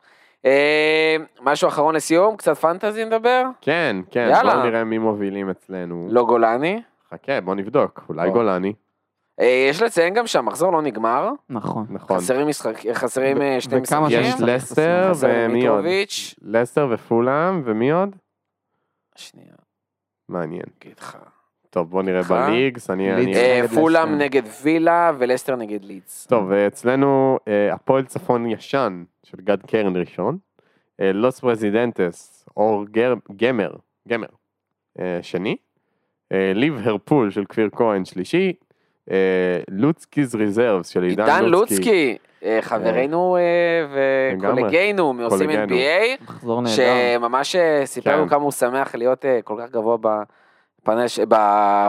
משהו 1.41 1.67
אחרון 1.67 1.95
לסיום? 1.95 2.37
קצת 2.37 2.57
פנטזי 2.57 3.05
נדבר? 3.05 3.43
כן, 3.61 3.95
כן, 4.11 4.27
יאללה. 4.31 4.53
בואו 4.53 4.65
נראה 4.65 4.83
מי 4.83 4.97
מובילים 4.97 5.49
אצלנו. 5.49 6.07
לא 6.09 6.25
גולני. 6.25 6.81
חכה, 7.13 7.41
בוא 7.41 7.55
נבדוק, 7.55 8.05
אולי 8.09 8.27
בוא. 8.27 8.33
גולני. 8.33 8.73
אה, 9.39 9.65
יש 9.69 9.81
לציין 9.81 10.13
גם 10.13 10.27
שהמחזור 10.27 10.71
לא 10.71 10.81
נגמר. 10.81 11.29
נכון. 11.49 11.85
נכון. 11.89 12.17
חסרים 12.17 12.47
משחק, 12.47 12.87
חסרים 12.93 13.41
אה, 13.41 13.61
שני 13.61 13.79
וכמה 13.83 14.07
משחקים. 14.07 14.25
יש. 14.25 14.41
לסטר 14.41 15.11
ומי 15.19 15.67
עוד? 15.67 15.85
לסטר 16.41 16.87
ופולאם 16.91 17.61
ומי 17.65 17.91
עוד? 17.91 18.15
שנייה, 19.15 19.55
מעניין. 20.29 20.63
אגיד 20.81 20.99
לך. 20.99 21.17
טוב, 21.69 21.89
בוא 21.89 22.03
נראה. 22.03 22.23
בליגס, 22.23 22.89
אני... 22.89 23.11
אה, 23.11 23.17
נגד 23.17 23.67
פולאם. 23.73 24.17
נגד 24.17 24.43
וילה 24.63 25.11
ולסטר 25.17 25.55
נגד 25.55 25.83
לידס. 25.83 26.25
טוב, 26.27 26.45
ואצלנו 26.49 27.39
אה, 27.47 27.73
הפועל 27.73 28.05
צפון 28.05 28.45
ישן 28.45 29.03
של 29.23 29.37
גד 29.41 29.61
קרן 29.67 29.97
ראשון, 29.97 30.37
לוס 30.99 31.39
פרזידנטס, 31.39 32.45
אור 32.57 32.85
גמר, 33.35 33.73
גמר, 34.07 34.27
שני, 35.21 35.55
אה, 36.31 36.51
ליב 36.55 36.77
הרפול 36.83 37.31
של 37.31 37.43
כפיר 37.49 37.69
כהן 37.75 38.05
שלישי, 38.05 38.53
אה, 39.11 39.15
לוצקיז 39.71 40.35
ריזרבס 40.35 40.87
של 40.87 41.03
עידן 41.03 41.23
עידן 41.23 41.45
לוצקי, 41.45 41.75
לוצקי, 41.75 42.17
אה, 42.43 42.59
חברנו 42.61 43.37
אה, 43.37 43.41
לגמרי. 44.37 44.63
וקולגנו 44.63 45.13
מעושים. 45.13 45.49
NBA. 45.49 46.23
שממש 46.67 47.55
אה, 47.55 47.81
סיפר 47.85 48.11
כן. 48.11 48.17
לנו 48.17 48.29
כמה 48.29 48.43
הוא 48.43 48.51
שמח 48.51 48.95
להיות 48.95 49.25
אה, 49.25 49.39
כל 49.43 49.55
כך 49.59 49.71
גבוה 49.71 49.97
בפאנל 49.97 51.05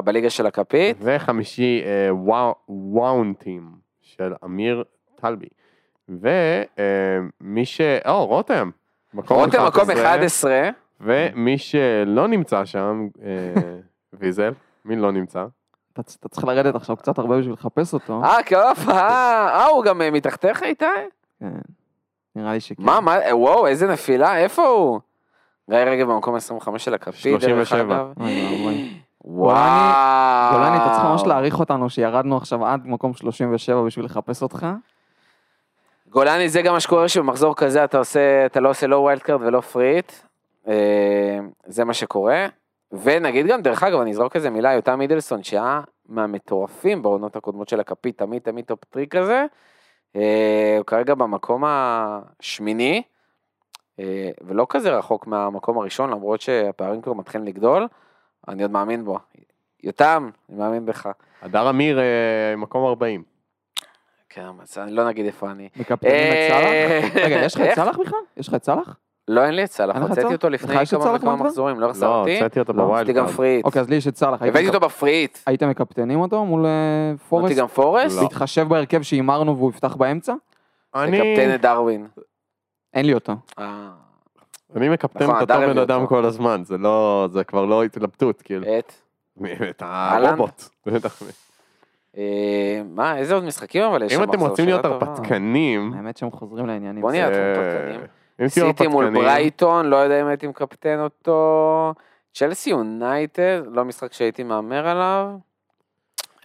בליגה 0.04 0.30
של 0.30 0.46
הכפית. 0.46 0.96
וחמישי 1.00 1.82
אה, 1.84 2.14
וואו- 2.14 2.54
וואונטים 2.68 3.68
של 4.02 4.32
אמיר 4.44 4.84
טלבי, 5.20 5.46
ומי 6.08 7.64
ש... 7.64 7.80
או, 8.06 8.26
רותם. 8.26 8.70
מקום 9.14 9.36
רותם 9.36 9.66
מקום 9.66 9.90
11, 9.90 10.14
11, 10.14 10.68
ומי 11.00 11.58
שלא 11.58 12.28
נמצא 12.28 12.64
שם, 12.64 13.08
אה, 13.22 13.52
ויזל, 14.18 14.52
מי 14.84 14.96
לא 14.96 15.12
נמצא? 15.12 15.46
אתה 16.00 16.28
צריך 16.28 16.44
לרדת 16.44 16.74
עכשיו 16.74 16.96
קצת 16.96 17.18
הרבה 17.18 17.38
בשביל 17.38 17.52
לחפש 17.52 17.94
אותו. 17.94 18.24
אה, 18.24 18.42
קרוב, 18.42 18.88
אה, 18.88 18.94
אה, 19.48 19.66
הוא 19.66 19.84
גם 19.84 20.02
אה, 20.02 20.10
מתחתיך 20.10 20.62
איתי? 20.62 20.84
כן. 21.40 21.48
נראה 22.36 22.52
לי 22.52 22.60
שכן. 22.60 22.82
מה, 22.82 23.00
מה, 23.00 23.20
אה, 23.20 23.36
וואו, 23.36 23.66
איזה 23.66 23.86
נפילה, 23.86 24.38
איפה 24.38 24.62
הוא? 24.62 25.00
גיא 25.70 25.78
רגב 25.78 26.06
במקום 26.06 26.34
25 26.34 26.84
של 26.84 26.94
הכפית, 26.94 27.40
דרך 27.40 27.68
37. 27.68 27.96
אגב. 27.96 28.12
אוי 28.20 28.56
ואבוי. 28.56 29.00
וואו. 29.24 30.52
גולני, 30.52 30.76
אתה 30.76 30.90
צריך 30.94 31.04
ממש 31.04 31.22
להעריך 31.26 31.60
אותנו 31.60 31.90
שירדנו 31.90 32.36
עכשיו 32.36 32.66
עד 32.66 32.86
מקום 32.86 33.14
37 33.14 33.82
בשביל 33.82 34.04
לחפש 34.04 34.42
אותך. 34.42 34.66
גולני 36.10 36.48
זה 36.48 36.62
גם 36.62 36.72
מה 36.72 36.80
שקורה 36.80 37.08
שבמחזור 37.08 37.56
כזה 37.56 37.84
אתה 37.84 37.98
עושה, 37.98 38.46
אתה 38.46 38.60
לא 38.60 38.70
עושה 38.70 38.86
לא 38.86 38.96
wild 38.96 39.22
card 39.22 39.42
ולא 39.42 39.60
free 39.60 39.86
hit. 39.86 40.12
זה 41.66 41.84
מה 41.84 41.94
שקורה. 41.94 42.46
ונגיד 43.02 43.46
גם, 43.46 43.62
דרך 43.62 43.82
אגב, 43.82 44.00
אני 44.00 44.10
אזרוק 44.10 44.36
איזה 44.36 44.50
מילה, 44.50 44.72
יותם 44.72 44.98
מידלסון, 44.98 45.42
שהיה 45.42 45.80
מהמטורפים 46.08 47.02
בעונות 47.02 47.36
הקודמות 47.36 47.68
של 47.68 47.80
הכפית, 47.80 48.18
תמיד 48.18 48.42
תמיד 48.42 48.64
top 48.64 48.84
three 48.84 49.06
כזה. 49.06 49.44
אה, 50.16 50.74
הוא 50.78 50.86
כרגע 50.86 51.14
במקום 51.14 51.64
השמיני, 51.66 53.02
אה, 54.00 54.30
ולא 54.40 54.66
כזה 54.68 54.96
רחוק 54.96 55.26
מהמקום 55.26 55.78
הראשון, 55.78 56.10
למרות 56.10 56.40
שהפערים 56.40 57.02
כבר 57.02 57.12
מתחילים 57.12 57.46
לגדול. 57.46 57.88
אני 58.48 58.62
עוד 58.62 58.70
מאמין 58.70 59.04
בו. 59.04 59.18
יותם, 59.82 60.30
אני 60.48 60.58
מאמין 60.58 60.86
בך. 60.86 61.08
הדר 61.42 61.70
אמיר, 61.70 61.98
אה, 62.00 62.56
מקום 62.56 62.84
40. 62.86 63.22
כן, 64.28 64.46
אז 64.62 64.78
אני 64.78 64.92
לא 64.92 65.08
נגיד 65.08 65.26
איפה 65.26 65.50
אני. 65.50 65.68
מקפטנים 65.76 66.12
את 66.12 66.50
סאלח? 66.50 67.14
רגע, 67.24 67.44
יש 67.44 67.54
לך 67.54 67.60
את? 67.60 67.74
סאלח 67.74 67.98
בכלל? 67.98 68.18
יש 68.36 68.48
לך 68.48 68.54
את 68.54 68.64
סאלח? 68.64 68.96
לא, 69.28 69.44
אין 69.44 69.54
לי 69.54 69.64
את 69.64 69.70
סאלח, 69.70 69.96
לך 69.96 70.02
את 70.04 70.08
הוצאתי? 70.08 70.34
אותו 70.34 70.48
לפני 70.48 70.86
כמה 70.86 71.14
וכמה? 71.14 71.36
מחזורים, 71.36 71.80
לא 71.80 71.86
לא, 71.86 71.90
החזרתי. 71.90 72.34
הוצאתי 72.34 72.60
אותו 72.60 72.72
לא, 72.72 72.82
ב 72.84 72.88
wild 72.88 73.02
עשיתי 73.02 73.18
גם. 73.18 73.26
free 73.26 73.45
hit. 73.45 73.64
אוקיי, 73.64 73.80
אז 73.80 73.88
לי 73.88 73.96
יש 73.96 74.08
את 74.08 74.16
סאלח. 74.16 74.42
הבאתי 74.42 74.68
אותו 74.68 74.80
ב 74.80 74.87
free 74.87 75.12
hit. 75.12 75.38
הייתם 75.46 75.68
מקפטנים 75.70 76.20
אותו 76.20 76.44
מול 76.44 76.66
אה, 76.66 76.70
פורסט? 77.28 77.56
גם 77.56 77.66
פורסט. 77.66 78.16
לא. 78.16 78.22
להתחשב 78.22 78.68
בהרכב 78.68 79.02
שהימרנו 79.02 79.56
והוא 79.56 79.70
יפתח 79.70 79.96
באמצע? 79.96 80.34
אני 80.94 81.10
מקפטן 81.10 81.54
את 81.54 81.60
דרווין. 81.60 82.06
אין 82.94 83.06
לי 83.06 83.14
אותו. 83.14 83.32
אה, 83.58 83.88
אני 84.76 84.88
מקפטן 84.88 85.24
נכון, 85.24 85.36
את 85.36 85.50
אותו 85.50 85.60
בן 85.60 85.78
אדם. 85.78 86.06
כל 86.06 86.24
הזמן, 86.24 86.62
זה 86.64 86.78
לא, 86.78 87.28
זה 87.32 87.44
כבר 87.44 87.64
לא 87.64 87.84
התלבטות, 87.84 88.42
כאילו. 88.42 88.66
את. 88.78 88.92
את? 89.70 89.82
הרובוט. 89.86 90.62
אה, 92.16 92.82
מה, 92.90 93.16
איזה 93.16 93.34
עוד 93.34 93.44
משחקים 93.44 93.82
אבל 93.82 94.02
יש 94.02 94.12
שם 94.12 94.22
אם 94.22 94.30
אתם? 94.30 94.40
רוצים 94.40 94.64
להיות. 94.66 94.84
הרפתקנים, 94.84 95.92
האמת 95.96 96.16
שהם 96.16 96.30
חוזרים 96.30 96.66
לעניינים. 96.66 97.02
בוא 97.02 97.10
נהיה 97.10 97.26
הרפתקנים. 97.26 98.00
אם 98.40 98.46
תהיו 98.48 98.66
סיטי 98.66 98.86
מול 98.86 99.10
ברייטון, 99.10 99.86
לא 99.86 99.96
יודע 99.96 100.20
אם 100.20 100.26
הייתי 100.26 100.46
מקפטן 100.46 101.00
אותו. 101.00 101.94
צ'לסי 102.34 102.70
יונייטד, 102.70 103.62
לא 103.66 103.84
משחק 103.84 104.12
שהייתי 104.12 104.42
מהמר 104.42 104.88
עליו. 104.88 105.30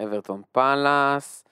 אברטון 0.03 0.41
פאלאס. 0.51 1.45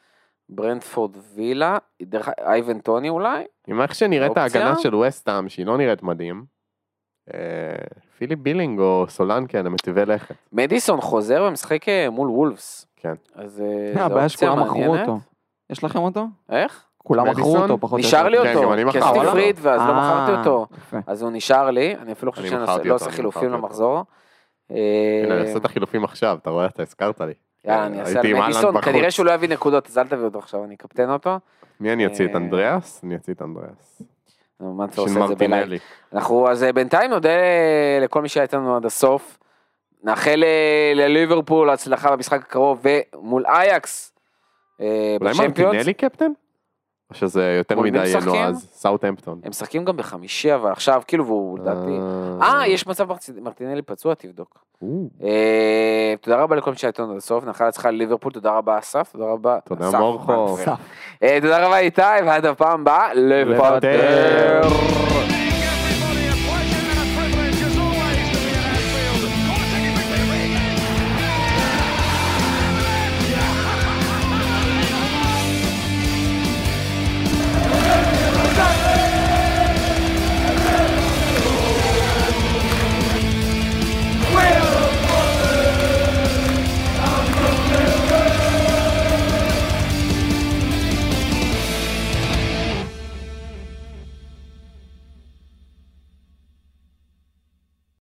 ברנדפורד 0.49 1.17
וילה. 1.35 1.77
דרך 2.01 2.29
אייבן 2.39 2.79
טוני 2.79 3.09
אולי? 3.09 3.43
עם 3.67 3.81
איך 3.81 3.95
שנראית 3.95 4.37
אופציה? 4.37 4.43
ההגנה 4.43 4.79
של 4.79 4.95
וסטאם, 4.95 5.49
שהיא 5.49 5.65
לא 5.65 5.77
נראית 5.77 6.03
מדהים, 6.03 6.45
אה, 7.33 7.39
פיליפ 8.17 8.39
בילינג 8.39 8.79
או 8.79 9.05
סולנקן, 9.09 9.65
הם 9.65 9.73
מטיבי 9.73 10.05
לכת. 10.05 10.35
מדיסון 10.51 11.01
חוזר 11.01 11.45
ומשחק 11.47 11.89
אה, 11.89 12.09
מול 12.09 12.29
וולפס. 12.29 12.87
כן. 12.95 13.13
אז 13.35 13.61
אה, 13.61 13.65
אה, 13.65 13.93
זו 13.93 13.99
הבעיה 13.99 14.23
אופציה 14.23 14.47
שכולם 14.47 14.63
מכרו 14.63 14.79
מעניינת. 14.79 15.07
אותו. 15.07 15.19
יש 15.69 15.83
לכם 15.83 15.99
אותו? 15.99 16.25
איך? 16.49 16.85
כולם 17.07 17.29
מכרו? 17.29 17.57
אותו, 17.57 17.77
פחות 17.77 17.93
או 17.93 17.97
נשאר 17.97 18.29
לי 18.29 18.37
יותר. 18.37 18.53
כן, 18.53 18.57
אותו, 18.57 18.91
כי 18.91 18.97
עשיתי 18.99 19.19
אותו. 19.19 19.31
פריט 19.31 19.57
ואז 19.61 19.81
לא 19.81 19.85
אה, 19.85 20.23
מכרתי 20.23 20.39
אותו. 20.39 20.67
אז 21.07 21.21
הוא 21.21 21.31
נשאר 21.31 21.71
לי, 21.71 21.95
אני 21.95 22.11
אפילו 22.11 22.31
חושב 22.31 22.53
אני 22.53 22.67
שאני 22.67 22.89
לא 22.89 22.95
עושה 22.95 23.11
חילופים. 23.11 23.51
למחזור. 23.51 24.03
אה, 24.71 24.75
אני 25.31 25.41
עושה 25.41 25.57
את 25.57 25.65
החילופים 25.65 26.03
עכשיו, 26.03 26.37
אתה 26.41 26.49
רואה? 26.49 26.65
אתה 26.65 26.81
הזכרת 26.81 27.21
לי. 27.21 27.33
יאללה, 27.65 27.85
אני 27.85 27.99
אעשה 27.99 28.11
הייתי 28.11 28.27
עם 28.29 28.35
על 28.35 28.41
אהלן 28.41 28.51
מדיסון, 28.51 28.73
בחוץ. 28.73 28.85
כנראה 28.85 29.11
שהוא 29.11 29.25
לא 29.25 29.31
יביא 29.31 29.49
נקודות, 29.49 29.87
אז 29.87 29.97
אל 29.97 30.07
תביא 30.07 30.25
אותו 30.25 30.39
עכשיו, 30.39 30.63
אני 30.63 30.75
אקפטן 30.75 31.09
אותו. 31.09 31.39
מי 31.79 31.93
אני 31.93 32.05
אוציא 32.05 32.25
את 32.25 32.31
אה, 32.31 32.37
אנדריאס? 32.37 33.01
אני 33.03 33.15
אוציא 33.15 33.33
את 33.33 33.41
אנדריאס. 33.41 34.01
נו, 34.59 34.73
מה 34.73 34.85
אתה 34.85 35.01
עושה 35.01 35.23
את 35.23 35.27
זה 35.27 35.35
בלייב? 35.35 35.79
אנחנו, 36.13 36.49
אז 36.49 36.63
אה, 36.63 36.73
בינתיים 36.73 37.11
נודה 37.11 37.29
לכל 38.01 38.21
מי 38.21 38.29
שהיה 38.29 38.43
איתנו 38.43 38.75
עד 38.75 38.85
הסוף. 38.85 39.37
נאחל 40.03 40.43
אה, 40.43 40.91
לליברפול 40.95 41.69
הצלחה 41.69 42.11
במשחק 42.11 42.41
הקרוב 42.41 42.85
ומול 43.15 43.45
אייקס. 43.45 44.13
אה, 44.81 45.17
אולי. 45.21 45.33
מרטינלי 45.37 45.93
קפטן? 45.93 46.31
או 47.09 47.15
שזה 47.15 47.55
יותר 47.57 47.79
מדי 47.79 47.99
משחקים? 48.03 48.29
נועז? 48.29 48.69
סאוטהמפטון. 48.73 49.39
הם 49.43 49.49
משחקים 49.49 49.85
גם 49.85 49.97
בחמישי 49.97 50.55
אבל 50.55 50.71
עכשיו 50.71 51.01
כאילו 51.07 51.25
והוא 51.25 51.59
לדעתי. 51.59 51.97
אה 52.41 52.67
יש 52.67 52.87
מצב 52.87 53.07
מרטינלי 53.41 53.81
פצוע 53.81 54.13
תבדוק. 54.13 54.59
אה, 55.23 56.13
תודה 56.21 56.37
רבה 56.37 56.55
לכל 56.55 56.71
מי 56.71 56.77
שהיה 56.77 56.89
איתנו 56.89 57.11
עד 57.11 57.17
הסוף 57.17 57.45
נאחל 57.45 57.65
הצלחה 57.65 57.91
לליברפול 57.91 58.31
תודה 58.31 58.51
רבה 58.51 58.79
אסף 58.79 59.09
תודה 59.11 59.25
רבה. 59.25 59.57
תודה, 59.63 59.99
מורכו. 59.99 60.57
אה, 61.23 61.37
תודה 61.41 61.65
רבה 61.65 61.77
איתי 61.77 62.01
ועד 62.25 62.45
הפעם 62.45 62.81
הבאה. 62.81 63.13
לפטר. 63.13 64.61